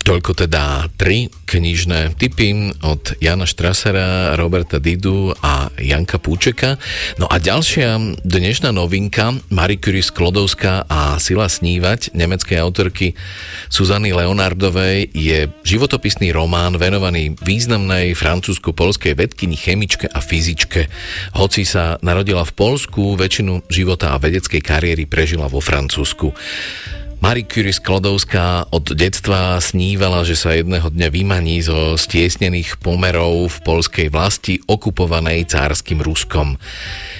Toľko 0.09 0.49
teda 0.49 0.89
tri 0.97 1.29
knižné 1.29 2.17
typy 2.17 2.73
od 2.81 3.13
Jana 3.21 3.45
Štrasera, 3.45 4.41
Roberta 4.41 4.81
Didu 4.81 5.37
a 5.45 5.69
Janka 5.77 6.17
Púčeka. 6.17 6.81
No 7.21 7.29
a 7.29 7.37
ďalšia 7.37 8.17
dnešná 8.25 8.73
novinka, 8.73 9.37
Marie 9.53 9.77
Curie 9.77 10.01
Sklodovská 10.01 10.89
a 10.89 11.21
Sila 11.21 11.45
snívať, 11.45 12.17
nemeckej 12.17 12.57
autorky 12.57 13.21
Suzany 13.69 14.17
Leonardovej, 14.17 15.13
je 15.13 15.53
životopisný 15.69 16.33
román 16.33 16.81
venovaný 16.81 17.37
významnej 17.45 18.17
francúzsko-polskej 18.17 19.13
vedkyni, 19.13 19.61
chemičke 19.61 20.09
a 20.09 20.25
fyzičke. 20.25 20.89
Hoci 21.37 21.69
sa 21.69 22.01
narodila 22.01 22.49
v 22.49 22.57
Polsku, 22.57 23.13
väčšinu 23.13 23.69
života 23.69 24.17
a 24.17 24.21
vedeckej 24.21 24.65
kariéry 24.65 25.05
prežila 25.05 25.53
vo 25.53 25.61
Francúzsku. 25.61 26.33
Marie 27.19 27.43
Curie 27.51 27.75
Sklodovská 27.75 28.71
od 28.71 28.95
detstva 28.95 29.59
snívala, 29.59 30.23
že 30.23 30.39
sa 30.39 30.55
jedného 30.55 30.87
dňa 30.87 31.11
vymaní 31.11 31.59
zo 31.59 31.99
stiesnených 31.99 32.79
pomerov 32.79 33.51
v 33.51 33.59
polskej 33.67 34.07
vlasti 34.07 34.63
okupovanej 34.71 35.51
cárskym 35.51 35.99
Ruskom. 35.99 36.63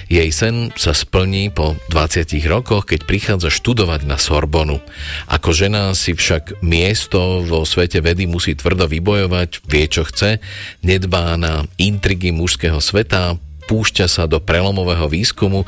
Jej 0.07 0.31
sen 0.31 0.55
sa 0.79 0.95
splní 0.95 1.51
po 1.51 1.75
20 1.91 2.31
rokoch, 2.47 2.87
keď 2.87 3.03
prichádza 3.03 3.51
študovať 3.51 4.07
na 4.07 4.15
Sorbonu. 4.15 4.79
Ako 5.27 5.51
žena 5.51 5.91
si 5.91 6.15
však 6.15 6.63
miesto 6.63 7.43
vo 7.43 7.67
svete 7.67 7.99
vedy 7.99 8.23
musí 8.23 8.55
tvrdo 8.55 8.87
vybojovať, 8.87 9.67
vie 9.67 9.85
čo 9.91 10.07
chce, 10.07 10.39
nedbá 10.79 11.35
na 11.35 11.67
intrigy 11.75 12.31
mužského 12.31 12.79
sveta, 12.79 13.35
púšťa 13.67 14.07
sa 14.09 14.25
do 14.25 14.41
prelomového 14.41 15.05
výskumu 15.05 15.67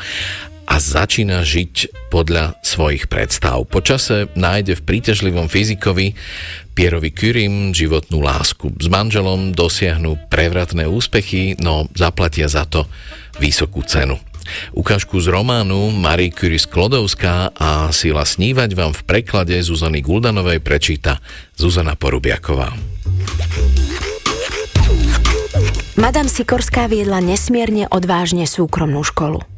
a 0.68 0.76
začína 0.78 1.42
žiť 1.46 2.10
podľa 2.10 2.60
svojich 2.62 3.08
predstav. 3.08 3.64
Počase 3.68 4.30
nájde 4.34 4.78
v 4.80 4.86
príťažlivom 4.86 5.48
fyzikovi 5.48 6.14
Pierovi 6.72 7.12
Curym 7.12 7.76
životnú 7.76 8.24
lásku. 8.24 8.72
S 8.80 8.88
manželom 8.88 9.52
dosiahnu 9.52 10.18
prevratné 10.32 10.88
úspechy, 10.88 11.60
no 11.60 11.88
zaplatia 11.94 12.48
za 12.48 12.64
to 12.66 12.88
vysokú 13.38 13.84
cenu. 13.84 14.18
Ukážku 14.74 15.22
z 15.22 15.30
románu 15.30 15.94
Marie 15.94 16.34
Curie 16.34 16.60
Sklodovská 16.60 17.54
a 17.56 17.94
Sila 17.94 18.26
snívať 18.26 18.74
vám 18.74 18.92
v 18.92 19.02
preklade 19.06 19.56
Zuzany 19.62 20.02
Guldanovej 20.02 20.60
prečíta 20.60 21.22
Zuzana 21.56 21.96
Porubiaková. 21.96 22.74
Madame 26.00 26.32
Sikorská 26.32 26.90
viedla 26.90 27.22
nesmierne 27.22 27.86
odvážne 27.92 28.50
súkromnú 28.50 29.06
školu. 29.06 29.51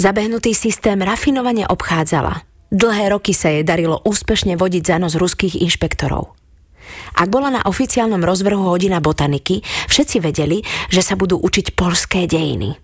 Zabehnutý 0.00 0.54
systém 0.54 0.98
rafinovane 1.02 1.66
obchádzala. 1.66 2.42
Dlhé 2.74 3.14
roky 3.14 3.30
sa 3.30 3.54
jej 3.54 3.62
darilo 3.62 4.02
úspešne 4.02 4.58
vodiť 4.58 4.82
za 4.82 4.96
nos 4.98 5.14
ruských 5.14 5.62
inšpektorov. 5.62 6.34
Ak 7.14 7.30
bola 7.30 7.48
na 7.54 7.62
oficiálnom 7.64 8.20
rozvrhu 8.20 8.66
hodina 8.66 8.98
botaniky, 8.98 9.62
všetci 9.88 10.18
vedeli, 10.18 10.66
že 10.90 11.00
sa 11.00 11.14
budú 11.14 11.38
učiť 11.38 11.78
polské 11.78 12.26
dejiny. 12.26 12.74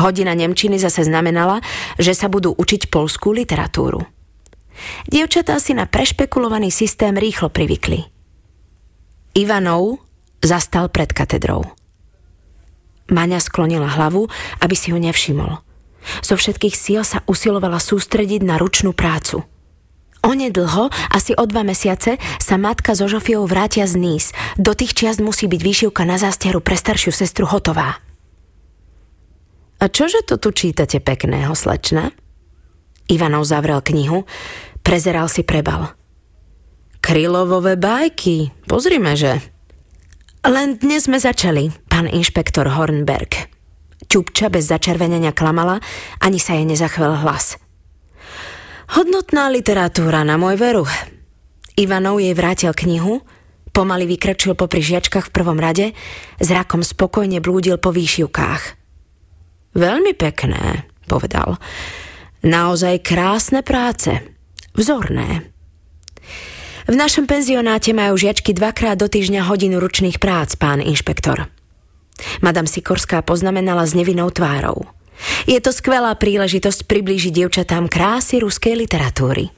Hodina 0.00 0.34
Nemčiny 0.34 0.80
zase 0.80 1.06
znamenala, 1.06 1.62
že 2.00 2.16
sa 2.16 2.26
budú 2.26 2.50
učiť 2.56 2.90
polskú 2.90 3.30
literatúru. 3.30 4.02
Dievčatá 5.06 5.62
si 5.62 5.70
na 5.70 5.86
prešpekulovaný 5.86 6.74
systém 6.74 7.14
rýchlo 7.14 7.46
privykli. 7.46 8.02
Ivanov 9.38 10.02
zastal 10.42 10.90
pred 10.90 11.14
katedrou. 11.14 11.62
Maňa 13.10 13.38
sklonila 13.38 13.86
hlavu, 13.86 14.26
aby 14.64 14.74
si 14.74 14.90
ho 14.90 14.98
nevšimol. 14.98 15.63
Zo 16.20 16.36
všetkých 16.38 16.74
síl 16.74 17.02
sa 17.02 17.24
usilovala 17.28 17.80
sústrediť 17.80 18.44
na 18.44 18.56
ručnú 18.60 18.92
prácu. 18.92 19.44
Onedlho, 20.24 20.88
asi 21.12 21.36
o 21.36 21.44
dva 21.44 21.60
mesiace, 21.68 22.16
sa 22.40 22.56
matka 22.56 22.96
so 22.96 23.04
Žofiou 23.04 23.44
vrátia 23.44 23.84
z 23.84 24.00
Nís. 24.00 24.32
Do 24.56 24.72
tých 24.72 24.96
čiast 24.96 25.20
musí 25.20 25.44
byť 25.44 25.60
výšivka 25.60 26.08
na 26.08 26.16
zástiaru 26.16 26.64
pre 26.64 26.80
staršiu 26.80 27.12
sestru 27.12 27.44
hotová. 27.44 28.00
A 29.80 29.84
čože 29.92 30.24
to 30.24 30.40
tu 30.40 30.48
čítate 30.56 30.96
pekného, 31.04 31.52
slečna? 31.52 32.08
Ivanov 33.04 33.44
zavrel 33.44 33.84
knihu, 33.84 34.24
prezeral 34.80 35.28
si 35.28 35.44
prebal. 35.44 35.92
Krylovové 37.04 37.76
bajky, 37.76 38.48
pozrime, 38.64 39.12
že... 39.12 39.44
Len 40.40 40.80
dnes 40.80 41.04
sme 41.04 41.20
začali, 41.20 41.68
pán 41.92 42.08
inšpektor 42.08 42.64
Hornberg. 42.72 43.53
Čupča 44.06 44.52
bez 44.52 44.68
začervenenia 44.68 45.34
klamala, 45.34 45.80
ani 46.20 46.38
sa 46.38 46.54
jej 46.54 46.66
nezachvel 46.68 47.24
hlas. 47.24 47.58
Hodnotná 48.94 49.48
literatúra 49.48 50.22
na 50.22 50.36
môj 50.36 50.60
veru. 50.60 50.84
Ivanov 51.74 52.22
jej 52.22 52.36
vrátil 52.36 52.70
knihu, 52.70 53.24
pomaly 53.74 54.06
vykrčil 54.06 54.54
popri 54.54 54.84
žiačkách 54.84 55.32
v 55.32 55.34
prvom 55.34 55.58
rade, 55.58 55.96
zrakom 56.38 56.86
spokojne 56.86 57.42
blúdil 57.42 57.80
po 57.80 57.90
výšivkách. 57.90 58.62
Veľmi 59.74 60.14
pekné, 60.14 60.86
povedal. 61.10 61.58
Naozaj 62.46 63.02
krásne 63.02 63.66
práce. 63.66 64.14
Vzorné. 64.76 65.50
V 66.84 66.94
našom 66.94 67.24
penzionáte 67.24 67.96
majú 67.96 68.20
žiačky 68.20 68.52
dvakrát 68.52 69.00
do 69.00 69.08
týždňa 69.08 69.48
hodinu 69.48 69.80
ručných 69.80 70.20
prác, 70.20 70.52
pán 70.54 70.84
inšpektor. 70.84 71.48
Madame 72.40 72.70
Sikorská 72.70 73.22
poznamenala 73.22 73.84
s 73.84 73.96
nevinnou 73.96 74.30
tvárou. 74.30 74.86
Je 75.46 75.58
to 75.62 75.70
skvelá 75.70 76.14
príležitosť 76.18 76.86
priblížiť 76.90 77.32
dievčatám 77.42 77.86
krásy 77.86 78.42
ruskej 78.42 78.74
literatúry. 78.74 79.50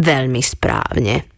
Veľmi 0.00 0.40
správne. 0.40 1.28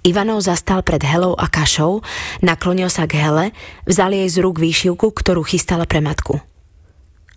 Ivanov 0.00 0.44
zastal 0.44 0.80
pred 0.80 1.04
Helou 1.04 1.36
a 1.36 1.46
Kašou, 1.48 2.00
naklonil 2.40 2.88
sa 2.88 3.04
k 3.04 3.20
Hele, 3.20 3.46
vzal 3.84 4.16
jej 4.16 4.28
z 4.28 4.36
rúk 4.40 4.56
výšivku, 4.56 5.12
ktorú 5.12 5.44
chystala 5.44 5.84
pre 5.84 6.00
matku. 6.00 6.40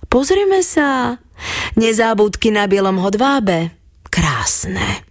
Pozrime 0.08 0.64
sa. 0.64 1.20
Nezábudky 1.76 2.54
na 2.54 2.70
bielom 2.70 3.02
hodvábe. 3.02 3.76
Krásne. 4.08 5.04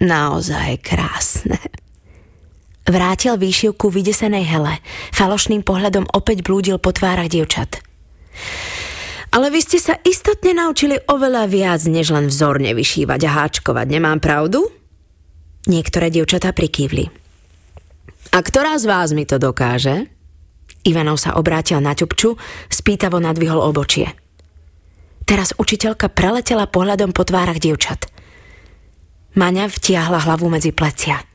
Naozaj 0.00 0.80
krásne. 0.80 1.60
Vrátil 2.90 3.38
výšivku 3.38 3.86
vydesenej 3.86 4.50
hele. 4.50 4.82
Falošným 5.14 5.62
pohľadom 5.62 6.10
opäť 6.10 6.42
blúdil 6.42 6.82
po 6.82 6.90
tvárach 6.90 7.30
dievčat. 7.30 7.78
Ale 9.30 9.46
vy 9.54 9.62
ste 9.62 9.78
sa 9.78 9.94
istotne 10.02 10.58
naučili 10.58 10.98
oveľa 11.06 11.46
viac, 11.46 11.86
než 11.86 12.10
len 12.10 12.26
vzorne 12.26 12.74
vyšívať 12.74 13.20
a 13.22 13.30
háčkovať, 13.30 13.86
nemám 13.86 14.18
pravdu? 14.18 14.66
Niektoré 15.70 16.10
dievčatá 16.10 16.50
prikývli. 16.50 17.06
A 18.34 18.38
ktorá 18.42 18.74
z 18.74 18.90
vás 18.90 19.14
mi 19.14 19.22
to 19.22 19.38
dokáže? 19.38 20.10
Ivanov 20.82 21.22
sa 21.22 21.38
obrátil 21.38 21.78
na 21.78 21.94
ťupču, 21.94 22.34
spýtavo 22.66 23.22
nadvihol 23.22 23.62
obočie. 23.62 24.10
Teraz 25.30 25.54
učiteľka 25.54 26.10
preletela 26.10 26.66
pohľadom 26.66 27.14
po 27.14 27.22
tvárach 27.22 27.62
dievčat. 27.62 28.10
Maňa 29.38 29.70
vtiahla 29.70 30.26
hlavu 30.26 30.50
medzi 30.50 30.74
plecia. 30.74 31.29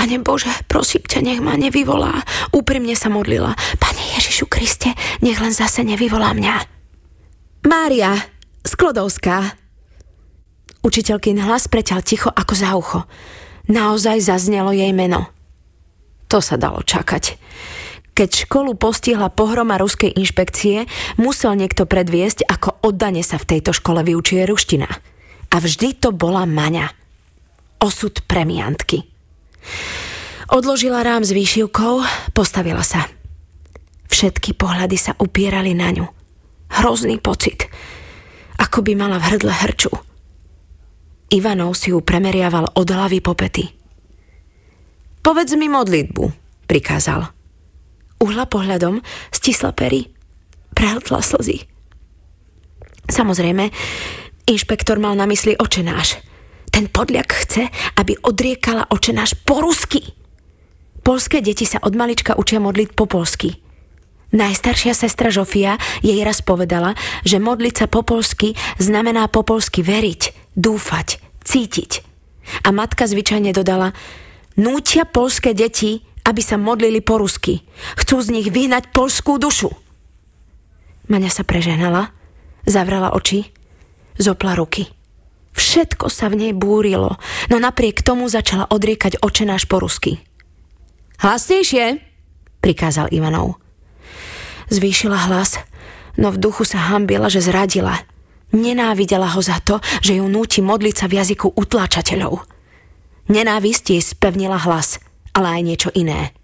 Pane 0.00 0.16
Bože, 0.24 0.48
prosím 0.64 1.04
ťa, 1.04 1.20
nech 1.20 1.44
ma 1.44 1.60
nevyvolá. 1.60 2.24
Úprimne 2.56 2.96
sa 2.96 3.12
modlila. 3.12 3.52
Pane 3.76 4.00
Ježišu 4.16 4.48
Kriste, 4.48 4.96
nech 5.20 5.36
len 5.36 5.52
zase 5.52 5.84
nevyvolá 5.84 6.32
mňa. 6.32 6.56
Mária, 7.68 8.16
Sklodovská. 8.64 9.60
Učiteľkyn 10.80 11.44
hlas 11.44 11.68
preťal 11.68 12.00
ticho 12.00 12.32
ako 12.32 12.52
za 12.56 12.72
ucho. 12.80 13.00
Naozaj 13.68 14.24
zaznelo 14.24 14.72
jej 14.72 14.88
meno. 14.96 15.28
To 16.32 16.40
sa 16.40 16.56
dalo 16.56 16.80
čakať. 16.80 17.36
Keď 18.16 18.48
školu 18.48 18.80
postihla 18.80 19.28
pohroma 19.28 19.76
ruskej 19.76 20.16
inšpekcie, 20.16 20.88
musel 21.20 21.60
niekto 21.60 21.84
predviesť, 21.84 22.48
ako 22.48 22.88
oddane 22.88 23.20
sa 23.20 23.36
v 23.36 23.52
tejto 23.52 23.76
škole 23.76 24.00
vyučuje 24.00 24.48
ruština. 24.48 24.88
A 25.52 25.56
vždy 25.60 26.00
to 26.00 26.08
bola 26.16 26.48
Maňa. 26.48 26.88
Osud 27.84 28.24
premiantky. 28.24 29.09
Odložila 30.50 31.06
rám 31.06 31.22
s 31.22 31.30
výšivkou, 31.30 32.02
postavila 32.34 32.82
sa. 32.82 33.06
Všetky 34.10 34.58
pohľady 34.58 34.98
sa 34.98 35.14
upierali 35.14 35.78
na 35.78 35.94
ňu. 35.94 36.06
Hrozný 36.70 37.22
pocit, 37.22 37.70
ako 38.58 38.82
by 38.82 38.98
mala 38.98 39.22
v 39.22 39.26
hrdle 39.30 39.54
hrču. 39.54 39.90
Ivanov 41.30 41.78
si 41.78 41.94
ju 41.94 42.02
premeriaval 42.02 42.74
od 42.74 42.88
hlavy 42.90 43.22
po 43.22 43.38
pety. 43.38 43.70
Povedz 45.22 45.54
mi 45.54 45.70
modlitbu, 45.70 46.24
prikázal. 46.66 47.30
Uhla 48.18 48.50
pohľadom, 48.50 48.98
stisla 49.30 49.70
pery, 49.70 50.10
prehltla 50.74 51.22
slzy. 51.22 51.62
Samozrejme, 53.06 53.70
inšpektor 54.50 54.98
mal 54.98 55.14
na 55.14 55.30
mysli 55.30 55.54
očenáš– 55.54 56.18
ten 56.70 56.86
podľak 56.86 57.34
chce, 57.34 57.68
aby 57.98 58.16
odriekala 58.22 58.86
oče 58.88 59.12
náš 59.12 59.34
po 59.34 59.60
rusky. 59.60 60.14
Polské 61.02 61.42
deti 61.42 61.66
sa 61.66 61.82
od 61.82 61.92
malička 61.98 62.38
učia 62.38 62.62
modliť 62.62 62.94
po 62.94 63.10
polsky. 63.10 63.58
Najstaršia 64.30 64.94
sestra 64.94 65.26
Žofia 65.34 65.74
jej 66.06 66.22
raz 66.22 66.38
povedala, 66.38 66.94
že 67.26 67.42
modliť 67.42 67.74
sa 67.74 67.86
po 67.90 68.06
polsky 68.06 68.54
znamená 68.78 69.26
po 69.26 69.42
polsky 69.42 69.82
veriť, 69.82 70.54
dúfať, 70.54 71.18
cítiť. 71.42 72.06
A 72.62 72.70
matka 72.70 73.10
zvyčajne 73.10 73.50
dodala, 73.50 73.90
nútia 74.54 75.02
polské 75.02 75.50
deti, 75.50 76.06
aby 76.22 76.42
sa 76.46 76.54
modlili 76.54 77.02
po 77.02 77.18
rusky. 77.18 77.66
Chcú 77.98 78.22
z 78.22 78.28
nich 78.30 78.48
vyhnať 78.54 78.94
polskú 78.94 79.34
dušu. 79.40 79.74
Maňa 81.10 81.30
sa 81.32 81.42
preženala, 81.42 82.14
zavrela 82.62 83.10
oči, 83.10 83.50
zopla 84.14 84.54
ruky. 84.54 84.99
Všetko 85.54 86.06
sa 86.08 86.30
v 86.30 86.46
nej 86.46 86.52
búrilo, 86.54 87.18
no 87.50 87.56
napriek 87.58 88.06
tomu 88.06 88.30
začala 88.30 88.70
odriekať 88.70 89.18
očenáš 89.20 89.66
po 89.66 89.82
rusky. 89.82 90.22
Hlasnejšie, 91.20 92.00
prikázal 92.64 93.12
Ivanov. 93.12 93.60
Zvýšila 94.70 95.28
hlas, 95.28 95.58
no 96.16 96.30
v 96.30 96.40
duchu 96.40 96.62
sa 96.62 96.94
hambila, 96.94 97.26
že 97.28 97.42
zradila. 97.42 97.98
Nenávidela 98.50 99.30
ho 99.34 99.40
za 99.42 99.62
to, 99.62 99.78
že 100.02 100.18
ju 100.18 100.26
núti 100.26 100.62
modliť 100.62 100.94
sa 100.94 101.06
v 101.06 101.22
jazyku 101.22 101.54
utláčateľov. 101.54 102.42
Nenávisť 103.30 103.84
jej 103.94 104.02
spevnila 104.02 104.58
hlas, 104.58 104.98
ale 105.34 105.60
aj 105.60 105.62
niečo 105.62 105.90
iné. 105.94 106.34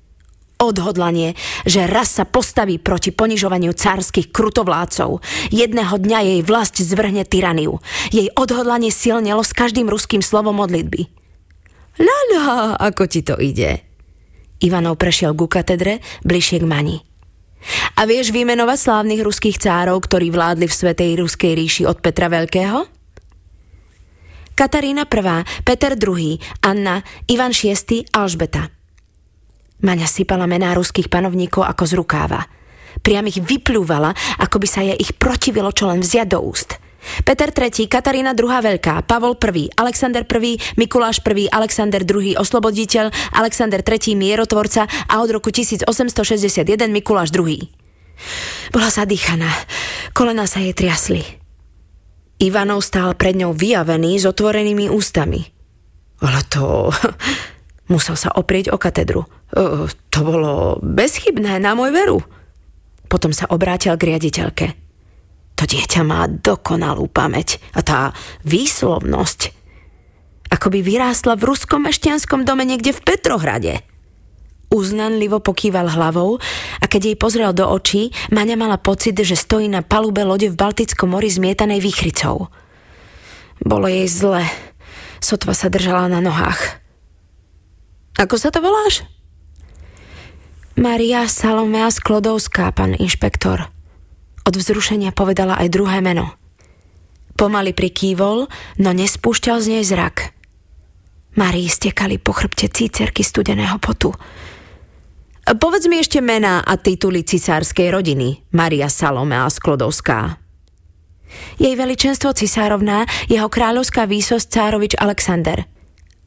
Odhodlanie, 0.57 1.37
že 1.69 1.85
raz 1.85 2.17
sa 2.17 2.25
postaví 2.25 2.81
proti 2.81 3.13
ponižovaniu 3.13 3.77
cárskych 3.77 4.33
krutovládcov. 4.33 5.21
Jedného 5.53 5.95
dňa 6.01 6.19
jej 6.25 6.41
vlast 6.41 6.81
zvrhne 6.81 7.29
tyraniu. 7.29 7.85
Jej 8.09 8.33
odhodlanie 8.33 8.89
silnelo 8.89 9.45
s 9.45 9.53
každým 9.53 9.85
ruským 9.85 10.25
slovom 10.25 10.57
modlitby. 10.57 11.13
Lala, 12.01 12.81
ako 12.81 13.05
ti 13.05 13.21
to 13.21 13.37
ide? 13.37 13.85
Ivanov 14.65 14.97
prešiel 14.97 15.37
ku 15.37 15.45
katedre, 15.45 16.01
bližšie 16.25 16.65
k 16.65 16.69
Mani. 16.69 16.97
A 18.01 18.09
vieš 18.09 18.33
vymenovať 18.33 18.79
slávnych 18.81 19.21
ruských 19.21 19.61
cárov, 19.61 20.01
ktorí 20.01 20.33
vládli 20.33 20.69
v 20.69 20.77
Svetej 20.77 21.11
Ruskej 21.21 21.53
ríši 21.53 21.83
od 21.85 22.01
Petra 22.01 22.33
Veľkého? 22.33 22.89
Katarína 24.57 25.05
I, 25.05 25.45
Peter 25.69 25.93
II, 25.93 26.41
Anna, 26.65 27.05
Ivan 27.29 27.53
VI, 27.53 28.09
Alžbeta. 28.09 28.73
Maňa 29.85 30.09
sypala 30.09 30.49
mená 30.49 30.72
ruských 30.72 31.12
panovníkov 31.12 31.64
ako 31.68 31.85
z 31.85 31.93
rukáva. 32.01 32.41
Priam 33.05 33.29
ich 33.29 33.37
vyplúvala, 33.37 34.16
ako 34.41 34.57
by 34.57 34.68
sa 34.68 34.81
jej 34.81 34.97
ich 34.97 35.12
protivilo 35.16 35.68
čo 35.68 35.93
len 35.93 36.01
vziať 36.01 36.29
do 36.33 36.41
úst. 36.41 36.81
Peter 37.22 37.55
III, 37.55 37.87
Katarína 37.87 38.35
II 38.35 38.51
Veľká, 38.51 39.07
Pavol 39.07 39.39
I, 39.39 39.70
Alexander 39.79 40.27
I, 40.27 40.59
Mikuláš 40.74 41.22
I, 41.22 41.47
Alexander 41.47 42.03
II 42.03 42.35
Osloboditeľ, 42.35 43.14
Alexander 43.37 43.79
III 43.79 44.18
Mierotvorca 44.18 44.91
a 45.07 45.14
od 45.22 45.31
roku 45.31 45.55
1861 45.55 46.66
Mikuláš 46.91 47.31
II. 47.31 47.70
Bola 48.74 48.89
zadýchaná, 48.91 49.49
kolena 50.16 50.49
sa 50.51 50.59
jej 50.59 50.74
triasli. 50.74 51.22
Ivanov 52.43 52.85
stál 52.85 53.16
pred 53.16 53.39
ňou 53.39 53.57
vyjavený 53.57 54.20
s 54.20 54.24
otvorenými 54.29 54.91
ústami. 54.91 55.41
Ale 56.20 56.41
to... 56.49 56.91
Musel 57.93 58.18
sa 58.18 58.35
oprieť 58.35 58.74
o 58.74 58.83
katedru. 58.83 59.31
To 59.55 60.21
bolo 60.25 60.81
bezchybné 60.83 61.61
na 61.61 61.77
môj 61.77 61.93
veru. 61.93 62.19
Potom 63.07 63.31
sa 63.31 63.47
obrátil 63.53 63.95
k 63.95 64.17
riaditeľke. 64.17 64.67
To 65.57 65.65
dieťa 65.65 66.03
má 66.05 66.29
dokonalú 66.29 67.09
pamäť 67.09 67.63
a 67.73 67.81
tá 67.81 68.01
výslovnosť. 68.45 69.55
Ako 70.53 70.69
by 70.69 70.81
vyrástla 70.85 71.39
v 71.39 71.47
ruskom 71.49 71.89
mešťanskom 71.89 72.45
dome 72.45 72.69
niekde 72.69 72.93
v 72.93 73.05
Petrohrade. 73.05 73.75
Uznanlivo 74.67 75.39
pokýval 75.39 75.89
hlavou 75.95 76.43
a 76.83 76.85
keď 76.91 77.15
jej 77.15 77.17
pozrel 77.17 77.51
do 77.55 77.65
očí, 77.71 78.11
Maňa 78.35 78.59
mala 78.59 78.77
pocit, 78.77 79.15
že 79.15 79.39
stojí 79.39 79.71
na 79.71 79.81
palube 79.81 80.27
lode 80.27 80.51
v 80.51 80.59
Baltickom 80.59 81.15
mori 81.15 81.31
zmietanej 81.31 81.79
výchrycou. 81.81 82.51
Bolo 83.63 83.87
jej 83.87 84.11
zle. 84.11 84.45
Sotva 85.23 85.57
sa 85.57 85.73
držala 85.73 86.11
na 86.11 86.21
nohách. 86.21 86.83
Ako 88.19 88.37
sa 88.37 88.53
to 88.53 88.61
voláš? 88.61 89.07
Maria 90.77 91.24
Salomea 91.24 91.89
Sklodovská, 91.89 92.68
pán 92.68 92.93
inšpektor. 93.01 93.72
Od 94.45 94.53
vzrušenia 94.53 95.09
povedala 95.09 95.57
aj 95.57 95.72
druhé 95.72 96.05
meno. 96.05 96.37
Pomaly 97.33 97.72
prikývol, 97.72 98.45
no 98.77 98.91
nespúšťal 98.93 99.64
z 99.64 99.66
nej 99.72 99.85
zrak. 99.89 100.37
Marii 101.41 101.72
stekali 101.72 102.20
po 102.20 102.37
chrbte 102.37 102.68
cícerky 102.68 103.24
studeného 103.24 103.81
potu. 103.81 104.12
Povedz 105.49 105.89
mi 105.89 105.97
ešte 105.97 106.20
mená 106.20 106.61
a 106.61 106.77
tituly 106.77 107.24
cisárskej 107.24 107.89
rodiny, 107.89 108.45
Maria 108.53 108.93
Salomea 108.93 109.49
Sklodovská. 109.49 110.37
Jej 111.57 111.72
veličenstvo 111.72 112.37
cisárovná, 112.37 113.09
jeho 113.33 113.49
kráľovská 113.49 114.05
výsosť 114.05 114.53
cárovič 114.53 114.93
Alexander. 115.01 115.64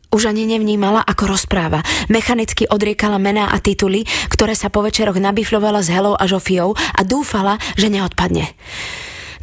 Už 0.09 0.25
ani 0.25 0.49
nevnímala, 0.49 1.05
ako 1.05 1.37
rozpráva. 1.37 1.85
Mechanicky 2.09 2.65
odriekala 2.65 3.21
mená 3.21 3.53
a 3.53 3.61
tituly, 3.61 4.09
ktoré 4.33 4.57
sa 4.57 4.73
po 4.73 4.81
večeroch 4.81 5.21
nabifľovala 5.21 5.85
s 5.85 5.93
Helou 5.93 6.17
a 6.17 6.25
Žofiou 6.25 6.73
a 6.73 7.01
dúfala, 7.05 7.61
že 7.77 7.93
neodpadne. 7.93 8.49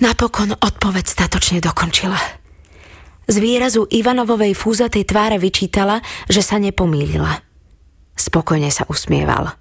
Napokon 0.02 0.58
odpoveď 0.58 1.04
statočne 1.06 1.62
dokončila. 1.62 2.18
Z 3.30 3.36
výrazu 3.38 3.86
Ivanovovej 3.86 4.58
fúzatej 4.58 5.06
tváre 5.06 5.38
vyčítala, 5.38 6.02
že 6.26 6.42
sa 6.42 6.58
nepomýlila. 6.58 7.42
Spokojne 8.18 8.70
sa 8.74 8.86
usmieval. 8.90 9.54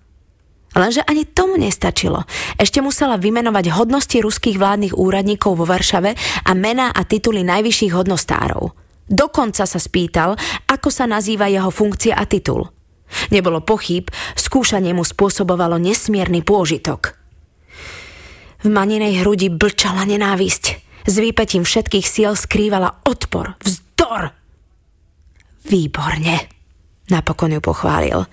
Lenže 0.75 1.05
ani 1.07 1.23
tomu 1.23 1.55
nestačilo. 1.55 2.27
Ešte 2.59 2.83
musela 2.83 3.15
vymenovať 3.15 3.71
hodnosti 3.71 4.17
ruských 4.19 4.59
vládnych 4.59 4.97
úradníkov 4.97 5.55
vo 5.55 5.65
Varšave 5.69 6.17
a 6.45 6.51
mená 6.51 6.91
a 6.91 7.01
tituly 7.07 7.47
najvyšších 7.47 7.95
hodnostárov. 7.95 8.84
Dokonca 9.05 9.69
sa 9.69 9.79
spýtal, 9.79 10.33
ako 10.65 10.89
sa 10.89 11.05
nazýva 11.05 11.45
jeho 11.45 11.69
funkcia 11.69 12.17
a 12.17 12.25
titul. 12.25 12.65
Nebolo 13.29 13.61
pochyb, 13.61 14.09
skúšanie 14.33 14.91
mu 14.97 15.05
spôsobovalo 15.05 15.77
nesmierny 15.77 16.41
pôžitok. 16.41 17.13
V 18.65 18.67
maninej 18.73 19.21
hrudi 19.21 19.53
blčala 19.53 20.09
nenávisť. 20.09 20.81
S 21.05 21.15
výpetím 21.21 21.61
všetkých 21.61 22.05
síl 22.09 22.33
skrývala 22.33 23.05
odpor, 23.05 23.53
vzdor. 23.61 24.33
Výborne, 25.69 26.49
napokon 27.13 27.53
ju 27.53 27.61
pochválil. 27.61 28.25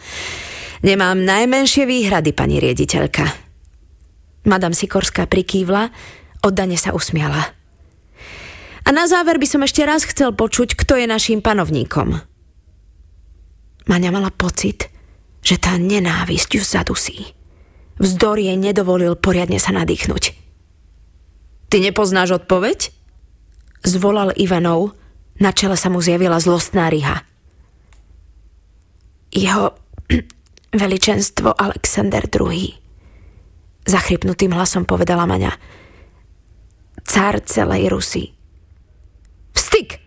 Nemám 0.80 1.20
najmenšie 1.20 1.84
výhrady, 1.84 2.32
pani 2.32 2.64
riediteľka. 2.64 3.28
Madame 4.48 4.72
Sikorská 4.72 5.28
prikývla, 5.28 5.92
oddane 6.42 6.80
sa 6.80 6.96
usmiala. 6.96 7.61
A 8.82 8.90
na 8.90 9.06
záver 9.06 9.38
by 9.38 9.46
som 9.46 9.62
ešte 9.62 9.86
raz 9.86 10.02
chcel 10.02 10.34
počuť, 10.34 10.74
kto 10.74 10.98
je 10.98 11.06
našim 11.06 11.38
panovníkom. 11.38 12.18
Maňa 13.86 14.10
mala 14.10 14.30
pocit, 14.30 14.90
že 15.42 15.58
tá 15.58 15.78
nenávisť 15.78 16.50
ju 16.58 16.62
zadusí. 16.62 17.18
Vzdor 18.02 18.38
jej 18.42 18.58
nedovolil 18.58 19.14
poriadne 19.14 19.62
sa 19.62 19.70
nadýchnuť. 19.74 20.24
Ty 21.70 21.76
nepoznáš 21.78 22.42
odpoveď? 22.42 22.90
Zvolal 23.86 24.34
Ivanov, 24.38 24.94
na 25.38 25.50
čele 25.54 25.78
sa 25.78 25.90
mu 25.90 26.02
zjavila 26.02 26.38
zlostná 26.38 26.90
ryha. 26.90 27.22
Jeho 29.32 29.74
Veličenstvo 30.82 31.54
Alexander 31.54 32.26
II. 32.28 32.76
Zachrypnutým 33.82 34.54
hlasom 34.54 34.86
povedala 34.86 35.26
Maňa. 35.26 35.52
Cár 37.02 37.42
celej 37.42 37.90
Rusy. 37.90 38.41
Vstyk! 39.52 40.00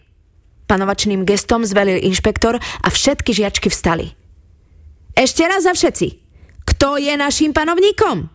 Panovačným 0.66 1.24
gestom 1.24 1.62
zvelil 1.62 2.02
inšpektor 2.02 2.58
a 2.58 2.88
všetky 2.90 3.32
žiačky 3.32 3.70
vstali. 3.70 4.12
Ešte 5.14 5.46
raz 5.46 5.64
za 5.64 5.74
všetci. 5.78 6.08
Kto 6.66 6.98
je 6.98 7.14
našim 7.16 7.54
panovníkom? 7.54 8.28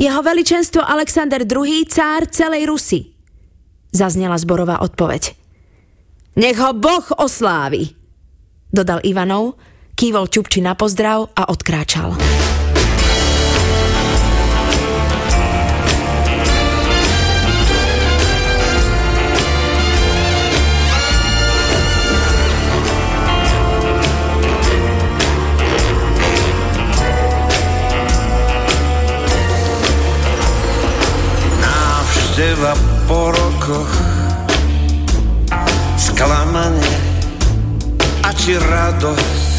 Jeho 0.00 0.20
veličenstvo 0.24 0.80
Alexander 0.80 1.44
II, 1.44 1.84
cár 1.84 2.24
celej 2.32 2.70
Rusy. 2.70 3.12
Zaznela 3.92 4.40
zborová 4.40 4.80
odpoveď. 4.80 5.36
Nech 6.40 6.56
ho 6.56 6.72
Boh 6.72 7.04
oslávi, 7.20 7.90
dodal 8.70 9.02
Ivanov, 9.04 9.58
kývol 9.98 10.30
Čupči 10.30 10.64
na 10.64 10.72
pozdrav 10.72 11.28
a 11.36 11.50
odkráčal. 11.52 12.16
Návšteva 32.40 32.72
po 33.04 33.28
rokoch. 33.36 33.94
Sklamanie 36.00 36.96
a 38.24 38.32
či 38.32 38.56
radosť. 38.56 39.52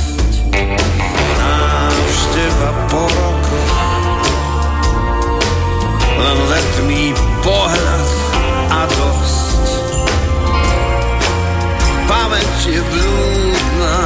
Návšteva 1.38 2.70
po 2.90 3.06
roku 3.06 3.60
Len 6.26 6.38
letmý 6.50 7.14
pohľad 7.46 8.10
a 8.74 8.82
dosť. 8.90 9.66
Pamäť 12.10 12.52
je 12.66 12.82
blúdna 12.82 13.98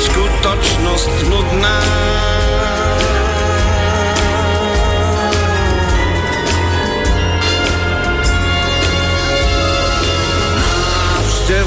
Skutočnosť 0.00 1.12
nudná 1.28 1.76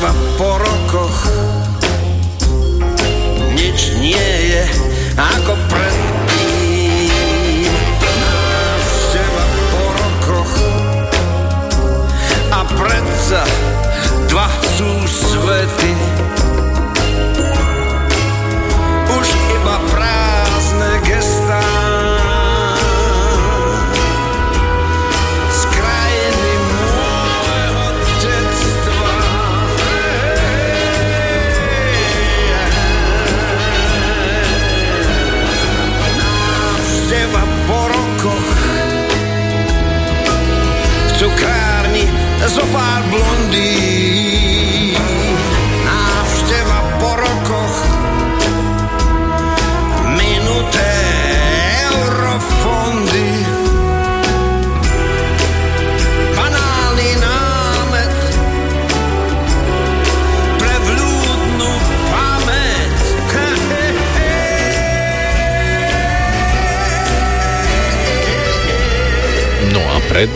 Prvá 0.02 0.18
po 0.34 0.58
rokoch. 0.58 1.30
Nič 3.54 3.94
nie 4.02 4.30
je 4.50 4.66
ako 5.14 5.54
predtým. 5.70 7.70
Návšteva 8.02 9.46
po 9.70 9.84
rokoch. 9.94 10.54
A 12.50 12.66
predsa 12.66 13.46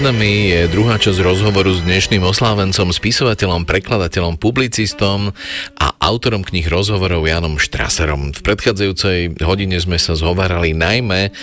nami 0.06 0.54
je 0.54 0.70
druhá 0.70 1.02
časť 1.02 1.18
rozhovoru 1.18 1.74
s 1.74 1.82
dnešným 1.82 2.22
oslávencom, 2.22 2.94
spisovateľom, 2.94 3.66
prekladateľom, 3.66 4.38
publicistom 4.38 5.34
a 5.82 5.95
autorom 6.06 6.46
knih 6.46 6.70
rozhovorov 6.70 7.26
Janom 7.26 7.58
Štraserom. 7.58 8.30
V 8.30 8.40
predchádzajúcej 8.46 9.42
hodine 9.42 9.82
sme 9.82 9.98
sa 9.98 10.14
zhovárali 10.14 10.78
najmä 10.78 11.34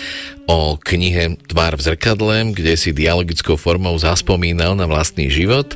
o 0.47 0.79
knihe 0.79 1.35
Tvár 1.51 1.75
v 1.75 1.91
zrkadle, 1.91 2.55
kde 2.55 2.79
si 2.79 2.95
dialogickou 2.95 3.59
formou 3.59 3.91
zaspomínal 3.99 4.79
na 4.79 4.87
vlastný 4.87 5.27
život. 5.27 5.75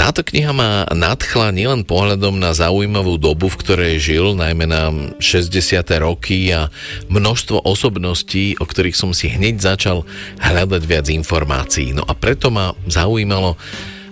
Táto 0.00 0.24
kniha 0.24 0.56
ma 0.56 0.88
nadchla 0.88 1.52
nielen 1.52 1.84
pohľadom 1.84 2.40
na 2.40 2.56
zaujímavú 2.56 3.20
dobu, 3.20 3.52
v 3.52 3.60
ktorej 3.60 3.94
žil, 4.00 4.32
najmä 4.32 4.64
na 4.64 4.88
60. 5.20 5.52
roky 6.00 6.48
a 6.48 6.72
množstvo 7.12 7.60
osobností, 7.68 8.56
o 8.56 8.64
ktorých 8.64 8.96
som 8.96 9.12
si 9.12 9.28
hneď 9.28 9.60
začal 9.60 10.08
hľadať 10.40 10.82
viac 10.88 11.12
informácií. 11.12 11.92
No 11.92 12.08
a 12.08 12.16
preto 12.16 12.48
ma 12.48 12.72
zaujímalo, 12.88 13.60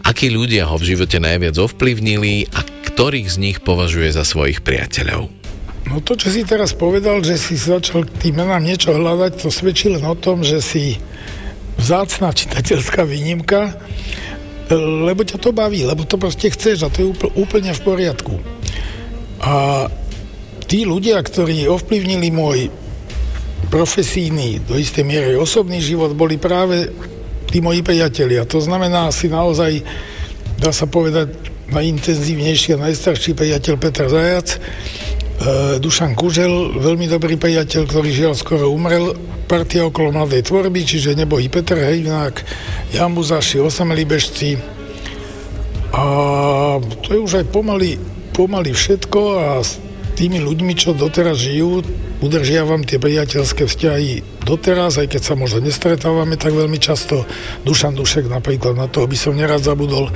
akí 0.07 0.30
ľudia 0.30 0.70
ho 0.70 0.78
v 0.78 0.94
živote 0.94 1.18
najviac 1.18 1.59
ovplyvnili 1.59 2.46
a 2.54 2.62
ktorých 2.62 3.28
z 3.28 3.36
nich 3.42 3.59
považuje 3.59 4.14
za 4.14 4.22
svojich 4.22 4.62
priateľov. 4.62 5.28
No 5.86 6.02
to, 6.02 6.18
čo 6.18 6.30
si 6.30 6.42
teraz 6.42 6.74
povedal, 6.74 7.22
že 7.22 7.38
si 7.38 7.54
začal 7.54 8.07
k 8.07 8.30
tým 8.30 8.42
menám 8.42 8.62
niečo 8.62 8.94
hľadať, 8.94 9.42
to 9.42 9.50
svedčí 9.50 9.90
len 9.90 10.02
o 10.02 10.18
tom, 10.18 10.42
že 10.42 10.59
si 10.62 10.98
vzácná 11.78 12.34
čitateľská 12.34 13.07
výnimka, 13.07 13.76
lebo 14.74 15.22
ťa 15.22 15.38
to 15.38 15.54
baví, 15.54 15.86
lebo 15.86 16.02
to 16.02 16.18
proste 16.18 16.50
chceš 16.50 16.86
a 16.86 16.90
to 16.90 16.98
je 17.02 17.09
úplne 17.38 17.70
v 17.70 17.84
poriadku. 17.86 18.34
A 19.38 19.86
tí 20.66 20.82
ľudia, 20.82 21.22
ktorí 21.22 21.70
ovplyvnili 21.70 22.34
môj 22.34 22.72
profesijný, 23.70 24.62
do 24.66 24.74
istej 24.74 25.07
miery 25.07 25.38
osobný 25.38 25.78
život, 25.78 26.18
boli 26.18 26.34
práve 26.34 26.90
tí 27.57 27.64
moji 27.64 27.80
priatelia. 27.80 28.44
To 28.44 28.61
znamená 28.61 29.09
si 29.09 29.32
naozaj, 29.32 29.80
dá 30.61 30.76
sa 30.76 30.84
povedať, 30.84 31.32
najintenzívnejší 31.72 32.76
a 32.76 32.84
najstarší 32.84 33.32
priateľ 33.32 33.74
Petr 33.80 34.07
Zajac, 34.12 34.61
E, 35.36 35.76
Dušan 35.76 36.16
Kužel, 36.16 36.80
veľmi 36.80 37.12
dobrý 37.12 37.36
priateľ, 37.36 37.84
ktorý 37.84 38.09
žiaľ 38.09 38.34
skoro 38.40 38.72
umrel, 38.72 39.12
partia 39.44 39.84
okolo 39.84 40.09
mladej 40.09 40.48
tvorby, 40.48 40.80
čiže 40.80 41.12
nebohý 41.12 41.52
Peter 41.52 41.76
Hejnák, 41.76 42.40
Jan 42.96 43.12
Buzaši, 43.12 43.61
osamelí 43.61 44.09
bežci. 44.09 44.57
A 45.92 46.04
to 47.04 47.09
je 47.12 47.20
už 47.20 47.32
aj 47.44 47.46
pomaly, 47.52 48.00
pomaly 48.32 48.72
všetko 48.72 49.20
a 49.36 49.48
tými 50.16 50.40
ľuďmi, 50.40 50.72
čo 50.72 50.96
doteraz 50.96 51.36
žijú, 51.36 51.84
udržiavam 52.24 52.88
tie 52.88 52.96
priateľské 52.96 53.68
vzťahy 53.68 54.40
doteraz, 54.48 54.96
aj 54.96 55.12
keď 55.12 55.22
sa 55.22 55.34
možno 55.36 55.60
nestretávame 55.60 56.40
tak 56.40 56.56
veľmi 56.56 56.80
často. 56.80 57.28
Dušan 57.68 57.92
Dušek 57.92 58.32
napríklad, 58.32 58.72
na 58.72 58.88
toho 58.88 59.04
by 59.04 59.16
som 59.16 59.36
nerad 59.36 59.60
zabudol. 59.60 60.08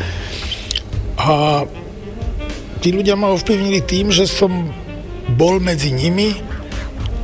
A 1.20 1.62
tí 2.80 2.96
ľudia 2.96 3.20
ma 3.20 3.28
ovplyvnili 3.36 3.84
tým, 3.84 4.09
že 4.09 4.24
som 4.24 4.72
bol 5.36 5.61
medzi 5.61 5.92
nimi, 5.92 6.32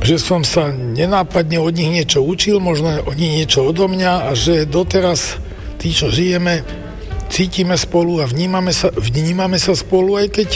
že 0.05 0.21
som 0.21 0.45
sa 0.45 0.69
nenápadne 0.69 1.57
od 1.57 1.73
nich 1.73 1.89
niečo 1.89 2.21
učil, 2.21 2.61
možno 2.61 3.01
oni 3.09 3.41
niečo 3.41 3.65
odo 3.65 3.89
mňa 3.89 4.29
a 4.29 4.37
že 4.37 4.69
doteraz 4.69 5.41
tí, 5.81 5.89
čo 5.89 6.13
žijeme, 6.13 6.61
cítime 7.33 7.73
spolu 7.73 8.21
a 8.21 8.29
vnímame 8.29 8.69
sa, 8.69 8.93
vnímame 8.93 9.57
sa 9.57 9.73
spolu, 9.73 10.21
aj 10.21 10.27
keď 10.29 10.49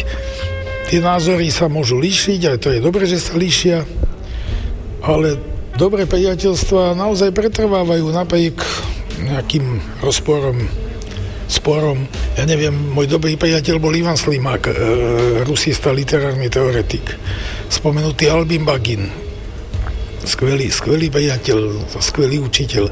tie 0.91 0.99
názory 0.99 1.47
sa 1.47 1.71
môžu 1.71 1.95
líšiť, 2.03 2.51
aj 2.51 2.57
to 2.59 2.67
je 2.75 2.83
dobre, 2.83 3.07
že 3.07 3.23
sa 3.23 3.39
líšia, 3.39 3.87
ale 4.99 5.39
dobré 5.79 6.03
priateľstva 6.03 6.99
naozaj 6.99 7.31
pretrvávajú 7.31 8.11
napriek 8.11 8.59
nejakým 9.23 9.79
rozporom, 10.03 10.67
sporom. 11.47 12.11
Ja 12.35 12.43
neviem, 12.43 12.75
môj 12.91 13.07
dobrý 13.07 13.39
priateľ 13.39 13.79
bol 13.79 13.95
Ivan 13.95 14.19
Slimák, 14.19 14.67
e, 14.67 14.71
rusista, 15.47 15.95
literárny 15.95 16.51
teoretik. 16.51 17.15
Spomenutý 17.71 18.27
Albin 18.27 18.67
Bagin, 18.67 19.07
skvelý, 20.27 20.67
skvelý 20.75 21.07
priateľ, 21.07 21.87
skvelý 22.03 22.43
učiteľ. 22.43 22.91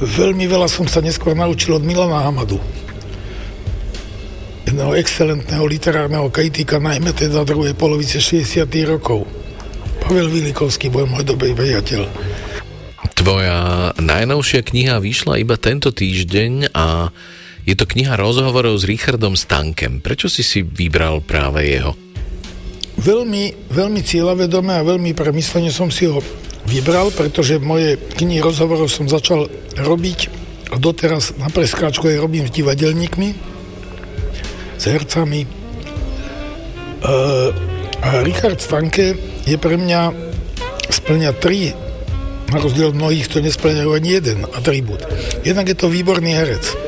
Veľmi 0.00 0.48
veľa 0.48 0.64
som 0.64 0.88
sa 0.88 1.04
neskôr 1.04 1.36
naučil 1.36 1.76
od 1.76 1.84
Milana 1.84 2.24
Hamadu. 2.24 2.56
Jedného 4.74 4.98
excelentného 4.98 5.70
literárneho 5.70 6.34
kritika, 6.34 6.82
najmä 6.82 7.14
teda 7.14 7.46
druhej 7.46 7.78
polovice 7.78 8.18
60. 8.18 8.66
rokov. 8.90 9.22
Pavel 10.02 10.26
Vilikovský 10.26 10.90
bol 10.90 11.06
môj 11.06 11.22
dobrý 11.22 11.54
priateľ. 11.54 12.10
Tvoja 13.14 13.94
najnovšia 13.94 14.66
kniha 14.66 14.98
vyšla 14.98 15.38
iba 15.38 15.54
tento 15.62 15.94
týždeň 15.94 16.74
a 16.74 17.14
je 17.62 17.78
to 17.78 17.86
kniha 17.86 18.18
rozhovorov 18.18 18.74
s 18.74 18.82
Richardom 18.82 19.38
Stankem. 19.38 20.02
Prečo 20.02 20.26
si 20.26 20.42
si 20.42 20.66
vybral 20.66 21.22
práve 21.22 21.70
jeho? 21.70 21.94
Veľmi, 22.98 23.70
veľmi 23.70 24.02
cieľavedome 24.02 24.74
a 24.74 24.82
veľmi 24.82 25.14
premyslene 25.14 25.70
som 25.70 25.86
si 25.86 26.10
ho 26.10 26.18
vybral, 26.66 27.14
pretože 27.14 27.62
moje 27.62 27.94
knihy 28.18 28.42
rozhovorov 28.42 28.90
som 28.90 29.06
začal 29.06 29.46
robiť 29.78 30.18
a 30.74 30.82
doteraz 30.82 31.38
na 31.38 31.46
preskáčku 31.46 32.10
aj 32.10 32.18
robím 32.18 32.50
s 32.50 32.56
divadelníkmi, 32.58 33.53
hercami. 34.86 35.40
E, 35.44 35.48
a 38.04 38.08
Richard 38.20 38.60
Stanke 38.60 39.16
je 39.48 39.56
pre 39.56 39.80
mňa 39.80 40.12
splňa 40.92 41.30
tri 41.40 41.72
na 42.52 42.60
rozdiel 42.60 42.92
od 42.92 42.98
mnohých, 43.00 43.32
to 43.32 43.40
nesplňajú 43.40 43.90
ani 43.96 44.08
jeden 44.20 44.44
atribút. 44.52 45.00
Jednak 45.42 45.72
je 45.72 45.76
to 45.80 45.88
výborný 45.88 46.36
herec 46.36 46.84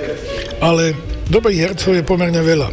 ale 0.61 0.97
dobrých 1.28 1.72
hercov 1.72 1.92
je 1.97 2.05
pomerne 2.07 2.40
veľa. 2.40 2.68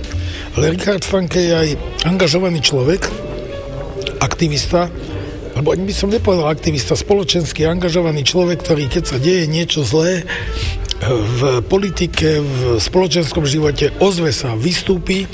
Ale 0.54 0.70
Richard 0.70 1.02
Franke 1.02 1.42
je 1.42 1.54
aj 1.54 1.70
angažovaný 2.06 2.62
človek, 2.62 3.10
aktivista, 4.22 4.88
alebo 5.54 5.74
ani 5.74 5.86
by 5.86 5.94
som 5.94 6.14
nepovedal 6.14 6.50
aktivista, 6.50 6.98
spoločenský 6.98 7.66
angažovaný 7.66 8.26
človek, 8.26 8.62
ktorý 8.62 8.90
keď 8.90 9.04
sa 9.06 9.18
deje 9.18 9.50
niečo 9.50 9.82
zlé 9.86 10.26
v 11.02 11.42
politike, 11.66 12.40
v 12.40 12.60
spoločenskom 12.78 13.44
živote, 13.48 13.92
ozve 14.00 14.30
sa, 14.36 14.54
vystúpi, 14.54 15.26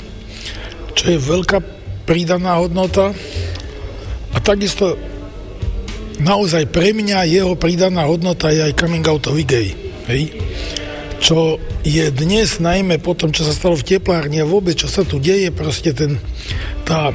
čo 0.96 1.04
je 1.14 1.18
veľká 1.18 1.58
pridaná 2.08 2.58
hodnota 2.58 3.14
a 4.34 4.38
takisto 4.42 4.98
naozaj 6.18 6.68
pre 6.68 6.90
mňa 6.90 7.28
jeho 7.30 7.54
pridaná 7.54 8.08
hodnota 8.08 8.50
je 8.50 8.66
aj 8.66 8.78
coming 8.78 9.04
outový 9.06 9.44
gay. 9.46 9.68
Hej? 10.10 10.22
čo 11.20 11.60
je 11.84 12.08
dnes 12.08 12.48
najmä 12.58 12.96
po 12.98 13.12
tom, 13.12 13.30
čo 13.30 13.44
sa 13.44 13.52
stalo 13.52 13.76
v 13.76 13.86
teplárni 13.86 14.40
a 14.40 14.48
vôbec, 14.48 14.74
čo 14.74 14.88
sa 14.88 15.04
tu 15.04 15.20
deje, 15.20 15.52
proste 15.52 15.92
ten, 15.92 16.16
tá, 16.88 17.12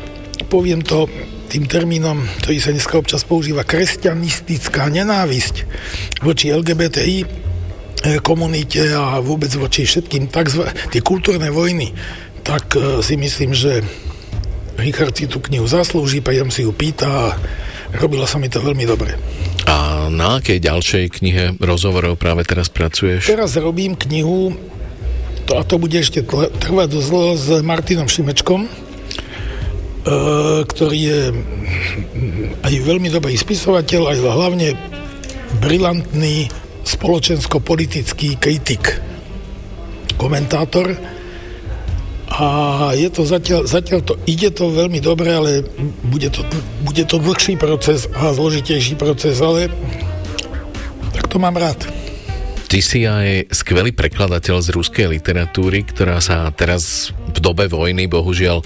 poviem 0.48 0.86
to 0.86 1.10
tým 1.50 1.66
termínom, 1.66 2.22
ktorý 2.46 2.58
sa 2.62 2.72
dneska 2.74 3.02
občas 3.02 3.26
používa, 3.26 3.66
kresťanistická 3.66 4.90
nenávisť 4.94 5.66
voči 6.22 6.54
LGBTI 6.54 7.45
komunite 8.22 8.94
a 8.94 9.18
vôbec 9.22 9.50
voči 9.58 9.86
všetkým 9.88 10.30
takzva, 10.30 10.70
tie 10.94 11.02
kultúrne 11.02 11.50
vojny, 11.50 11.94
tak 12.46 12.78
e, 12.78 13.02
si 13.02 13.18
myslím, 13.18 13.58
že 13.58 13.82
Richard 14.78 15.16
si 15.16 15.26
tú 15.26 15.42
knihu 15.42 15.66
zaslúži, 15.66 16.22
pôjdem 16.22 16.52
si 16.54 16.68
ju 16.68 16.72
pýta 16.76 17.08
a 17.08 17.26
robilo 17.98 18.28
sa 18.28 18.38
mi 18.38 18.52
to 18.52 18.62
veľmi 18.62 18.86
dobre. 18.86 19.16
A 19.66 20.08
na 20.14 20.38
akej 20.38 20.62
ďalšej 20.62 21.06
knihe 21.18 21.44
rozhovorov 21.58 22.20
práve 22.22 22.46
teraz 22.46 22.70
pracuješ? 22.70 23.26
Teraz 23.26 23.58
robím 23.58 23.98
knihu, 23.98 24.54
to, 25.50 25.58
a 25.58 25.66
to 25.66 25.82
bude 25.82 25.98
ešte 25.98 26.22
trvať 26.62 26.88
dosť 26.92 27.10
s 27.40 27.48
Martinom 27.66 28.06
Šimečkom, 28.06 28.68
e, 28.68 28.70
ktorý 30.68 31.00
je 31.00 31.22
aj 32.62 32.74
veľmi 32.86 33.10
dobrý 33.10 33.34
spisovateľ, 33.34 34.14
aj 34.14 34.18
hlavne 34.22 34.70
brilantný 35.64 36.52
spoločensko-politický 36.86 38.38
kritik, 38.38 39.02
komentátor 40.16 40.96
a 42.36 42.48
je 42.98 43.10
to 43.14 43.24
zatiaľ, 43.24 43.64
zatiaľ 43.64 44.00
to, 44.04 44.14
ide 44.28 44.52
to 44.52 44.68
veľmi 44.68 45.00
dobre, 45.00 45.30
ale 45.32 45.52
bude 46.06 46.30
to, 46.34 46.42
bude 46.84 47.04
to 47.06 47.22
dlhší 47.22 47.56
proces 47.56 48.10
a 48.12 48.34
zložitejší 48.34 48.98
proces, 49.00 49.40
ale 49.40 49.72
tak 51.14 51.32
to 51.32 51.38
mám 51.40 51.56
rád. 51.56 51.80
Ty 52.66 52.80
si 52.82 53.06
aj 53.06 53.56
skvelý 53.56 53.94
prekladateľ 53.94 54.58
z 54.60 54.74
ruskej 54.74 55.08
literatúry, 55.16 55.86
ktorá 55.86 56.20
sa 56.20 56.50
teraz 56.52 57.14
v 57.32 57.40
dobe 57.40 57.70
vojny 57.70 58.10
bohužiaľ 58.10 58.66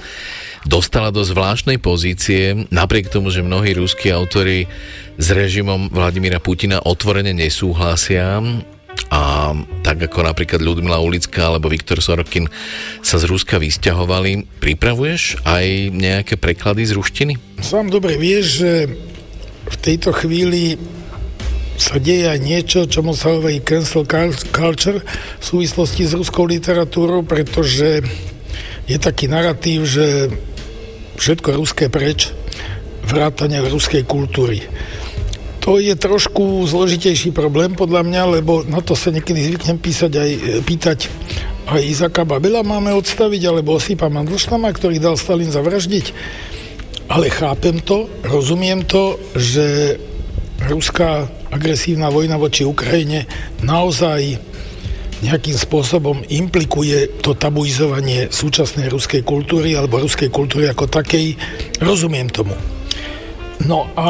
dostala 0.67 1.13
do 1.13 1.23
zvláštnej 1.23 1.79
pozície, 1.79 2.67
napriek 2.73 3.11
tomu, 3.11 3.31
že 3.31 3.45
mnohí 3.45 3.75
ruskí 3.77 4.11
autory 4.11 4.67
s 5.15 5.27
režimom 5.31 5.91
Vladimíra 5.91 6.39
Putina 6.43 6.83
otvorene 6.83 7.31
nesúhlasia 7.31 8.43
a 9.09 9.55
tak 9.81 10.11
ako 10.11 10.27
napríklad 10.27 10.59
Ľudmila 10.59 10.99
Ulická 10.99 11.49
alebo 11.49 11.71
Viktor 11.71 12.03
Sorokin 12.03 12.51
sa 12.99 13.17
z 13.17 13.25
Ruska 13.31 13.57
vysťahovali, 13.57 14.59
pripravuješ 14.59 15.47
aj 15.47 15.95
nejaké 15.95 16.35
preklady 16.35 16.83
z 16.83 16.93
ruštiny? 16.93 17.33
Sám 17.63 17.89
dobre 17.89 18.19
vieš, 18.19 18.61
že 18.61 18.71
v 19.69 19.77
tejto 19.79 20.11
chvíli 20.11 20.75
sa 21.79 21.95
deje 21.95 22.27
aj 22.27 22.39
niečo, 22.43 22.79
čo 22.91 22.99
sa 23.15 23.31
hovorí 23.31 23.63
cancel 23.63 24.03
culture 24.51 24.99
v 25.39 25.43
súvislosti 25.43 26.03
s 26.03 26.13
ruskou 26.13 26.43
literatúrou, 26.43 27.23
pretože 27.23 28.03
je 28.89 28.97
taký 28.97 29.29
narratív, 29.29 29.85
že 29.85 30.33
všetko 31.21 31.53
ruské 31.53 31.85
preč, 31.93 32.33
vrátane 33.05 33.61
ruskej 33.61 34.01
kultúry. 34.09 34.65
To 35.61 35.77
je 35.77 35.93
trošku 35.93 36.65
zložitejší 36.65 37.29
problém 37.29 37.77
podľa 37.77 38.01
mňa, 38.01 38.21
lebo 38.41 38.65
na 38.65 38.81
to 38.81 38.97
sa 38.97 39.13
niekedy 39.13 39.53
zvyknem 39.53 39.77
písať 39.77 40.11
aj, 40.17 40.31
pýtať 40.65 40.99
aj 41.69 41.81
Izaka 41.85 42.25
Babila 42.25 42.65
máme 42.65 42.89
odstaviť, 42.97 43.41
alebo 43.45 43.77
Osipa 43.77 44.09
Mandlštama, 44.09 44.73
ktorý 44.73 44.97
dal 44.97 45.19
Stalin 45.19 45.53
zavraždiť. 45.53 46.05
Ale 47.13 47.29
chápem 47.29 47.77
to, 47.85 48.09
rozumiem 48.25 48.81
to, 48.85 49.21
že 49.37 49.97
ruská 50.65 51.29
agresívna 51.53 52.09
vojna 52.09 52.37
voči 52.41 52.65
Ukrajine 52.65 53.25
naozaj 53.61 54.48
nejakým 55.19 55.57
spôsobom 55.59 56.23
implikuje 56.31 57.19
to 57.19 57.35
tabuizovanie 57.35 58.31
súčasnej 58.31 58.87
ruskej 58.87 59.21
kultúry 59.27 59.75
alebo 59.75 59.99
ruskej 59.99 60.31
kultúry 60.31 60.71
ako 60.71 60.87
takej. 60.87 61.35
Rozumiem 61.83 62.31
tomu. 62.31 62.55
No 63.67 63.91
a 63.99 64.07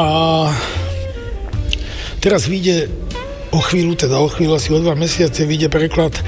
teraz 2.22 2.46
vyjde 2.46 2.86
o 3.50 3.58
chvíľu, 3.58 3.98
teda 3.98 4.22
o 4.22 4.30
chvíľu 4.30 4.54
asi 4.54 4.70
o 4.70 4.78
dva 4.78 4.94
mesiace 4.94 5.42
vyjde 5.42 5.66
preklad 5.66 6.14
e, 6.14 6.22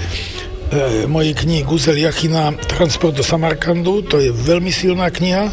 mojej 1.07 1.39
knihy 1.39 1.62
Guzel 1.62 2.03
Jachina 2.03 2.51
Transport 2.66 3.14
do 3.14 3.22
Samarkandu, 3.22 4.03
to 4.03 4.18
je 4.18 4.35
veľmi 4.35 4.74
silná 4.74 5.07
kniha 5.14 5.47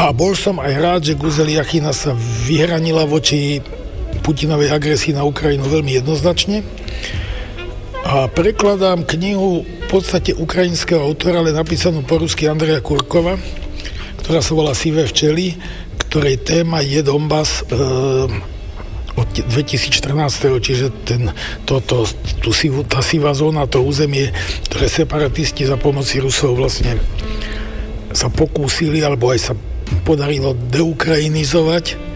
a 0.00 0.14
bol 0.16 0.32
som 0.32 0.56
aj 0.56 0.72
rád, 0.80 1.00
že 1.04 1.20
Guzel 1.20 1.52
Jachina 1.52 1.92
sa 1.92 2.16
vyhranila 2.48 3.04
voči 3.04 3.60
Putinovej 4.24 4.72
agresii 4.72 5.12
na 5.12 5.28
Ukrajinu 5.28 5.68
veľmi 5.68 6.00
jednoznačne 6.00 6.64
a 8.08 8.24
prekladám 8.24 9.04
knihu 9.04 9.68
v 9.68 9.86
podstate 9.92 10.32
ukrajinského 10.32 10.96
autora, 10.96 11.44
ale 11.44 11.52
napísanú 11.52 12.00
po 12.00 12.16
rusky 12.16 12.48
Andreja 12.48 12.80
Kurkova, 12.80 13.36
ktorá 14.24 14.40
sa 14.40 14.56
volá 14.56 14.72
Sivé 14.72 15.04
včely, 15.04 15.60
ktorej 16.08 16.40
téma 16.40 16.80
je 16.80 17.04
Donbass 17.04 17.60
e, 17.68 17.76
od 19.12 19.28
2014. 19.28 19.92
Čiže 20.56 20.86
ten, 21.04 21.28
to, 21.68 21.84
to, 21.84 22.08
tú 22.40 22.48
tá 22.88 23.04
sivá 23.04 23.36
zóna, 23.36 23.68
to 23.68 23.84
územie, 23.84 24.32
ktoré 24.72 24.88
separatisti 24.88 25.68
za 25.68 25.76
pomoci 25.76 26.24
Rusov 26.24 26.56
vlastne 26.56 26.96
sa 28.16 28.32
pokúsili, 28.32 29.04
alebo 29.04 29.36
aj 29.36 29.52
sa 29.52 29.54
podarilo 30.08 30.56
deukrajinizovať. 30.56 32.07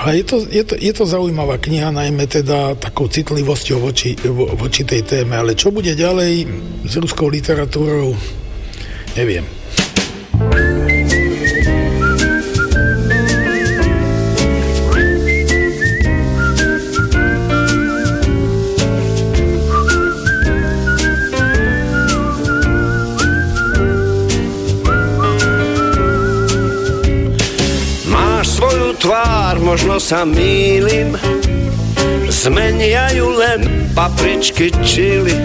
A 0.00 0.16
je 0.16 0.24
to, 0.24 0.36
je, 0.48 0.64
to, 0.64 0.74
je 0.80 0.92
to 0.96 1.04
zaujímavá 1.04 1.60
kniha, 1.60 1.92
najmä 1.92 2.24
teda 2.24 2.72
takou 2.80 3.04
citlivosťou 3.04 3.84
voči, 3.84 4.16
vo, 4.32 4.48
voči 4.56 4.80
tej 4.88 5.04
téme. 5.04 5.36
Ale 5.36 5.52
čo 5.52 5.68
bude 5.68 5.92
ďalej 5.92 6.48
s 6.88 6.94
ruskou 6.96 7.28
literatúrou, 7.28 8.16
neviem. 9.12 9.44
tvár, 29.00 29.39
možno 29.60 30.00
sa 30.00 30.24
mýlim. 30.24 31.14
Zmeniajú 32.26 33.26
len 33.36 33.60
papričky 33.92 34.72
čili. 34.80 35.36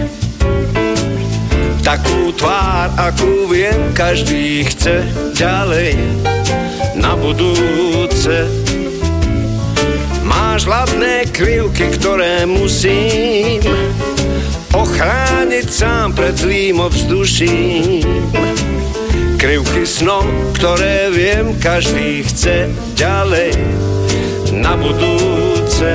Takú 1.84 2.34
tvár, 2.34 2.90
akú 2.98 3.46
viem, 3.46 3.94
každý 3.94 4.66
chce 4.66 5.06
ďalej 5.38 5.94
Na 6.98 7.14
budúce. 7.14 8.50
Máš 10.26 10.66
hladné 10.66 11.30
krivky, 11.30 11.94
ktoré 11.94 12.42
musím 12.42 13.62
Ochrániť 14.74 15.68
sám 15.70 16.12
pred 16.12 16.34
zlým 16.36 16.82
ovzduším. 16.82 18.04
Krivky 19.40 19.86
snom, 19.86 20.26
ktoré 20.58 21.08
viem, 21.14 21.54
každý 21.62 22.26
chce 22.26 22.68
ďalej 22.98 23.54
na 24.60 24.72
budúce. 24.76 25.90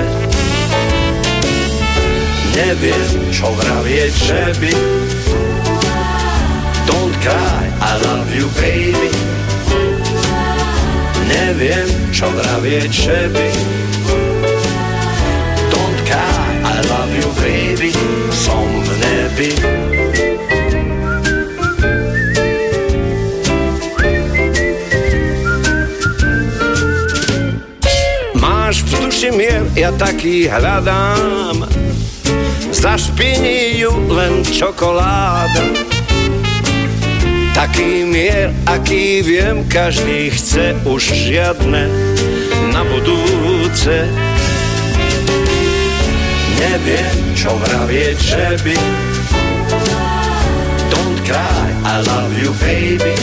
Neviem, 2.53 3.31
čo 3.33 3.49
vravieť, 3.57 4.13
že 4.13 4.41
by. 4.59 4.73
Don't 6.85 7.15
cry, 7.23 7.63
I 7.79 7.91
love 8.05 8.29
you, 8.35 8.47
baby. 8.59 9.11
Neviem, 11.31 11.89
čo 12.11 12.27
vravieť, 12.29 12.89
že 12.91 13.19
by. 13.31 13.49
Don't 15.71 15.99
cry, 16.05 16.49
I 16.61 16.77
love 16.91 17.11
you, 17.15 17.29
baby. 17.39 17.91
Som 18.29 18.67
v 18.83 18.89
nebi 18.99 19.51
duši 29.21 29.37
mier 29.37 29.61
ja 29.77 29.93
taký 29.93 30.49
hľadám. 30.49 31.69
Zašpiní 32.73 33.77
ju 33.77 33.93
len 34.09 34.41
čokoláda. 34.41 35.61
Taký 37.53 38.01
mier, 38.09 38.49
aký 38.65 39.21
viem, 39.21 39.61
každý 39.69 40.33
chce 40.33 40.73
už 40.89 41.13
žiadne 41.13 41.85
na 42.73 42.81
budúce. 42.81 44.09
Neviem, 46.57 47.37
čo 47.37 47.53
vravieť, 47.61 48.17
že 48.17 48.45
by. 48.65 48.77
Don't 50.89 51.19
cry, 51.29 51.69
I 51.85 51.95
love 52.09 52.33
you, 52.41 52.49
baby. 52.57 53.13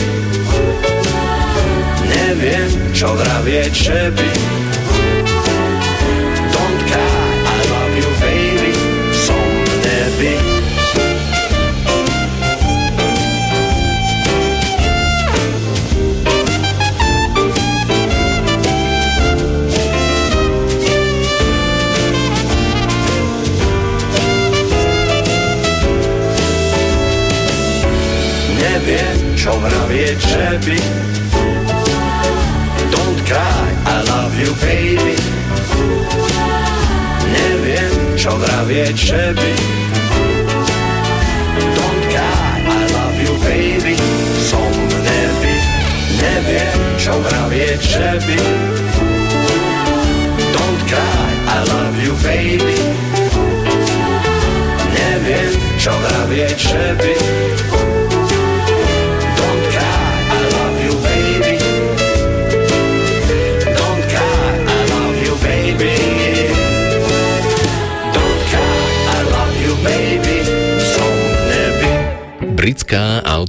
Neviem, 2.07 2.71
čo 2.95 3.11
vravieť, 3.19 3.71
že 3.75 4.15
by 4.15 4.58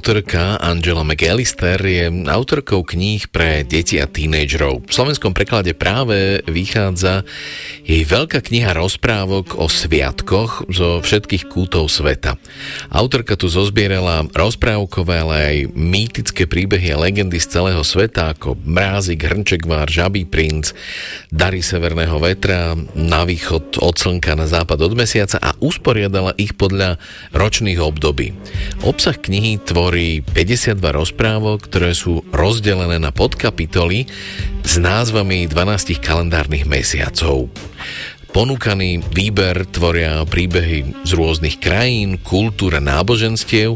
autorka 0.01 0.57
Angela 0.57 1.05
McAllister 1.05 1.77
je 1.77 2.09
autorkou 2.25 2.81
kníh 2.81 3.21
pre 3.29 3.61
deti 3.61 4.01
a 4.01 4.09
tínejdžerov. 4.09 4.89
V 4.89 4.93
slovenskom 4.97 5.29
preklade 5.29 5.77
práve 5.77 6.41
vychádza 6.49 7.21
jej 7.85 8.03
veľká 8.05 8.45
kniha 8.45 8.77
rozprávok 8.77 9.57
o 9.57 9.65
sviatkoch 9.65 10.69
zo 10.69 11.01
všetkých 11.01 11.49
kútov 11.49 11.89
sveta. 11.89 12.37
Autorka 12.93 13.33
tu 13.33 13.49
zozbierala 13.49 14.29
rozprávkové, 14.31 15.15
ale 15.21 15.35
aj 15.35 15.57
mýtické 15.73 16.45
príbehy 16.45 16.93
a 16.93 17.01
legendy 17.01 17.41
z 17.41 17.59
celého 17.59 17.81
sveta 17.81 18.37
ako 18.37 18.57
Mrázik, 18.61 19.25
Hrnčekvár, 19.25 19.89
Žabý 19.89 20.29
princ, 20.29 20.77
Dary 21.33 21.65
severného 21.65 22.17
vetra, 22.21 22.77
na 22.93 23.25
východ 23.25 23.81
od 23.81 23.95
slnka, 23.97 24.37
na 24.37 24.45
západ 24.45 24.77
od 24.85 24.93
mesiaca 24.93 25.41
a 25.41 25.57
usporiadala 25.59 26.37
ich 26.37 26.53
podľa 26.53 27.01
ročných 27.33 27.81
období. 27.81 28.33
Obsah 28.85 29.17
knihy 29.17 29.57
tvorí 29.61 30.21
52 30.21 30.77
rozprávok, 30.79 31.65
ktoré 31.65 31.97
sú 31.97 32.21
rozdelené 32.29 33.01
na 33.01 33.09
podkapitoly 33.09 34.05
s 34.61 34.73
názvami 34.77 35.49
12 35.49 35.97
kalendárnych 35.97 36.69
mesiacov. 36.69 37.49
Ponúkaný 38.31 39.03
výber 39.11 39.67
tvoria 39.67 40.23
príbehy 40.23 41.03
z 41.03 41.11
rôznych 41.11 41.59
krajín, 41.59 42.21
kultúr 42.23 42.79
a 42.79 42.81
náboženstiev, 42.81 43.75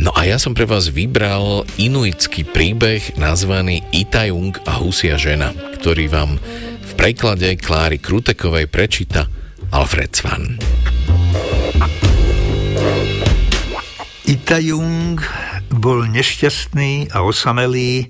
No 0.00 0.16
a 0.16 0.24
ja 0.24 0.40
som 0.40 0.56
pre 0.56 0.64
vás 0.64 0.88
vybral 0.88 1.68
inuitský 1.76 2.48
príbeh 2.48 3.20
nazvaný 3.20 3.84
Itajung 3.92 4.56
a 4.64 4.80
husia 4.80 5.20
žena, 5.20 5.52
ktorý 5.76 6.08
vám 6.08 6.40
v 6.80 6.92
preklade 6.96 7.52
Kláry 7.60 8.00
Krutekovej 8.00 8.64
prečíta 8.72 9.28
Alfred 9.68 10.08
Svan. 10.16 10.56
Itajung 14.24 15.20
bol 15.68 16.08
nešťastný 16.08 17.12
a 17.12 17.20
osamelý, 17.20 18.08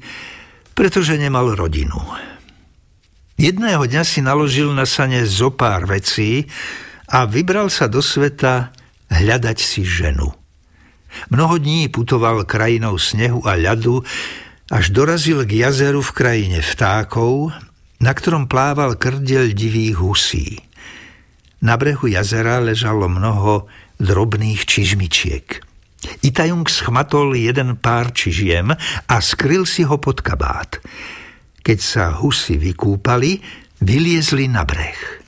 pretože 0.78 1.19
nemal 1.19 1.59
rodinu. 1.59 1.99
Jedného 3.41 3.89
dňa 3.89 4.05
si 4.05 4.21
naložil 4.21 4.69
na 4.77 4.85
sane 4.85 5.25
zo 5.25 5.49
pár 5.49 5.89
vecí 5.89 6.45
a 7.09 7.25
vybral 7.25 7.73
sa 7.73 7.89
do 7.89 8.05
sveta 8.05 8.69
hľadať 9.09 9.57
si 9.57 9.81
ženu. 9.81 10.29
Mnoho 11.33 11.57
dní 11.57 11.89
putoval 11.89 12.45
krajinou 12.45 13.01
snehu 13.01 13.41
a 13.49 13.57
ľadu, 13.57 14.05
až 14.69 14.93
dorazil 14.93 15.49
k 15.49 15.65
jazeru 15.65 16.05
v 16.05 16.12
krajine 16.12 16.61
vtákov, 16.61 17.57
na 17.97 18.12
ktorom 18.12 18.45
plával 18.45 19.01
krdiel 19.01 19.57
divých 19.57 19.97
husí. 19.97 20.61
Na 21.65 21.81
brehu 21.81 22.12
jazera 22.12 22.61
ležalo 22.61 23.09
mnoho 23.09 23.65
drobných 23.97 24.69
čižmičiek. 24.69 25.65
Itajung 26.21 26.69
schmatol 26.69 27.41
jeden 27.41 27.81
pár 27.81 28.12
čižiem 28.12 28.77
a 29.09 29.17
skryl 29.25 29.65
si 29.65 29.81
ho 29.89 29.97
pod 29.97 30.21
kabát. 30.21 30.77
Keď 31.61 31.78
sa 31.78 32.05
husy 32.16 32.57
vykúpali, 32.57 33.41
vyliezli 33.85 34.49
na 34.49 34.65
breh. 34.65 35.20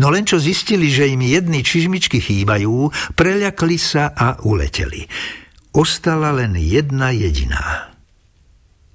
No 0.00 0.08
len 0.08 0.24
čo 0.24 0.40
zistili, 0.40 0.88
že 0.88 1.12
im 1.12 1.20
jedny 1.20 1.60
čižmičky 1.60 2.20
chýbajú, 2.20 2.88
preľakli 3.12 3.76
sa 3.76 4.12
a 4.16 4.40
uleteli. 4.40 5.04
Ostala 5.76 6.32
len 6.32 6.56
jedna 6.56 7.12
jediná. 7.12 7.92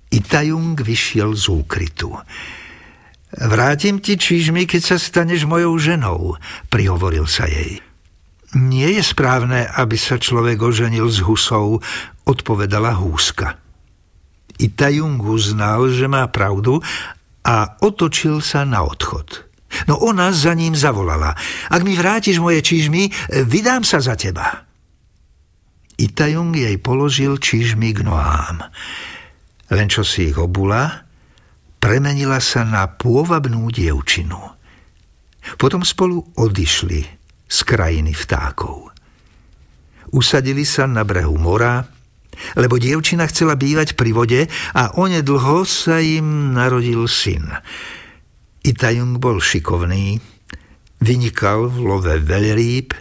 Itajung 0.09 0.73
vyšiel 0.73 1.37
z 1.37 1.45
úkrytu. 1.53 2.17
Vrátim 3.29 4.01
ti 4.01 4.17
čižmy, 4.17 4.65
keď 4.65 4.81
sa 4.81 4.97
staneš 4.97 5.45
mojou 5.45 5.77
ženou, 5.77 6.41
prihovoril 6.73 7.29
sa 7.29 7.45
jej. 7.45 7.77
Nie 8.57 8.97
je 8.97 9.05
správne, 9.05 9.69
aby 9.69 9.93
sa 9.93 10.17
človek 10.17 10.57
oženil 10.57 11.05
s 11.05 11.21
husou, 11.21 11.77
odpovedala 12.25 12.97
húska. 12.97 13.61
Itajung 14.60 15.23
uznal, 15.23 15.88
že 15.90 16.11
má 16.11 16.27
pravdu 16.27 16.84
a 17.48 17.80
otočil 17.80 18.44
sa 18.44 18.68
na 18.68 18.84
odchod. 18.84 19.48
No 19.88 20.02
ona 20.02 20.36
za 20.36 20.52
ním 20.52 20.76
zavolala. 20.76 21.38
Ak 21.72 21.81
mi 21.86 21.95
vrátiš 21.95 22.41
moje 22.44 22.60
čižmy, 22.60 23.31
vydám 23.48 23.88
sa 23.88 24.03
za 24.03 24.19
teba. 24.19 24.68
Itajung 25.99 26.56
jej 26.56 26.76
položil 26.80 27.40
čižmy 27.40 27.95
k 27.95 28.03
nohám. 28.03 28.68
Len 29.69 29.88
čo 29.88 30.02
si 30.02 30.31
ich 30.31 30.38
obula, 30.40 31.06
premenila 31.77 32.41
sa 32.41 32.65
na 32.65 32.88
pôvabnú 32.90 33.69
dievčinu. 33.69 34.40
Potom 35.56 35.86
spolu 35.86 36.36
odišli 36.36 37.02
z 37.48 37.57
krajiny 37.64 38.11
vtákov. 38.11 38.91
Usadili 40.10 40.65
sa 40.65 40.90
na 40.90 41.06
brehu 41.06 41.38
mora, 41.38 41.86
lebo 42.56 42.80
dievčina 42.80 43.27
chcela 43.27 43.60
bývať 43.60 43.93
pri 43.99 44.11
vode 44.15 44.41
a 44.76 44.84
onedlho 44.95 45.64
sa 45.68 45.99
im 45.99 46.56
narodil 46.56 47.06
syn. 47.06 47.49
Itajung 48.64 49.19
bol 49.19 49.39
šikovný, 49.39 50.19
vynikal 50.99 51.72
v 51.72 51.77
love 51.84 52.15
veľrýb, 52.19 52.91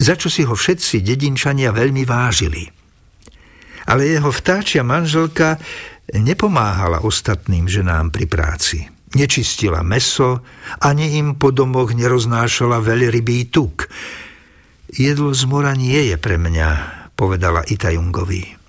za 0.00 0.16
čo 0.16 0.32
si 0.32 0.46
ho 0.46 0.54
všetci 0.54 1.02
dedinčania 1.04 1.74
veľmi 1.74 2.02
vážili. 2.06 2.64
Ale 3.90 4.06
jeho 4.06 4.30
vtáčia 4.30 4.86
manželka 4.86 5.58
nepomáhala 6.14 7.02
ostatným 7.02 7.66
ženám 7.66 8.14
pri 8.14 8.26
práci 8.30 8.80
nečistila 9.14 9.82
meso, 9.82 10.42
ani 10.82 11.18
im 11.18 11.34
po 11.34 11.50
domoch 11.50 11.90
neroznášala 11.94 12.78
veľrybý 12.78 13.50
tuk. 13.50 13.90
Jedlo 14.90 15.34
z 15.34 15.42
mora 15.46 15.74
nie 15.74 16.10
je 16.10 16.16
pre 16.18 16.38
mňa, 16.38 16.68
povedala 17.14 17.66
Itajungovi. 17.66 18.59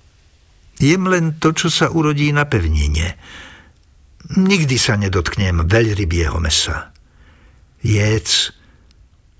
Jem 0.82 1.06
len 1.06 1.38
to, 1.38 1.54
čo 1.54 1.70
sa 1.70 1.94
urodí 1.94 2.34
na 2.34 2.42
pevnine. 2.50 3.14
Nikdy 4.34 4.76
sa 4.82 4.98
nedotknem 4.98 5.62
veľrybieho 5.70 6.42
mesa. 6.42 6.90
Jedz, 7.86 8.50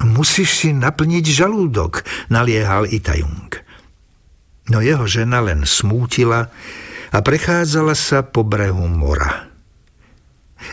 musíš 0.07 0.63
si 0.63 0.71
naplniť 0.71 1.25
žalúdok, 1.27 2.07
naliehal 2.31 2.87
Itajung. 2.87 3.59
No 4.71 4.79
jeho 4.79 5.03
žena 5.11 5.43
len 5.43 5.67
smútila 5.67 6.47
a 7.11 7.19
prechádzala 7.19 7.99
sa 7.99 8.23
po 8.23 8.47
brehu 8.47 8.87
mora. 8.87 9.51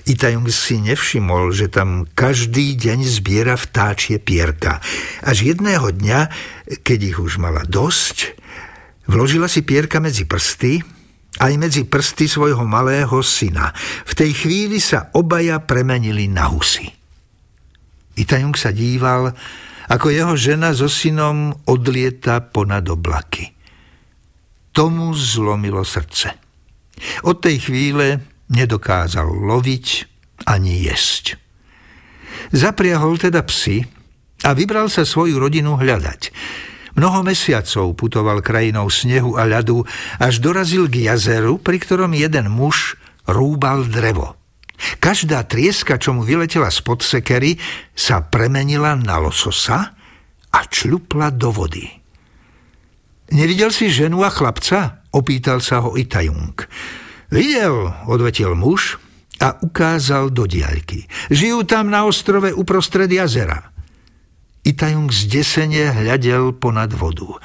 Itajung 0.05 0.45
si 0.53 0.77
nevšimol, 0.85 1.49
že 1.49 1.65
tam 1.65 2.05
každý 2.05 2.77
deň 2.77 3.09
zbiera 3.09 3.57
vtáčie 3.57 4.21
pierka. 4.21 4.77
Až 5.25 5.49
jedného 5.49 5.89
dňa, 5.89 6.29
keď 6.85 6.99
ich 7.09 7.17
už 7.17 7.41
mala 7.41 7.65
dosť, 7.65 8.37
vložila 9.09 9.49
si 9.49 9.65
pierka 9.65 9.97
medzi 9.97 10.29
prsty, 10.29 10.85
aj 11.41 11.53
medzi 11.57 11.81
prsty 11.89 12.29
svojho 12.29 12.61
malého 12.69 13.17
syna. 13.25 13.73
V 14.05 14.13
tej 14.13 14.31
chvíli 14.45 14.77
sa 14.77 15.09
obaja 15.17 15.57
premenili 15.65 16.29
na 16.29 16.49
husy. 16.53 16.85
Itajung 18.19 18.53
sa 18.53 18.69
díval, 18.69 19.33
ako 19.89 20.07
jeho 20.13 20.35
žena 20.37 20.75
so 20.75 20.85
synom 20.85 21.55
odlieta 21.65 22.45
ponad 22.45 22.85
oblaky. 22.85 23.49
Tomu 24.69 25.15
zlomilo 25.17 25.81
srdce. 25.81 26.35
Od 27.25 27.41
tej 27.41 27.57
chvíle 27.63 28.21
nedokázal 28.51 29.25
loviť 29.25 29.87
ani 30.45 30.85
jesť. 30.85 31.39
Zapriahol 32.51 33.17
teda 33.17 33.41
psy 33.47 33.85
a 34.45 34.53
vybral 34.53 34.91
sa 34.91 35.07
svoju 35.07 35.39
rodinu 35.39 35.79
hľadať. 35.79 36.21
Mnoho 36.97 37.21
mesiacov 37.21 37.93
putoval 37.93 38.41
krajinou 38.41 38.89
snehu 38.89 39.37
a 39.37 39.45
ľadu, 39.45 39.85
až 40.17 40.41
dorazil 40.41 40.89
k 40.89 41.09
jazeru, 41.09 41.61
pri 41.61 41.77
ktorom 41.77 42.15
jeden 42.17 42.49
muž 42.49 42.97
rúbal 43.29 43.85
drevo. 43.85 44.39
Každá 45.03 45.43
trieska, 45.43 45.99
čo 45.99 46.15
mu 46.15 46.23
vyletela 46.23 46.71
spod 46.71 47.03
sekery, 47.03 47.59
sa 47.91 48.23
premenila 48.23 48.95
na 48.95 49.19
lososa 49.19 49.91
a 50.49 50.59
čľupla 50.65 51.35
do 51.35 51.51
vody. 51.51 51.85
Nevidel 53.29 53.69
si 53.69 53.93
ženu 53.93 54.25
a 54.25 54.33
chlapca? 54.33 55.05
Opýtal 55.13 55.61
sa 55.61 55.85
ho 55.85 55.93
Itajung. 55.93 56.57
Videl, 57.29 57.93
odvetil 58.09 58.57
muž 58.57 58.97
a 59.37 59.53
ukázal 59.61 60.33
do 60.33 60.49
diaľky. 60.49 61.05
Žijú 61.29 61.61
tam 61.69 61.93
na 61.93 62.09
ostrove 62.09 62.49
uprostred 62.49 63.09
jazera. 63.13 63.68
Itajung 64.67 65.09
zdesene 65.09 65.95
hľadel 65.95 66.51
ponad 66.55 66.91
vodu. 66.91 67.39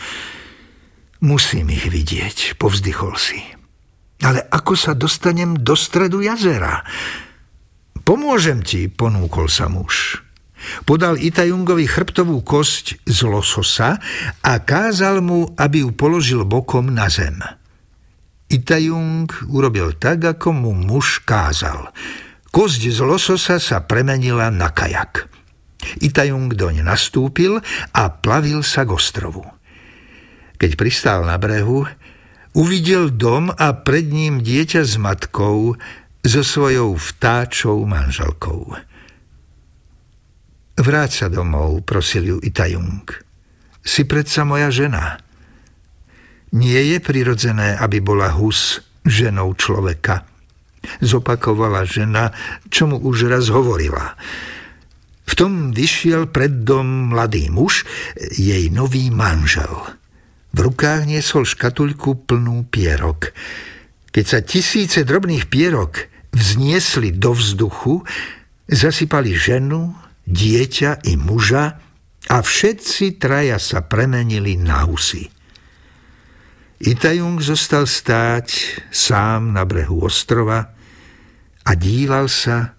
Musím 1.25 1.73
ich 1.73 1.89
vidieť, 1.89 2.59
povzdychol 2.61 3.15
si. 3.17 3.41
Ale 4.21 4.45
ako 4.51 4.75
sa 4.77 4.93
dostanem 4.93 5.57
do 5.57 5.79
stredu 5.79 6.21
jazera? 6.21 6.85
Pomôžem 8.05 8.61
ti, 8.61 8.93
ponúkol 8.93 9.49
sa 9.49 9.73
muž. 9.73 10.21
Podal 10.89 11.21
Itajungovi 11.21 11.85
chrbtovú 11.85 12.41
kosť 12.41 13.05
z 13.05 13.19
lososa 13.29 14.01
a 14.41 14.53
kázal 14.61 15.21
mu, 15.21 15.53
aby 15.57 15.85
ju 15.85 15.93
položil 15.93 16.45
bokom 16.45 16.89
na 16.93 17.09
zem. 17.13 17.41
Itajung 18.49 19.29
urobil 19.49 19.97
tak, 19.97 20.25
ako 20.25 20.53
mu 20.53 20.73
muž 20.73 21.25
kázal. 21.25 21.93
Kosť 22.49 22.93
z 22.93 23.01
lososa 23.03 23.57
sa 23.61 23.83
premenila 23.85 24.49
na 24.53 24.71
kajak. 24.73 25.34
Itajung 26.01 26.53
doň 26.53 26.85
nastúpil 26.85 27.61
a 27.93 28.03
plavil 28.11 28.65
sa 28.65 28.85
k 28.85 28.95
ostrovu. 28.97 29.45
Keď 30.59 30.71
pristál 30.79 31.27
na 31.27 31.37
brehu, 31.37 31.85
Uvidel 32.55 33.11
dom 33.11 33.51
a 33.51 33.75
pred 33.75 34.07
ním 34.15 34.39
dieťa 34.39 34.87
s 34.87 34.95
matkou, 34.95 35.75
so 36.25 36.41
svojou 36.47 36.95
vtáčou 36.95 37.83
manželkou. 37.83 38.79
Vráť 40.79 41.11
sa 41.11 41.27
domov, 41.27 41.83
prosil 41.83 42.31
ju 42.31 42.39
Itajung. 42.41 43.05
Si 43.83 44.07
predsa 44.07 44.47
moja 44.47 44.71
žena. 44.71 45.19
Nie 46.55 46.95
je 46.95 46.99
prirodzené, 47.03 47.75
aby 47.75 47.99
bola 47.99 48.31
hus 48.33 48.81
ženou 49.03 49.53
človeka. 49.59 50.25
Zopakovala 51.03 51.83
žena, 51.85 52.31
čo 52.71 52.87
mu 52.87 53.03
už 53.03 53.29
raz 53.29 53.51
hovorila. 53.51 54.15
V 55.35 55.39
tom 55.43 55.75
vyšiel 55.75 56.31
pred 56.31 56.63
dom 56.63 57.11
mladý 57.11 57.51
muž, 57.51 57.83
jej 58.39 58.71
nový 58.71 59.11
manžel– 59.11 59.75
v 60.55 60.59
rukách 60.71 61.11
niesol 61.11 61.43
škatuľku 61.43 62.31
plnú 62.31 62.71
pierok. 62.71 63.35
Keď 64.15 64.25
sa 64.25 64.39
tisíce 64.39 65.03
drobných 65.03 65.51
pierok 65.51 66.07
vzniesli 66.31 67.11
do 67.11 67.35
vzduchu, 67.35 68.07
zasypali 68.71 69.35
ženu, 69.35 69.99
dieťa 70.31 71.03
i 71.11 71.19
muža 71.19 71.83
a 72.31 72.37
všetci 72.39 73.19
traja 73.19 73.59
sa 73.59 73.83
premenili 73.83 74.55
na 74.55 74.87
husy. 74.87 75.27
Itajung 76.79 77.43
zostal 77.43 77.91
stáť 77.91 78.79
sám 78.95 79.59
na 79.59 79.67
brehu 79.67 80.07
ostrova 80.07 80.71
a 81.67 81.71
díval 81.75 82.31
sa, 82.31 82.74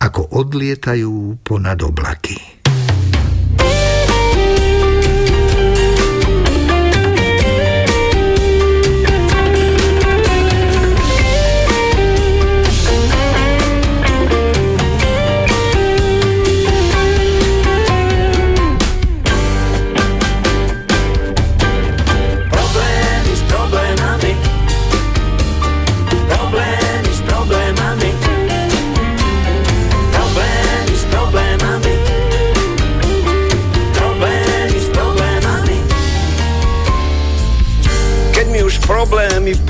ako 0.00 0.30
odlietajú 0.30 1.42
ponad 1.42 1.82
oblaky. 1.82 2.53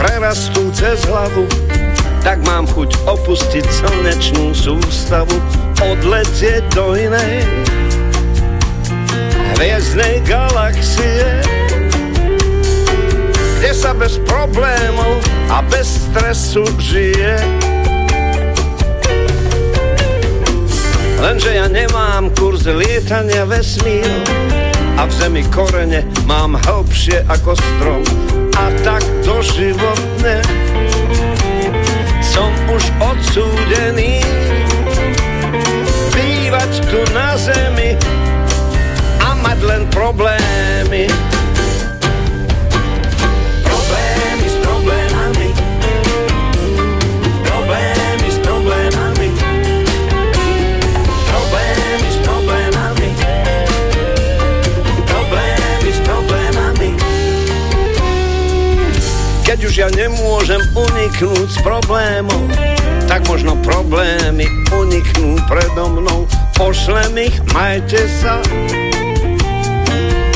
Prerastú 0.04 0.68
cez 0.76 1.00
hlavu, 1.08 1.48
tak 2.20 2.36
mám 2.44 2.68
chuť 2.68 3.08
opustiť 3.08 3.64
slnečnú 3.64 4.52
sústavu, 4.52 5.32
odletieť 5.80 6.60
do 6.76 6.92
inej 6.92 7.40
hviezdnej 9.56 10.20
galaxie, 10.28 11.40
kde 13.56 13.72
sa 13.72 13.96
bez 13.96 14.20
problémov 14.28 15.24
a 15.48 15.64
bez 15.72 15.88
stresu 16.12 16.68
žije. 16.76 17.40
Lenže 21.24 21.56
ja 21.56 21.64
nemám 21.64 22.28
kurz 22.36 22.68
lietania 22.68 23.48
vesmíru 23.48 24.20
a 25.00 25.08
v 25.08 25.12
zemi 25.16 25.40
korene 25.48 26.04
mám 26.28 26.60
hlbšie 26.60 27.24
ako 27.24 27.56
strom 27.56 28.33
a 28.54 28.70
tak 28.86 29.02
doživotne 29.26 30.38
som 32.22 32.50
už 32.70 32.82
odsúdený 33.02 34.22
bývať 36.14 36.70
tu 36.90 37.00
na 37.14 37.34
zemi 37.38 37.98
a 39.22 39.34
mať 39.38 39.58
len 39.66 39.82
problémy. 39.90 41.33
Ja 59.74 59.90
nemôžem 59.90 60.62
uniknúť 60.78 61.50
z 61.50 61.58
problémov, 61.66 62.46
tak 63.10 63.26
možno 63.26 63.58
problémy 63.58 64.46
uniknú 64.70 65.34
predo 65.50 65.90
mnou. 65.90 66.30
Pošlem 66.54 67.26
ich, 67.26 67.34
majte 67.50 68.06
sa 68.22 68.38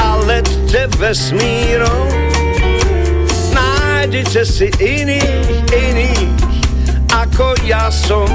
a 0.03 0.19
lette 0.27 0.91
vesmírom. 0.99 2.11
Nájdite 3.55 4.43
si 4.43 4.75
iných, 4.83 5.71
iných, 5.71 6.35
ako 7.15 7.55
ja 7.63 7.95
som. 7.95 8.27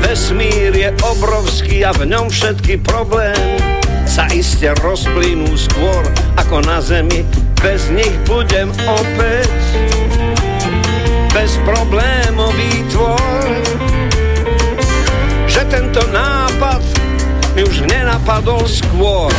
Vesmír 0.00 0.72
je 0.72 0.88
obrovský 1.04 1.84
a 1.84 1.92
v 1.92 2.08
ňom 2.08 2.32
všetky 2.32 2.80
problémy 2.80 3.60
sa 4.08 4.24
iste 4.32 4.72
rozplynú 4.80 5.52
skôr 5.52 6.00
ako 6.40 6.64
na 6.64 6.80
zemi 6.80 7.28
bez 7.62 7.90
nich 7.90 8.14
budem 8.26 8.70
opäť 8.86 9.50
bezproblémový 11.34 12.72
tvor. 12.90 13.46
Že 15.48 15.62
tento 15.70 16.02
nápad 16.10 16.82
mi 17.54 17.62
už 17.66 17.86
nenapadol 17.90 18.62
skôr. 18.66 19.30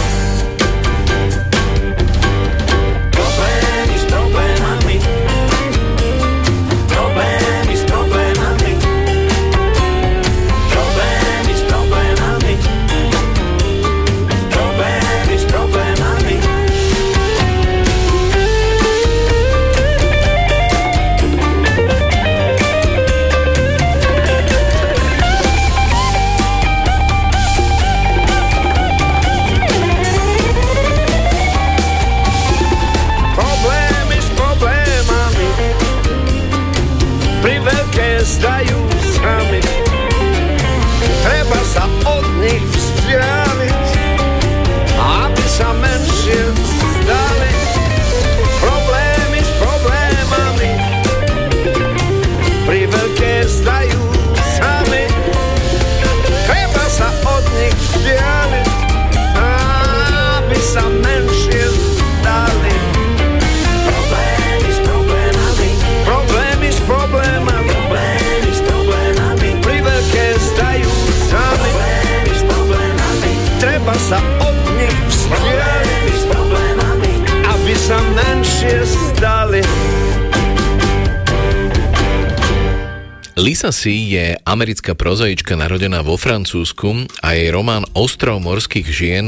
C. 83.70 83.94
je 83.94 84.38
americká 84.46 84.98
prozoička 84.98 85.54
narodená 85.54 86.02
vo 86.02 86.18
Francúzsku 86.18 87.10
a 87.22 87.38
jej 87.38 87.50
román 87.54 87.86
Ostrov 87.94 88.42
morských 88.42 88.88
žien 88.90 89.26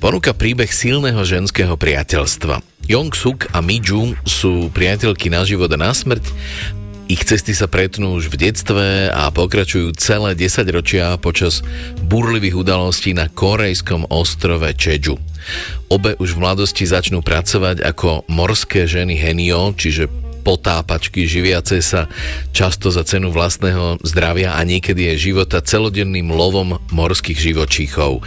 ponúka 0.00 0.32
príbeh 0.32 0.68
silného 0.72 1.20
ženského 1.22 1.76
priateľstva. 1.76 2.64
Jong 2.88 3.12
Suk 3.12 3.46
a 3.52 3.60
Mi 3.60 3.78
Jung 3.78 4.16
sú 4.24 4.72
priateľky 4.72 5.28
na 5.28 5.44
život 5.44 5.68
a 5.72 5.78
na 5.78 5.92
smrť 5.92 6.24
Ich 7.10 7.26
cesty 7.26 7.58
sa 7.58 7.66
pretnú 7.66 8.22
už 8.22 8.30
v 8.30 8.38
detstve 8.38 9.10
a 9.10 9.34
pokračujú 9.34 9.98
celé 9.98 10.38
10 10.38 10.62
ročia 10.70 11.18
počas 11.18 11.58
burlivých 12.06 12.54
udalostí 12.54 13.18
na 13.18 13.26
korejskom 13.26 14.06
ostrove 14.14 14.70
Čeju. 14.78 15.18
Obe 15.90 16.14
už 16.22 16.38
v 16.38 16.42
mladosti 16.46 16.86
začnú 16.86 17.18
pracovať 17.18 17.82
ako 17.82 18.30
morské 18.30 18.86
ženy 18.86 19.18
Henio, 19.18 19.74
čiže 19.74 20.06
potápačky 20.40 21.28
živiace 21.28 21.84
sa 21.84 22.08
často 22.56 22.88
za 22.88 23.04
cenu 23.04 23.28
vlastného 23.28 24.00
zdravia 24.00 24.56
a 24.56 24.64
niekedy 24.64 25.12
je 25.12 25.30
života 25.30 25.60
celodenným 25.60 26.32
lovom 26.32 26.80
morských 26.90 27.38
živočíchov. 27.38 28.24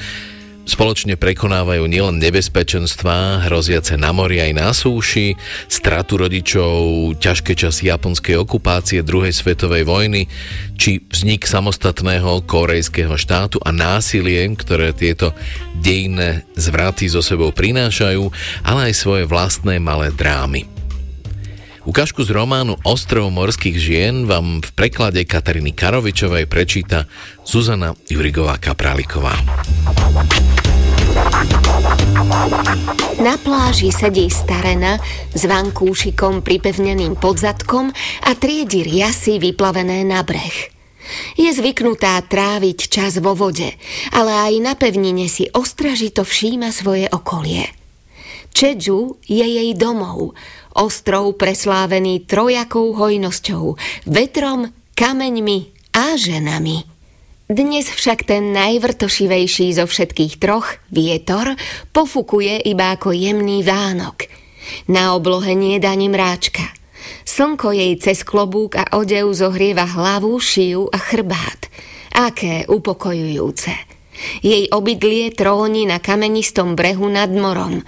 Spoločne 0.64 1.20
prekonávajú 1.20 1.84
nielen 1.92 2.24
nebezpečenstvá 2.24 3.44
hroziace 3.44 4.00
na 4.00 4.16
mori 4.16 4.40
aj 4.40 4.52
na 4.56 4.72
súši, 4.72 5.36
stratu 5.68 6.16
rodičov, 6.16 6.72
ťažké 7.20 7.52
časy 7.52 7.92
japonskej 7.92 8.40
okupácie 8.40 9.04
druhej 9.04 9.36
svetovej 9.36 9.84
vojny, 9.84 10.32
či 10.80 11.04
vznik 11.04 11.44
samostatného 11.44 12.48
korejského 12.48 13.20
štátu 13.20 13.60
a 13.60 13.76
násilie, 13.76 14.40
ktoré 14.56 14.96
tieto 14.96 15.36
dejné 15.84 16.48
zvraty 16.56 17.12
zo 17.12 17.20
sebou 17.20 17.52
prinášajú, 17.52 18.24
ale 18.64 18.88
aj 18.88 18.94
svoje 18.96 19.24
vlastné 19.28 19.84
malé 19.84 20.16
drámy. 20.16 20.73
Ukážku 21.84 22.24
z 22.24 22.32
románu 22.32 22.80
Ostrov 22.88 23.28
morských 23.28 23.76
žien 23.76 24.24
vám 24.24 24.64
v 24.64 24.70
preklade 24.72 25.20
Katariny 25.28 25.76
Karovičovej 25.76 26.48
prečíta 26.48 27.12
Zuzana 27.44 27.92
Jurigová 28.08 28.56
Kapráliková. 28.56 29.36
Na 33.20 33.36
pláži 33.36 33.92
sedí 33.92 34.32
starena 34.32 34.96
s 35.36 35.44
vankúšikom 35.44 36.40
pripevneným 36.40 37.20
pod 37.20 37.44
zadkom 37.44 37.92
a 38.24 38.32
triedi 38.32 38.88
riasy 38.88 39.44
vyplavené 39.44 40.08
na 40.08 40.24
breh. 40.24 40.72
Je 41.36 41.52
zvyknutá 41.52 42.16
tráviť 42.24 42.80
čas 42.88 43.20
vo 43.20 43.36
vode, 43.36 43.76
ale 44.16 44.32
aj 44.32 44.54
na 44.64 44.74
pevnine 44.80 45.28
si 45.28 45.52
ostražito 45.52 46.24
všíma 46.24 46.72
svoje 46.72 47.12
okolie. 47.12 47.84
Čedžu 48.54 49.18
je 49.26 49.42
jej 49.42 49.74
domov, 49.74 50.38
ostrov 50.74 51.38
preslávený 51.38 52.26
trojakou 52.26 52.94
hojnosťou, 52.98 53.78
vetrom, 54.10 54.74
kameňmi 54.98 55.60
a 55.94 56.18
ženami. 56.18 56.90
Dnes 57.54 57.86
však 57.86 58.26
ten 58.26 58.56
najvrtošivejší 58.56 59.78
zo 59.78 59.86
všetkých 59.86 60.42
troch, 60.42 60.82
vietor, 60.90 61.54
pofukuje 61.94 62.66
iba 62.66 62.98
ako 62.98 63.14
jemný 63.14 63.62
vánok. 63.62 64.26
Na 64.90 65.14
oblohe 65.14 65.54
nie 65.54 65.78
je 65.78 65.86
ani 65.86 66.08
mráčka. 66.10 66.64
Slnko 67.28 67.76
jej 67.76 67.94
cez 68.00 68.24
klobúk 68.24 68.80
a 68.80 68.96
odev 68.96 69.30
zohrieva 69.36 69.86
hlavu, 69.86 70.40
šiju 70.40 70.88
a 70.88 70.98
chrbát. 70.98 71.68
Aké 72.16 72.64
upokojujúce. 72.66 73.76
Jej 74.40 74.72
obydlie 74.72 75.34
tróni 75.36 75.84
na 75.84 76.00
kamenistom 76.00 76.80
brehu 76.80 77.12
nad 77.12 77.30
morom. 77.30 77.84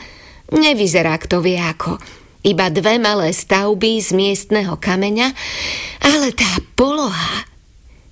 Nevyzerá 0.51 1.15
kto 1.15 1.39
vie 1.39 1.57
ako 1.57 1.95
iba 2.45 2.69
dve 2.69 3.01
malé 3.01 3.33
stavby 3.33 3.97
z 3.97 4.13
miestneho 4.13 4.77
kameňa, 4.77 5.33
ale 6.05 6.29
tá 6.31 6.61
poloha... 6.77 7.49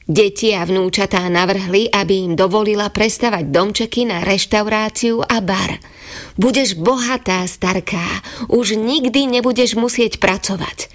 Deti 0.04 0.52
a 0.52 0.68
vnúčatá 0.68 1.24
navrhli, 1.32 1.88
aby 1.88 2.28
im 2.28 2.34
dovolila 2.36 2.92
prestavať 2.92 3.48
domčeky 3.48 4.04
na 4.04 4.20
reštauráciu 4.20 5.24
a 5.24 5.40
bar. 5.40 5.80
Budeš 6.36 6.76
bohatá, 6.76 7.48
starká, 7.48 8.04
už 8.52 8.76
nikdy 8.76 9.32
nebudeš 9.32 9.80
musieť 9.80 10.20
pracovať. 10.20 10.92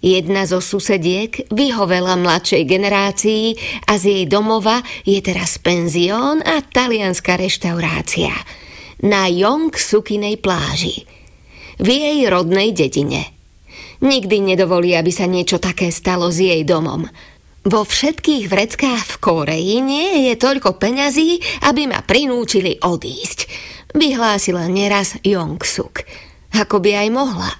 Jedna 0.00 0.48
zo 0.48 0.64
susediek 0.64 1.52
vyhovela 1.52 2.16
mladšej 2.16 2.64
generácii 2.64 3.44
a 3.84 4.00
z 4.00 4.04
jej 4.08 4.24
domova 4.24 4.80
je 5.04 5.20
teraz 5.20 5.60
penzión 5.60 6.40
a 6.40 6.64
talianská 6.64 7.36
reštaurácia 7.36 8.32
na 9.04 9.28
Jong 9.28 9.76
Sukinej 9.76 10.40
pláži 10.40 11.04
v 11.80 11.88
jej 11.88 12.18
rodnej 12.28 12.76
dedine. 12.76 13.32
Nikdy 14.00 14.52
nedovolí, 14.52 14.96
aby 14.96 15.12
sa 15.12 15.28
niečo 15.28 15.60
také 15.60 15.88
stalo 15.92 16.28
s 16.28 16.40
jej 16.40 16.64
domom. 16.64 17.08
Vo 17.60 17.84
všetkých 17.84 18.48
vreckách 18.48 19.04
v 19.04 19.16
Koreji 19.20 19.76
nie 19.84 20.32
je 20.32 20.34
toľko 20.40 20.80
peňazí, 20.80 21.40
aby 21.68 21.84
ma 21.84 22.00
prinúčili 22.00 22.80
odísť, 22.80 23.44
vyhlásila 23.92 24.64
neraz 24.72 25.20
Jong-suk. 25.20 26.04
Ako 26.56 26.80
by 26.80 27.04
aj 27.04 27.08
mohla. 27.12 27.52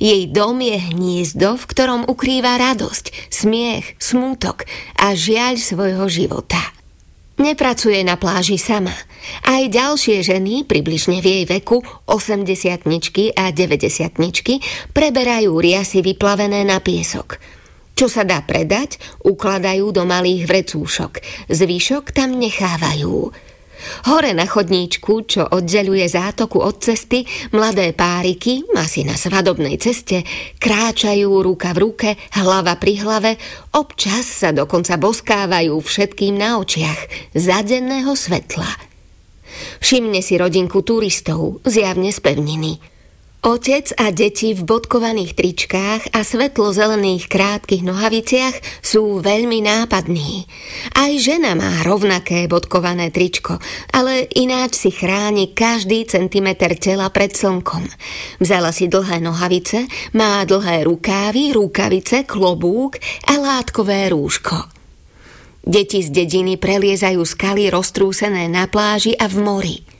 Jej 0.00 0.32
dom 0.32 0.58
je 0.58 0.80
hniezdo, 0.80 1.60
v 1.60 1.68
ktorom 1.68 2.08
ukrýva 2.08 2.58
radosť, 2.58 3.30
smiech, 3.30 3.94
smútok 4.00 4.64
a 4.98 5.12
žiaľ 5.12 5.60
svojho 5.60 6.08
života. 6.08 6.58
Nepracuje 7.40 8.04
na 8.04 8.20
pláži 8.20 8.60
sama. 8.60 8.92
Aj 9.46 9.62
ďalšie 9.64 10.20
ženy, 10.20 10.68
približne 10.68 11.22
v 11.22 11.26
jej 11.26 11.44
veku, 11.48 11.80
80 12.04 12.84
a 13.38 13.44
90 13.48 14.92
preberajú 14.92 15.52
riasy 15.56 16.04
vyplavené 16.04 16.66
na 16.66 16.82
piesok. 16.82 17.40
Čo 17.92 18.08
sa 18.08 18.24
dá 18.24 18.40
predať, 18.42 18.98
ukladajú 19.22 19.92
do 19.92 20.02
malých 20.08 20.48
vrecúšok. 20.48 21.12
Zvyšok 21.52 22.10
tam 22.12 22.36
nechávajú. 22.40 23.51
Hore 24.06 24.32
na 24.36 24.46
chodníčku, 24.46 25.26
čo 25.26 25.42
oddeluje 25.46 26.06
zátoku 26.06 26.60
od 26.60 26.78
cesty, 26.82 27.24
mladé 27.54 27.94
páriky, 27.96 28.62
asi 28.78 29.02
na 29.02 29.18
svadobnej 29.18 29.80
ceste, 29.80 30.22
kráčajú 30.60 31.42
ruka 31.42 31.74
v 31.74 31.78
ruke, 31.82 32.08
hlava 32.38 32.76
pri 32.78 33.02
hlave, 33.02 33.30
občas 33.74 34.28
sa 34.28 34.50
dokonca 34.54 34.98
boskávajú 35.00 35.74
všetkým 35.78 36.38
na 36.38 36.60
očiach 36.60 37.32
za 37.34 37.64
denného 37.64 38.12
svetla. 38.14 38.70
Všimne 39.84 40.24
si 40.24 40.38
rodinku 40.38 40.80
turistov, 40.80 41.60
zjavne 41.66 42.14
z 42.14 42.18
pevniny– 42.22 42.74
Otec 43.42 43.90
a 43.98 44.14
deti 44.14 44.54
v 44.54 44.62
bodkovaných 44.62 45.34
tričkách 45.34 46.14
a 46.14 46.22
svetlo-zelených 46.22 47.26
krátkych 47.26 47.82
nohaviciach 47.82 48.86
sú 48.86 49.18
veľmi 49.18 49.58
nápadní. 49.66 50.46
Aj 50.94 51.10
žena 51.18 51.58
má 51.58 51.82
rovnaké 51.82 52.46
bodkované 52.46 53.10
tričko, 53.10 53.58
ale 53.90 54.30
ináč 54.38 54.86
si 54.86 54.94
chráni 54.94 55.50
každý 55.58 56.06
centimeter 56.06 56.78
tela 56.78 57.10
pred 57.10 57.34
slnkom. 57.34 57.82
Vzala 58.38 58.70
si 58.70 58.86
dlhé 58.86 59.18
nohavice, 59.18 59.90
má 60.14 60.46
dlhé 60.46 60.86
rukávy, 60.86 61.50
rukavice, 61.50 62.22
klobúk 62.22 63.02
a 63.26 63.42
látkové 63.42 64.06
rúško. 64.14 64.70
Deti 65.66 65.98
z 65.98 66.14
dediny 66.14 66.62
preliezajú 66.62 67.26
skaly 67.26 67.74
roztrúsené 67.74 68.46
na 68.46 68.70
pláži 68.70 69.18
a 69.18 69.26
v 69.26 69.36
mori– 69.42 69.76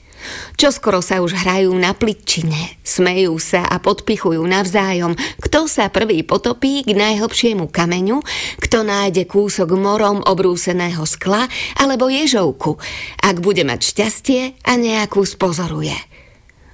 Čoskoro 0.59 1.01
sa 1.01 1.23
už 1.23 1.33
hrajú 1.33 1.73
na 1.73 1.95
pličine, 1.95 2.77
smejú 2.85 3.39
sa 3.39 3.65
a 3.65 3.79
podpichujú 3.79 4.43
navzájom, 4.43 5.15
kto 5.41 5.65
sa 5.71 5.87
prvý 5.89 6.21
potopí 6.21 6.83
k 6.85 6.91
najhlbšiemu 6.93 7.71
kameňu, 7.71 8.19
kto 8.59 8.85
nájde 8.85 9.25
kúsok 9.25 9.73
morom 9.73 10.21
obrúseného 10.23 11.03
skla 11.07 11.47
alebo 11.79 12.11
ježovku, 12.11 12.77
ak 13.23 13.39
bude 13.39 13.63
mať 13.63 13.79
šťastie 13.81 14.41
a 14.67 14.75
nejakú 14.75 15.23
spozoruje. 15.23 15.95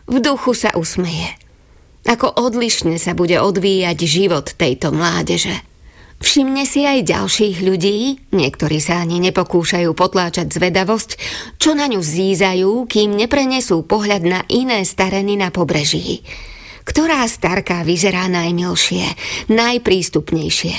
V 0.10 0.18
duchu 0.18 0.58
sa 0.58 0.74
usmeje. 0.74 1.38
Ako 2.10 2.34
odlišne 2.34 2.98
sa 2.98 3.14
bude 3.14 3.38
odvíjať 3.38 3.98
život 4.10 4.58
tejto 4.58 4.90
mládeže. 4.90 5.69
Všimne 6.20 6.68
si 6.68 6.84
aj 6.84 7.08
ďalších 7.08 7.64
ľudí, 7.64 8.28
niektorí 8.36 8.84
sa 8.84 9.00
ani 9.00 9.24
nepokúšajú 9.24 9.88
potláčať 9.96 10.52
zvedavosť, 10.52 11.16
čo 11.56 11.72
na 11.72 11.88
ňu 11.88 12.04
zízajú, 12.04 12.92
kým 12.92 13.16
neprenesú 13.16 13.88
pohľad 13.88 14.28
na 14.28 14.44
iné 14.52 14.84
stareny 14.84 15.40
na 15.40 15.48
pobreží. 15.48 16.28
Ktorá 16.84 17.24
starka 17.24 17.88
vyzerá 17.88 18.28
najmilšie, 18.28 19.08
najprístupnejšie. 19.48 20.76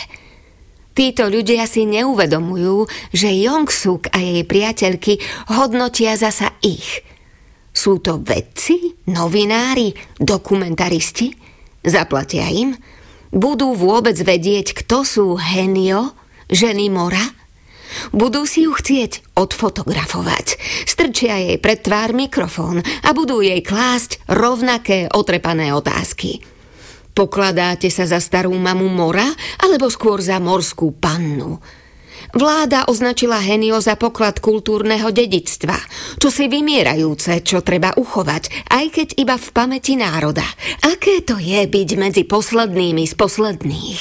Títo 0.92 1.32
ľudia 1.32 1.64
si 1.64 1.88
neuvedomujú, 1.88 2.84
že 3.16 3.32
Jongsuk 3.32 4.12
a 4.12 4.20
jej 4.20 4.44
priateľky 4.44 5.24
hodnotia 5.48 6.20
zasa 6.20 6.52
ich. 6.60 7.00
Sú 7.72 8.02
to 8.02 8.20
vedci, 8.20 8.98
novinári, 9.08 9.96
dokumentaristi? 10.20 11.32
Zaplatia 11.80 12.44
im? 12.52 12.76
Budú 13.30 13.78
vôbec 13.78 14.18
vedieť, 14.18 14.74
kto 14.82 15.06
sú 15.06 15.26
Henio, 15.38 16.18
ženy 16.50 16.90
mora? 16.90 17.22
Budú 18.10 18.46
si 18.46 18.66
ju 18.66 18.74
chcieť 18.74 19.34
odfotografovať. 19.38 20.58
Strčia 20.86 21.38
jej 21.38 21.58
pred 21.58 21.82
tvár 21.82 22.10
mikrofón 22.14 22.82
a 22.82 23.10
budú 23.14 23.42
jej 23.42 23.62
klásť 23.62 24.22
rovnaké 24.30 25.06
otrepané 25.10 25.70
otázky. 25.70 26.42
Pokladáte 27.14 27.90
sa 27.90 28.06
za 28.06 28.22
starú 28.22 28.54
mamu 28.54 28.86
mora 28.86 29.26
alebo 29.62 29.90
skôr 29.90 30.22
za 30.22 30.38
morskú 30.38 30.94
pannu? 30.94 31.58
Vláda 32.30 32.86
označila 32.86 33.42
Henio 33.42 33.82
za 33.82 33.98
poklad 33.98 34.38
kultúrneho 34.38 35.10
dedictva, 35.10 35.74
čo 36.22 36.30
si 36.30 36.46
vymierajúce, 36.46 37.42
čo 37.42 37.58
treba 37.66 37.90
uchovať, 37.98 38.70
aj 38.70 38.86
keď 38.94 39.08
iba 39.18 39.34
v 39.34 39.48
pamäti 39.50 39.98
národa. 39.98 40.46
Aké 40.86 41.26
to 41.26 41.42
je 41.42 41.66
byť 41.66 41.88
medzi 41.98 42.22
poslednými 42.22 43.02
z 43.02 43.14
posledných? 43.18 44.00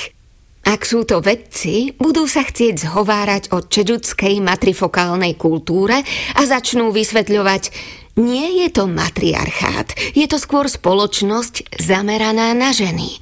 Ak 0.70 0.86
sú 0.86 1.02
to 1.02 1.18
vedci, 1.18 1.98
budú 1.98 2.30
sa 2.30 2.46
chcieť 2.46 2.86
zhovárať 2.86 3.44
o 3.58 3.66
čedžudskej 3.66 4.38
matrifokálnej 4.46 5.34
kultúre 5.34 6.06
a 6.38 6.42
začnú 6.46 6.94
vysvetľovať, 6.94 7.74
nie 8.22 8.62
je 8.62 8.70
to 8.70 8.86
matriarchát, 8.86 9.96
je 10.14 10.28
to 10.30 10.38
skôr 10.38 10.70
spoločnosť 10.70 11.82
zameraná 11.82 12.54
na 12.54 12.70
ženy. 12.70 13.18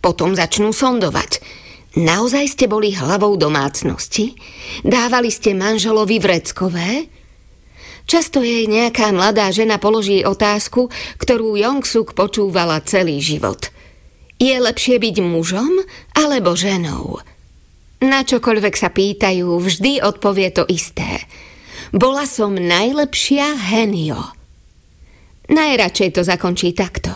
Potom 0.00 0.34
začnú 0.34 0.72
sondovať. 0.72 1.59
Naozaj 1.98 2.44
ste 2.54 2.66
boli 2.70 2.94
hlavou 2.94 3.34
domácnosti? 3.34 4.38
Dávali 4.86 5.32
ste 5.32 5.58
manželovi 5.58 6.22
vreckové? 6.22 7.10
Často 8.06 8.42
jej 8.42 8.66
nejaká 8.70 9.10
mladá 9.10 9.50
žena 9.50 9.78
položí 9.78 10.22
otázku, 10.22 10.90
ktorú 11.18 11.58
Jong-suk 11.58 12.14
počúvala 12.14 12.82
celý 12.86 13.18
život. 13.18 13.70
Je 14.38 14.54
lepšie 14.54 14.98
byť 15.02 15.16
mužom 15.22 15.82
alebo 16.14 16.54
ženou? 16.54 17.22
Na 18.00 18.24
čokoľvek 18.24 18.74
sa 18.74 18.88
pýtajú, 18.88 19.46
vždy 19.60 20.00
odpovie 20.00 20.50
to 20.54 20.64
isté– 20.70 21.06
bola 21.90 22.22
som 22.22 22.54
najlepšia 22.54 23.74
Henio. 23.74 24.30
Najradšej 25.50 26.14
to 26.14 26.22
zakončí 26.22 26.70
takto. 26.70 27.10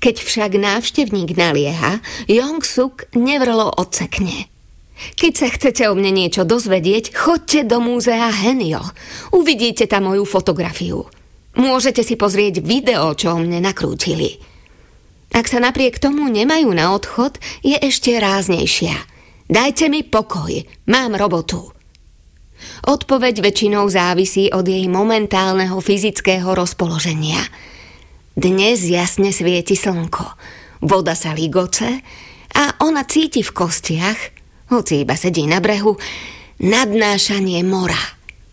Keď 0.00 0.22
však 0.22 0.56
návštevník 0.56 1.36
nalieha, 1.36 2.00
Jong-suk 2.30 3.12
nevrlo 3.12 3.68
odsekne. 3.76 4.48
Keď 4.96 5.32
sa 5.36 5.48
chcete 5.52 5.82
o 5.92 5.94
mne 5.94 6.12
niečo 6.24 6.48
dozvedieť, 6.48 7.12
chodte 7.12 7.68
do 7.68 7.84
múzea 7.84 8.32
Henio. 8.32 8.80
Uvidíte 9.36 9.84
tam 9.84 10.08
moju 10.08 10.24
fotografiu. 10.24 11.04
Môžete 11.56 12.00
si 12.00 12.16
pozrieť 12.16 12.64
video, 12.64 13.12
čo 13.12 13.36
o 13.36 13.38
mne 13.40 13.60
nakrútili. 13.60 14.40
Ak 15.36 15.52
sa 15.52 15.60
napriek 15.60 16.00
tomu 16.00 16.32
nemajú 16.32 16.72
na 16.72 16.96
odchod, 16.96 17.36
je 17.60 17.76
ešte 17.76 18.16
ráznejšia. 18.16 18.96
Dajte 19.52 19.92
mi 19.92 20.00
pokoj, 20.00 20.64
mám 20.88 21.12
robotu. 21.12 21.76
Odpoveď 22.88 23.44
väčšinou 23.44 23.84
závisí 23.92 24.48
od 24.48 24.64
jej 24.64 24.88
momentálneho 24.88 25.76
fyzického 25.76 26.56
rozpoloženia. 26.56 27.40
Dnes 28.36 28.84
jasne 28.84 29.32
svieti 29.32 29.72
slnko, 29.72 30.36
voda 30.84 31.16
sa 31.16 31.32
ligoce 31.32 32.04
a 32.52 32.84
ona 32.84 33.08
cíti 33.08 33.40
v 33.40 33.48
kostiach, 33.48 34.20
hoci 34.68 35.08
iba 35.08 35.16
sedí 35.16 35.48
na 35.48 35.56
brehu, 35.56 35.96
nadnášanie 36.60 37.64
mora. 37.64 37.96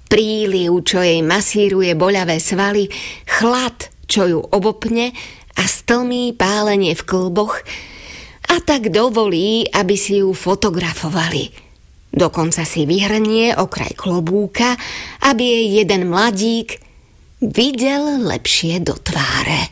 Príliv, 0.07 0.87
čo 0.87 1.03
jej 1.03 1.19
masíruje 1.19 1.99
boľavé 1.99 2.39
svaly, 2.39 2.87
chlad, 3.27 3.91
čo 4.07 4.23
ju 4.23 4.39
obopne 4.55 5.11
a 5.59 5.67
stlmí 5.67 6.31
pálenie 6.31 6.95
v 6.95 7.03
klboch 7.03 7.59
a 8.55 8.63
tak 8.63 8.87
dovolí, 8.87 9.67
aby 9.67 9.99
si 9.99 10.23
ju 10.23 10.31
fotografovali– 10.31 11.51
Dokonca 12.13 12.61
si 12.61 12.85
vyhrnie 12.85 13.57
okraj 13.57 13.97
klobúka, 13.97 14.77
aby 15.25 15.41
jej 15.41 15.81
jeden 15.81 16.13
mladík 16.13 16.77
videl 17.51 18.23
lepšie 18.23 18.79
do 18.79 18.95
tváre. 18.95 19.67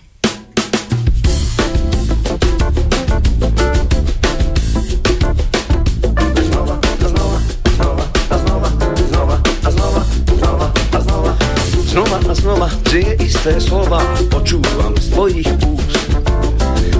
Znova 11.91 12.17
a 12.23 12.33
znova 12.35 12.67
tie 12.87 13.15
isté 13.19 13.59
slova 13.59 13.99
počúvam 14.31 14.95
z 14.95 15.05
tvojich 15.11 15.49
úst. 15.67 16.07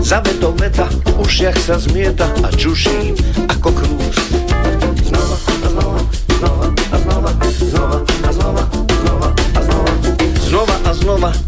Za 0.04 0.20
vetou 0.24 0.52
veta 0.56 0.88
už 1.20 1.52
jak 1.52 1.58
sa 1.60 1.80
zmieta 1.80 2.28
a 2.44 2.52
čuším 2.52 3.16
ako 3.48 3.72
krús. 3.72 4.18
Znova 5.08 5.38
a 5.40 5.68
znova, 7.00 7.21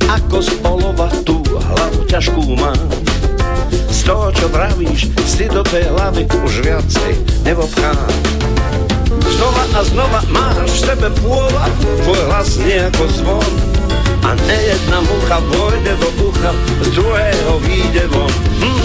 ako 0.07 0.39
z 0.39 0.55
olova, 0.63 1.11
tú 1.27 1.43
hlavu 1.43 2.07
ťažkú 2.07 2.55
mám. 2.55 2.79
Z 3.91 4.07
toho, 4.07 4.31
čo 4.31 4.47
vravíš, 4.47 5.11
si 5.27 5.51
do 5.51 5.59
tej 5.67 5.83
hlavy 5.91 6.23
už 6.47 6.63
viacej 6.63 7.43
nevobchám. 7.43 8.07
Znova 9.35 9.63
a 9.75 9.81
znova 9.83 10.21
máš 10.31 10.63
v 10.63 10.79
sebe 10.87 11.07
pôva, 11.19 11.67
tvoj 12.07 12.21
hlas 12.31 12.55
nie 12.63 12.87
zvon. 13.19 13.51
A 14.23 14.31
nejedna 14.47 15.03
mucha 15.03 15.43
vojde 15.51 15.91
do 15.99 16.09
ucha, 16.23 16.51
z 16.79 16.87
druhého 16.95 17.53
výjde 17.67 18.07
von. 18.15 18.31
Hmm. 18.63 18.79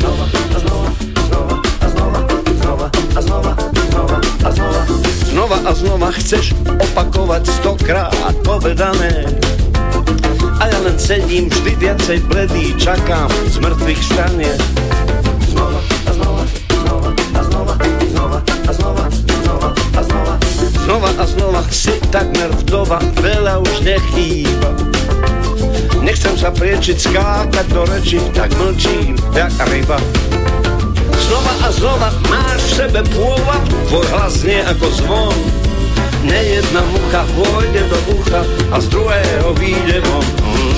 Znova 0.00 0.26
a 0.32 0.58
znova, 0.64 0.90
znova 1.28 1.56
a 1.60 1.86
znova, 1.92 2.20
znova 2.56 2.86
a 2.88 3.20
znova, 3.20 3.52
znova 3.92 4.18
a 4.40 4.48
znova. 4.48 4.82
Znova 5.28 5.58
a 5.60 5.72
znova 5.76 6.08
chceš 6.16 6.56
opakovať 6.72 7.42
stokrát 7.52 8.32
povedané. 8.48 9.28
A 10.64 10.72
ja 10.72 10.80
len 10.80 10.96
sedím 10.96 11.52
vždy 11.52 11.76
viacej 11.76 12.24
bledý, 12.24 12.72
čakám 12.80 13.28
z 13.52 13.60
mŕtvych 13.60 14.00
stane. 14.00 14.48
Znova 15.52 15.80
a 16.08 16.10
znova, 16.16 16.44
znova 16.72 17.10
a 17.12 17.40
znova, 17.44 17.74
znova 17.76 17.94
si 21.68 21.92
takmer 22.08 22.48
vdova, 22.64 22.96
veľa 23.20 23.60
už 23.60 23.84
nechýba. 23.84 24.72
Nechcem 26.00 26.32
sa 26.32 26.48
priečiť, 26.48 26.96
skákať 26.96 27.66
do 27.68 27.84
reči, 27.84 28.16
tak 28.32 28.48
mlčím, 28.56 29.20
jak 29.36 29.52
ryba. 29.68 30.00
Znova 31.28 31.52
a 31.60 31.68
znova 31.76 32.08
máš 32.32 32.60
v 32.64 32.72
sebe 32.72 33.00
pôvod, 33.12 33.62
tvoj 33.92 34.06
hlas 34.16 34.40
nie 34.48 34.64
ako 34.64 34.86
zvon. 34.96 35.63
Nejedna 36.24 36.82
mucha 36.90 37.26
vojde 37.36 37.80
do 37.88 37.98
ucha 38.16 38.44
a 38.70 38.80
z 38.80 38.88
druhého 38.88 39.54
vyjde 39.54 40.00
von. 40.00 40.24
isté 40.50 40.73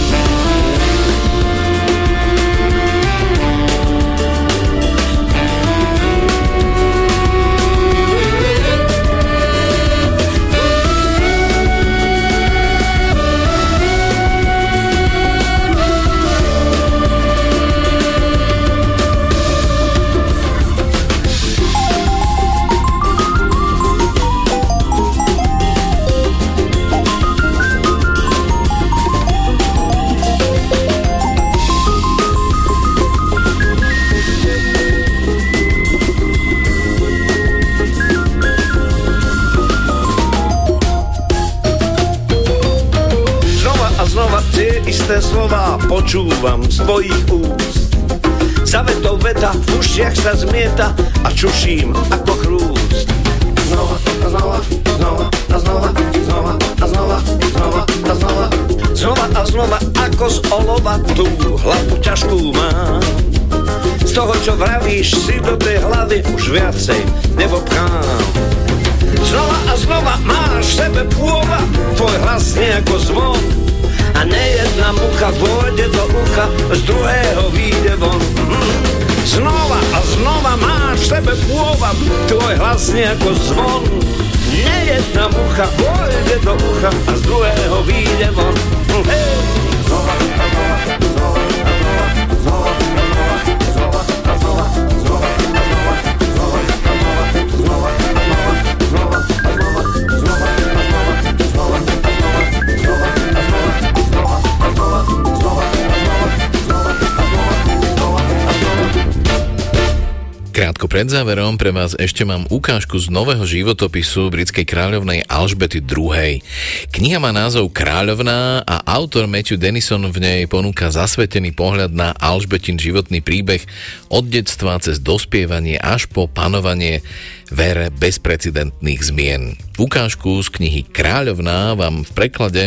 pred 110.97 111.12
záverom 111.12 111.60
pre 111.60 111.77
vás 111.77 111.93
ešte 111.93 112.24
mám 112.24 112.48
ukážku 112.48 112.97
z 112.97 113.12
nového 113.12 113.44
životopisu 113.44 114.32
britskej 114.32 114.64
kráľovnej 114.64 115.28
Alžbety 115.28 115.85
II. 115.85 116.40
Kniha 116.89 117.20
má 117.20 117.36
názov 117.36 117.68
Kráľovná 117.68 118.64
a 118.64 118.81
autor 118.97 119.28
Matthew 119.28 119.60
Denison 119.60 120.09
v 120.09 120.16
nej 120.24 120.40
ponúka 120.48 120.89
zasvetený 120.89 121.52
pohľad 121.52 121.93
na 121.93 122.16
Alžbetin 122.16 122.81
životný 122.81 123.20
príbeh 123.20 123.60
od 124.09 124.24
detstva 124.32 124.81
cez 124.81 124.97
dospievanie 124.97 125.77
až 125.77 126.09
po 126.09 126.32
panovanie 126.32 127.05
vere 127.52 127.93
bezprecedentných 127.93 129.01
zmien. 129.05 129.60
Ukážku 129.77 130.40
z 130.40 130.48
knihy 130.48 130.81
Kráľovná 130.89 131.77
vám 131.77 132.09
v 132.09 132.10
preklade 132.16 132.62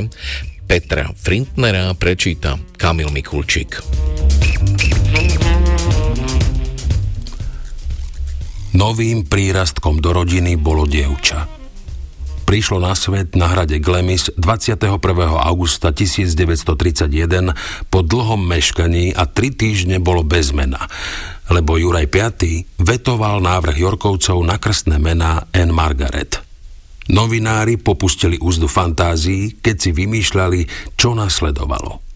Petra 0.69 1.09
Frintnera 1.17 1.97
prečíta 1.97 2.61
Kamil 2.77 3.09
Mikulčík. 3.09 3.81
Novým 8.69 9.25
prírastkom 9.25 9.97
do 9.97 10.13
rodiny 10.13 10.53
bolo 10.53 10.85
dievča. 10.85 11.49
Prišlo 12.45 12.81
na 12.81 12.93
svet 12.93 13.33
na 13.33 13.49
hrade 13.49 13.81
Glemis 13.81 14.29
21. 14.37 14.93
augusta 15.41 15.89
1931 15.89 17.89
po 17.89 17.99
dlhom 18.05 18.41
meškaní 18.41 19.13
a 19.13 19.25
tri 19.25 19.49
týždne 19.49 19.97
bolo 19.97 20.21
bez 20.21 20.53
mena, 20.53 20.85
lebo 21.49 21.81
Juraj 21.81 22.09
V 22.09 22.17
vetoval 22.77 23.41
návrh 23.41 23.77
Jorkovcov 23.77 24.37
na 24.45 24.61
krstné 24.61 25.01
mená 25.01 25.49
N. 25.49 25.73
Margaret. 25.73 26.41
Novinári 27.09 27.81
popustili 27.81 28.37
úzdu 28.37 28.69
fantázií, 28.69 29.57
keď 29.65 29.75
si 29.81 29.89
vymýšľali, 29.93 30.93
čo 30.93 31.17
nasledovalo. 31.17 32.08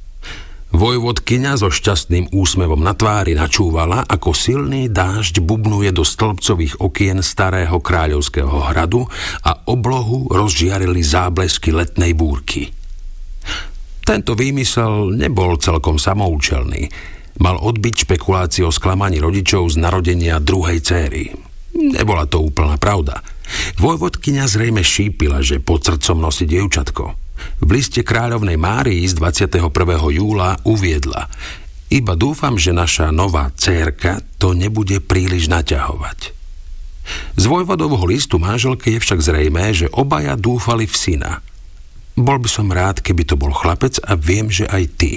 Vojvodkyňa 0.73 1.53
so 1.61 1.69
šťastným 1.69 2.33
úsmevom 2.33 2.81
na 2.81 2.97
tvári 2.97 3.37
načúvala, 3.37 4.01
ako 4.09 4.33
silný 4.33 4.89
dážď 4.89 5.45
bubnuje 5.45 5.93
do 5.93 6.01
stĺpcových 6.01 6.81
okien 6.81 7.21
starého 7.21 7.77
kráľovského 7.77 8.73
hradu 8.73 9.05
a 9.45 9.69
oblohu 9.69 10.25
rozžiarili 10.33 11.05
záblesky 11.05 11.69
letnej 11.69 12.17
búrky. 12.17 12.73
Tento 14.01 14.33
výmysel 14.33 15.13
nebol 15.13 15.61
celkom 15.61 16.01
samoučelný. 16.01 16.89
Mal 17.37 17.61
odbiť 17.61 18.09
špekuláciu 18.09 18.67
o 18.67 18.73
sklamaní 18.73 19.21
rodičov 19.21 19.69
z 19.69 19.77
narodenia 19.77 20.41
druhej 20.41 20.81
céry. 20.81 21.37
Nebola 21.77 22.25
to 22.25 22.41
úplná 22.41 22.81
pravda. 22.81 23.21
Vojvodkyňa 23.77 24.49
zrejme 24.49 24.81
šípila, 24.81 25.45
že 25.45 25.61
pod 25.61 25.85
srdcom 25.85 26.17
nosí 26.17 26.49
dievčatko– 26.49 27.13
v 27.63 27.69
liste 27.73 28.01
kráľovnej 28.03 28.59
Márii 28.59 29.07
z 29.07 29.17
21. 29.17 29.71
júla 30.11 30.59
uviedla 30.67 31.31
Iba 31.93 32.17
dúfam, 32.17 32.57
že 32.57 32.73
naša 32.73 33.13
nová 33.13 33.53
cérka 33.53 34.17
to 34.41 34.57
nebude 34.57 34.97
príliš 34.97 35.45
naťahovať. 35.45 36.33
Z 37.37 37.43
vojvodovho 37.45 38.01
listu 38.09 38.41
manželke 38.41 38.97
je 38.97 38.99
však 39.03 39.21
zrejmé, 39.21 39.77
že 39.77 39.93
obaja 39.93 40.33
dúfali 40.33 40.89
v 40.89 40.95
syna. 40.97 41.45
Bol 42.17 42.41
by 42.41 42.49
som 42.49 42.73
rád, 42.73 43.05
keby 43.05 43.29
to 43.29 43.37
bol 43.37 43.53
chlapec 43.53 44.01
a 44.01 44.17
viem, 44.17 44.49
že 44.49 44.65
aj 44.65 44.83
ty. 44.97 45.13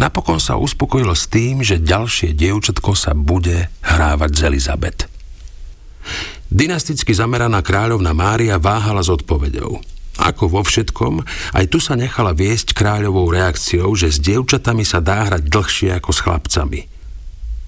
Napokon 0.00 0.40
sa 0.40 0.56
uspokojil 0.56 1.12
s 1.12 1.28
tým, 1.28 1.60
že 1.60 1.82
ďalšie 1.82 2.32
dievčatko 2.32 2.96
sa 2.96 3.12
bude 3.12 3.68
hrávať 3.84 4.30
z 4.32 4.40
Elizabet. 4.48 4.98
Dynasticky 6.48 7.12
zameraná 7.12 7.60
kráľovna 7.60 8.16
Mária 8.16 8.56
váhala 8.56 9.04
s 9.04 9.12
odpovedou. 9.12 9.84
Ako 10.18 10.50
vo 10.50 10.66
všetkom, 10.66 11.22
aj 11.54 11.64
tu 11.70 11.78
sa 11.78 11.94
nechala 11.94 12.34
viesť 12.34 12.74
kráľovou 12.74 13.30
reakciou, 13.30 13.94
že 13.94 14.10
s 14.10 14.18
dievčatami 14.18 14.82
sa 14.82 14.98
dá 14.98 15.30
hrať 15.30 15.46
dlhšie 15.46 15.94
ako 15.94 16.10
s 16.10 16.20
chlapcami. 16.26 16.80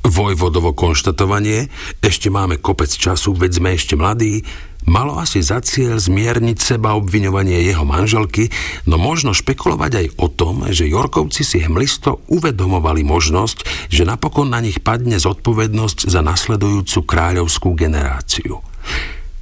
Vojvodovo 0.00 0.74
konštatovanie, 0.74 1.70
ešte 2.02 2.26
máme 2.32 2.58
kopec 2.58 2.90
času, 2.90 3.36
veď 3.36 3.60
sme 3.60 3.70
ešte 3.76 3.94
mladí, 3.94 4.42
malo 4.88 5.20
asi 5.20 5.44
za 5.44 5.60
cieľ 5.60 6.00
zmierniť 6.00 6.58
seba 6.58 6.96
obviňovanie 6.96 7.62
jeho 7.68 7.84
manželky, 7.84 8.48
no 8.88 8.96
možno 8.96 9.36
špekulovať 9.36 9.92
aj 10.00 10.06
o 10.18 10.26
tom, 10.32 10.66
že 10.72 10.88
Jorkovci 10.88 11.44
si 11.44 11.60
hmlisto 11.60 12.24
uvedomovali 12.32 13.04
možnosť, 13.04 13.92
že 13.92 14.08
napokon 14.08 14.50
na 14.50 14.64
nich 14.64 14.80
padne 14.80 15.20
zodpovednosť 15.20 16.08
za 16.08 16.24
nasledujúcu 16.24 16.98
kráľovskú 17.04 17.76
generáciu. 17.76 18.64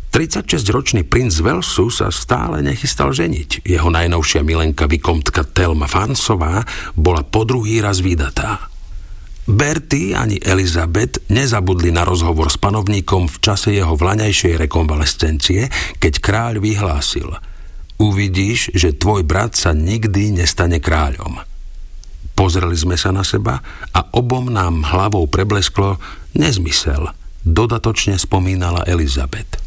36-ročný 0.08 1.04
princ 1.04 1.36
Velsu 1.38 1.92
sa 1.92 2.08
stále 2.08 2.64
nechystal 2.64 3.12
ženiť. 3.12 3.64
Jeho 3.64 3.88
najnovšia 3.92 4.40
milenka 4.40 4.88
vykomtka 4.88 5.44
Telma 5.44 5.86
Fansová 5.86 6.64
bola 6.96 7.20
po 7.24 7.44
druhý 7.44 7.84
raz 7.84 8.00
vydatá. 8.00 8.72
Berty 9.48 10.12
ani 10.12 10.36
Elizabeth 10.44 11.24
nezabudli 11.32 11.88
na 11.88 12.04
rozhovor 12.04 12.52
s 12.52 12.60
panovníkom 12.60 13.32
v 13.32 13.36
čase 13.40 13.72
jeho 13.72 13.96
vlaňajšej 13.96 14.60
rekonvalescencie, 14.68 15.72
keď 15.96 16.14
kráľ 16.20 16.60
vyhlásil 16.60 17.32
Uvidíš, 17.98 18.70
že 18.78 18.94
tvoj 18.94 19.26
brat 19.26 19.58
sa 19.58 19.74
nikdy 19.74 20.30
nestane 20.30 20.78
kráľom. 20.78 21.42
Pozreli 22.38 22.78
sme 22.78 22.94
sa 22.94 23.10
na 23.10 23.26
seba 23.26 23.58
a 23.90 24.00
obom 24.14 24.46
nám 24.46 24.86
hlavou 24.86 25.26
preblesklo 25.26 25.98
nezmysel, 26.38 27.10
dodatočne 27.42 28.14
spomínala 28.14 28.86
Elizabeth. 28.86 29.58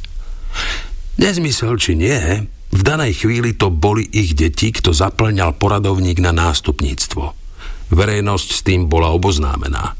Nezmysel 1.21 1.77
či 1.77 1.93
nie, 1.93 2.47
v 2.71 2.81
danej 2.87 3.25
chvíli 3.25 3.51
to 3.51 3.67
boli 3.67 4.07
ich 4.09 4.31
deti, 4.31 4.71
kto 4.71 4.95
zaplňal 4.95 5.59
poradovník 5.59 6.23
na 6.23 6.31
nástupníctvo. 6.31 7.35
Verejnosť 7.91 8.49
s 8.55 8.61
tým 8.63 8.87
bola 8.87 9.11
oboznámená. 9.11 9.99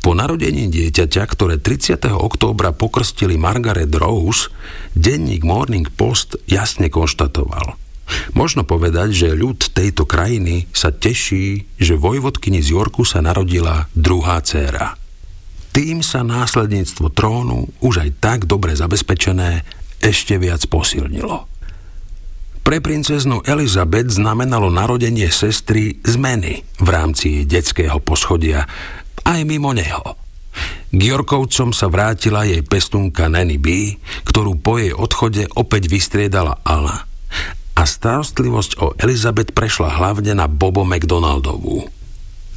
Po 0.00 0.16
narodení 0.16 0.72
dieťaťa, 0.72 1.22
ktoré 1.28 1.60
30. 1.60 2.00
októbra 2.08 2.72
pokrstili 2.72 3.36
Margaret 3.36 3.92
Rose, 3.92 4.48
denník 4.96 5.44
Morning 5.44 5.84
Post 5.92 6.40
jasne 6.48 6.88
konštatoval. 6.88 7.76
Možno 8.32 8.64
povedať, 8.64 9.12
že 9.12 9.36
ľud 9.36 9.68
tejto 9.76 10.08
krajiny 10.08 10.64
sa 10.72 10.88
teší, 10.88 11.68
že 11.76 12.00
vojvodkyni 12.00 12.64
z 12.64 12.72
Jorku 12.72 13.04
sa 13.04 13.20
narodila 13.20 13.84
druhá 13.92 14.40
dcéra. 14.40 14.96
Tým 15.76 16.00
sa 16.00 16.24
následníctvo 16.24 17.12
trónu, 17.12 17.68
už 17.84 18.08
aj 18.08 18.10
tak 18.18 18.38
dobre 18.48 18.72
zabezpečené, 18.72 19.68
ešte 20.02 20.38
viac 20.38 20.66
posilnilo. 20.70 21.48
Pre 22.68 22.84
princeznu 22.84 23.40
Elizabeth 23.48 24.12
znamenalo 24.12 24.68
narodenie 24.68 25.32
sestry 25.32 26.04
zmeny 26.04 26.60
v 26.76 26.88
rámci 26.92 27.48
detského 27.48 27.96
poschodia, 27.96 28.68
aj 29.24 29.40
mimo 29.48 29.72
neho. 29.72 30.20
K 30.92 31.00
Jorkovcom 31.00 31.72
sa 31.72 31.88
vrátila 31.88 32.44
jej 32.44 32.60
pestunka 32.60 33.28
Nanny 33.32 33.56
B, 33.56 33.96
ktorú 34.28 34.60
po 34.60 34.76
jej 34.76 34.92
odchode 34.92 35.48
opäť 35.56 35.88
vystriedala 35.88 36.60
Ala. 36.60 37.08
A 37.72 37.82
starostlivosť 37.88 38.70
o 38.84 38.92
Elizabeth 39.00 39.56
prešla 39.56 40.00
hlavne 40.00 40.36
na 40.36 40.44
Bobo 40.44 40.84
McDonaldovú. 40.84 41.88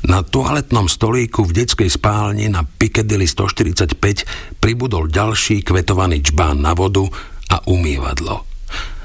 Na 0.02 0.26
toaletnom 0.26 0.90
stolíku 0.90 1.46
v 1.46 1.62
detskej 1.62 1.88
spálni 1.88 2.50
na 2.50 2.66
Piccadilly 2.66 3.30
145 3.30 4.58
pribudol 4.58 5.06
ďalší 5.08 5.62
kvetovaný 5.62 6.26
čbán 6.26 6.66
na 6.66 6.74
vodu 6.74 7.06
a 7.52 7.60
umývadlo. 7.68 8.48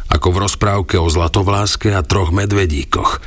Ako 0.07 0.31
v 0.31 0.47
rozprávke 0.47 0.95
o 1.03 1.11
Zlatovláske 1.11 1.91
a 1.91 2.07
troch 2.07 2.31
medvedíkoch. 2.31 3.19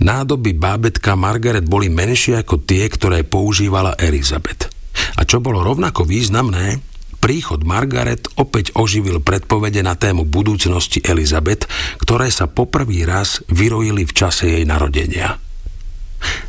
Nádoby 0.00 0.56
bábetka 0.56 1.12
Margaret 1.14 1.68
boli 1.68 1.92
menšie 1.92 2.40
ako 2.40 2.64
tie, 2.64 2.88
ktoré 2.88 3.22
používala 3.22 3.94
Elizabeth. 4.00 4.72
A 5.20 5.28
čo 5.28 5.44
bolo 5.44 5.60
rovnako 5.60 6.08
významné, 6.08 6.80
príchod 7.22 7.62
Margaret 7.62 8.26
opäť 8.40 8.74
oživil 8.74 9.22
predpovede 9.22 9.84
na 9.84 9.94
tému 9.94 10.26
budúcnosti 10.26 11.04
Elizabeth, 11.04 11.70
ktoré 12.02 12.32
sa 12.32 12.50
poprvý 12.50 13.06
raz 13.06 13.44
vyrojili 13.46 14.02
v 14.08 14.12
čase 14.16 14.58
jej 14.58 14.64
narodenia. 14.66 15.38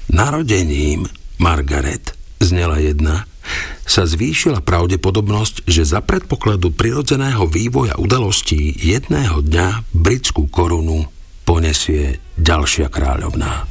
Narodením 0.09 1.05
Margaret, 1.37 2.17
znela 2.41 2.81
jedna, 2.81 3.29
sa 3.83 4.03
zvýšila 4.07 4.63
pravdepodobnosť, 4.63 5.67
že 5.67 5.83
za 5.83 5.99
predpokladu 5.99 6.71
prirodzeného 6.73 7.45
vývoja 7.47 7.95
udalostí 7.99 8.73
jedného 8.73 9.43
dňa 9.43 9.93
britskú 9.93 10.47
korunu 10.47 11.05
ponesie 11.43 12.23
ďalšia 12.39 12.87
kráľovná. 12.87 13.67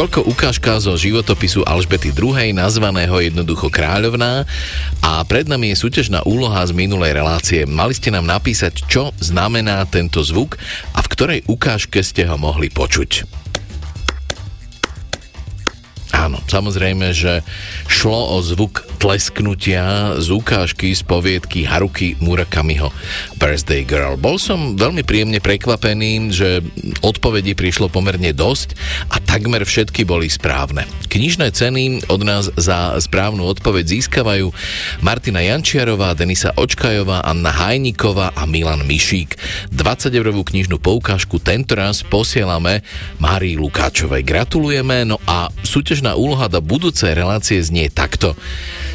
Toľko 0.00 0.32
ukážka 0.32 0.80
zo 0.80 0.96
životopisu 0.96 1.60
Alžbety 1.68 2.08
II, 2.16 2.56
nazvaného 2.56 3.20
jednoducho 3.20 3.68
Kráľovná 3.68 4.48
a 5.04 5.20
pred 5.28 5.44
nami 5.44 5.76
je 5.76 5.82
súťažná 5.84 6.24
úloha 6.24 6.64
z 6.64 6.72
minulej 6.72 7.12
relácie. 7.12 7.68
Mali 7.68 7.92
ste 7.92 8.08
nám 8.08 8.24
napísať, 8.24 8.80
čo 8.88 9.12
znamená 9.20 9.84
tento 9.84 10.24
zvuk 10.24 10.56
a 10.96 11.04
v 11.04 11.10
ktorej 11.12 11.40
ukážke 11.44 12.00
ste 12.00 12.24
ho 12.24 12.40
mohli 12.40 12.72
počuť. 12.72 13.39
Áno, 16.20 16.36
samozrejme, 16.44 17.16
že 17.16 17.40
šlo 17.88 18.36
o 18.36 18.44
zvuk 18.44 18.84
zatlesknutia 19.00 20.20
z 20.20 20.28
ukážky 20.28 20.92
z 20.92 21.00
poviedky 21.08 21.64
Haruki 21.64 22.20
Murakamiho 22.20 22.92
Birthday 23.40 23.80
Girl. 23.80 24.20
Bol 24.20 24.36
som 24.36 24.76
veľmi 24.76 25.08
príjemne 25.08 25.40
prekvapený, 25.40 26.28
že 26.28 26.60
odpovedí 27.00 27.56
prišlo 27.56 27.88
pomerne 27.88 28.36
dosť 28.36 28.76
a 29.08 29.16
takmer 29.16 29.64
všetky 29.64 30.04
boli 30.04 30.28
správne. 30.28 30.84
Knižné 31.08 31.48
ceny 31.48 32.12
od 32.12 32.20
nás 32.28 32.52
za 32.60 33.00
správnu 33.00 33.40
odpoveď 33.48 33.88
získavajú 33.88 34.52
Martina 35.00 35.40
Jančiarová, 35.40 36.12
Denisa 36.12 36.52
Očkajová, 36.52 37.24
Anna 37.24 37.56
Hajniková 37.56 38.36
a 38.36 38.44
Milan 38.44 38.84
Mišík. 38.84 39.40
20-eurovú 39.72 40.44
knižnú 40.44 40.76
poukážku 40.76 41.40
tentoraz 41.40 42.04
posielame 42.04 42.84
Márii 43.16 43.56
Lukáčovej. 43.56 44.28
Gratulujeme, 44.28 45.08
no 45.08 45.16
a 45.24 45.48
súťažná 45.64 46.09
úloha 46.18 46.50
do 46.50 46.58
budúcej 46.64 47.14
relácie 47.14 47.62
znie 47.62 47.92
takto. 47.92 48.34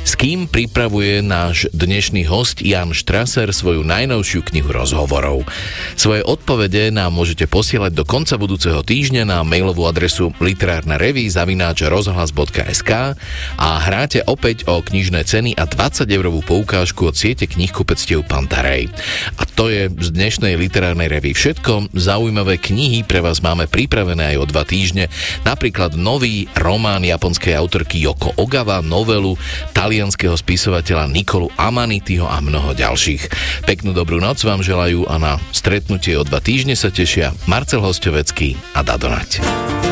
S 0.05 0.13
kým 0.13 0.45
pripravuje 0.45 1.25
náš 1.25 1.65
dnešný 1.73 2.29
host 2.29 2.61
Jan 2.61 2.93
Štraser 2.93 3.49
svoju 3.49 3.81
najnovšiu 3.81 4.45
knihu 4.53 4.69
rozhovorov. 4.69 5.49
Svoje 5.97 6.21
odpovede 6.21 6.93
nám 6.93 7.17
môžete 7.17 7.49
posielať 7.49 7.89
do 7.97 8.05
konca 8.05 8.37
budúceho 8.37 8.85
týždňa 8.85 9.25
na 9.25 9.41
mailovú 9.41 9.89
adresu 9.89 10.29
literárna 10.37 11.01
reví 11.01 11.25
zavináč 11.25 11.81
rozhlas.sk 11.87 12.91
a 13.57 13.69
hráte 13.81 14.21
opäť 14.29 14.69
o 14.69 14.77
knižné 14.83 15.25
ceny 15.25 15.57
a 15.57 15.65
20 15.65 16.05
eurovú 16.05 16.45
poukážku 16.45 17.09
od 17.09 17.17
siete 17.17 17.49
knihkupectiev 17.49 18.27
Pantarej. 18.29 18.93
A 19.39 19.49
to 19.55 19.73
je 19.73 19.89
z 19.89 20.07
dnešnej 20.13 20.53
literárnej 20.53 21.09
revy 21.09 21.33
všetko. 21.33 21.95
Zaujímavé 21.95 22.61
knihy 22.61 23.07
pre 23.07 23.23
vás 23.23 23.41
máme 23.41 23.65
pripravené 23.65 24.35
aj 24.35 24.37
o 24.37 24.45
dva 24.45 24.67
týždne. 24.67 25.09
Napríklad 25.47 25.97
nový 25.97 26.45
román 26.53 27.04
japonskej 27.05 27.53
autorky 27.53 28.01
Yoko 28.01 28.33
Ogawa, 28.41 28.81
novelu 28.81 29.37
talianského 29.77 30.33
spisovateľa 30.33 31.05
Nikolu 31.07 31.53
Amanityho 31.53 32.25
a 32.25 32.41
mnoho 32.41 32.73
ďalších. 32.73 33.29
Peknú 33.69 33.93
dobrú 33.93 34.17
noc 34.17 34.41
vám 34.41 34.65
želajú 34.65 35.05
a 35.05 35.15
na 35.21 35.33
stretnutie 35.53 36.17
o 36.17 36.25
dva 36.25 36.41
týždne 36.41 36.73
sa 36.73 36.89
tešia 36.89 37.37
Marcel 37.45 37.85
Hostovecký 37.85 38.57
a 38.73 38.81
Dadonať. 38.81 39.84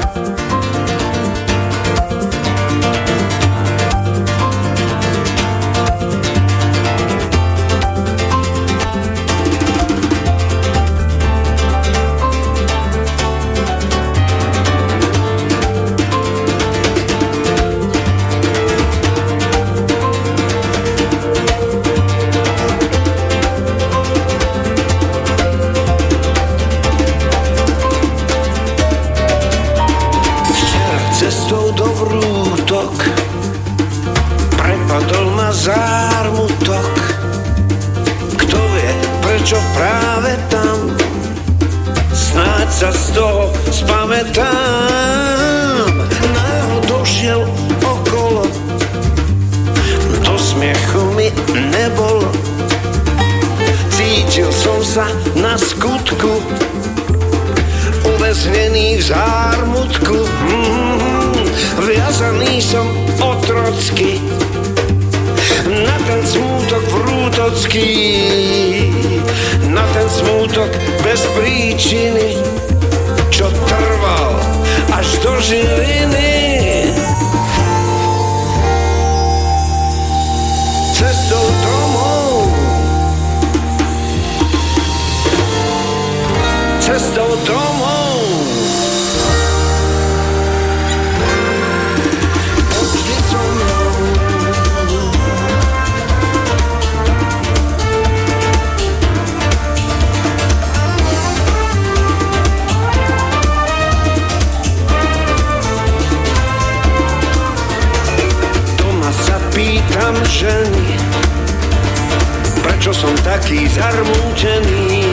Som 113.53 113.61
taký 113.61 113.69
zarmútený 113.69 115.05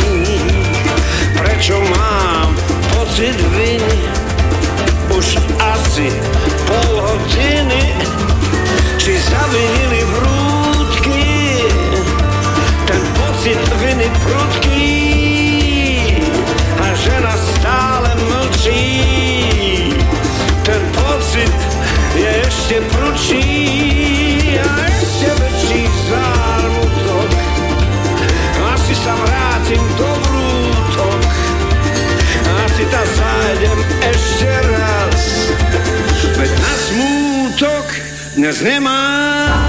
Prečo 1.37 1.77
mám 1.77 2.57
pocit 2.97 3.37
viny? 3.37 3.97
Už 5.13 5.37
asi 5.61 6.09
pol 6.65 6.93
hodiny. 7.05 7.93
Či 8.97 9.13
zavinili 9.21 10.01
vrútky? 10.09 11.29
Ten 12.89 13.03
pocit 13.19 13.61
viny 13.85 14.09
prudký. 14.25 14.89
A 16.81 16.87
žena 16.97 17.35
stále 17.37 18.11
mlčí. 18.25 18.89
Ten 20.65 20.81
pocit 20.97 21.57
je 22.17 22.31
ešte 22.47 22.77
prudší 22.89 23.50
dnes 38.51 38.67
nemám 38.67 39.63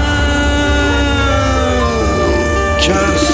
čas 2.82 3.31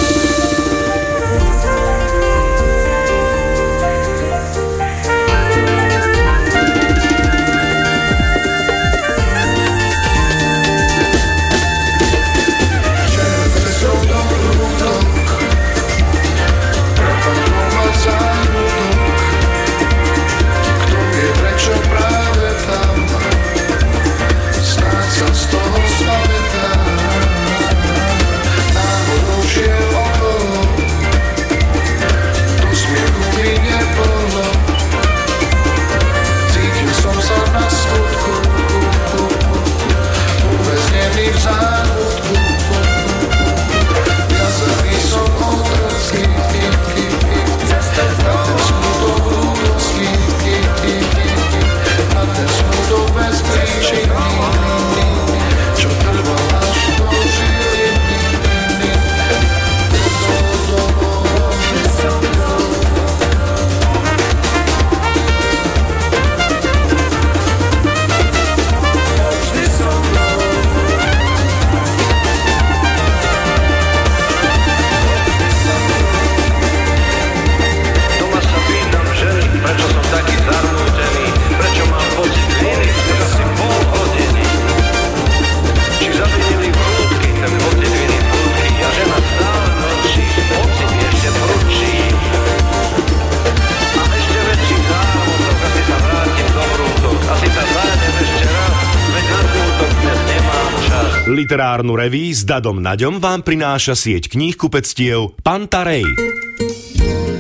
Literárnu 101.59 101.99
reví 101.99 102.31
s 102.31 102.47
Dadom 102.47 102.79
Naďom 102.79 103.19
vám 103.19 103.43
prináša 103.43 103.99
sieť 103.99 104.31
kníh 104.31 104.55
kupectiev 104.55 105.35
Pantarej. 105.43 106.07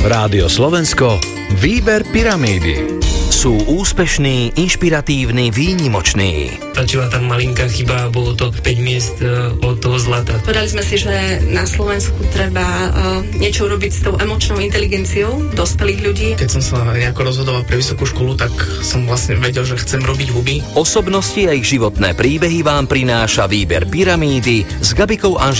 Rádio 0.02 0.50
Slovensko 0.50 1.22
Výber 1.62 2.02
pyramídy 2.02 2.97
sú 3.38 3.54
úspešní, 3.54 4.58
inšpiratívni, 4.58 5.54
výnimoční. 5.54 6.58
Stačila 6.74 7.06
tam 7.06 7.30
malinká 7.30 7.70
chyba 7.70 8.06
a 8.06 8.10
bolo 8.10 8.34
to 8.34 8.50
5 8.50 8.82
miest 8.82 9.22
uh, 9.22 9.54
od 9.62 9.78
toho 9.78 9.94
zlata. 9.94 10.42
Povedali 10.42 10.66
sme 10.66 10.82
si, 10.82 10.98
že 10.98 11.38
na 11.46 11.62
Slovensku 11.62 12.18
treba 12.34 12.66
uh, 12.66 13.22
niečo 13.38 13.70
robiť 13.70 13.92
s 13.94 14.00
tou 14.02 14.18
emočnou 14.18 14.58
inteligenciou 14.58 15.54
dospelých 15.54 16.00
ľudí. 16.02 16.28
Keď 16.34 16.50
som 16.50 16.62
sa 16.62 16.82
nejako 16.90 17.30
rozhodoval 17.30 17.62
pre 17.62 17.78
vysokú 17.78 18.10
školu, 18.10 18.34
tak 18.34 18.50
som 18.82 19.06
vlastne 19.06 19.38
vedel, 19.38 19.62
že 19.62 19.78
chcem 19.78 20.02
robiť 20.02 20.28
huby. 20.34 20.56
Osobnosti 20.74 21.38
a 21.46 21.54
ich 21.54 21.70
životné 21.70 22.18
príbehy 22.18 22.66
vám 22.66 22.90
prináša 22.90 23.46
výber 23.46 23.86
pyramídy 23.86 24.66
s 24.82 24.98
Gabikou 24.98 25.38
Anži 25.38 25.54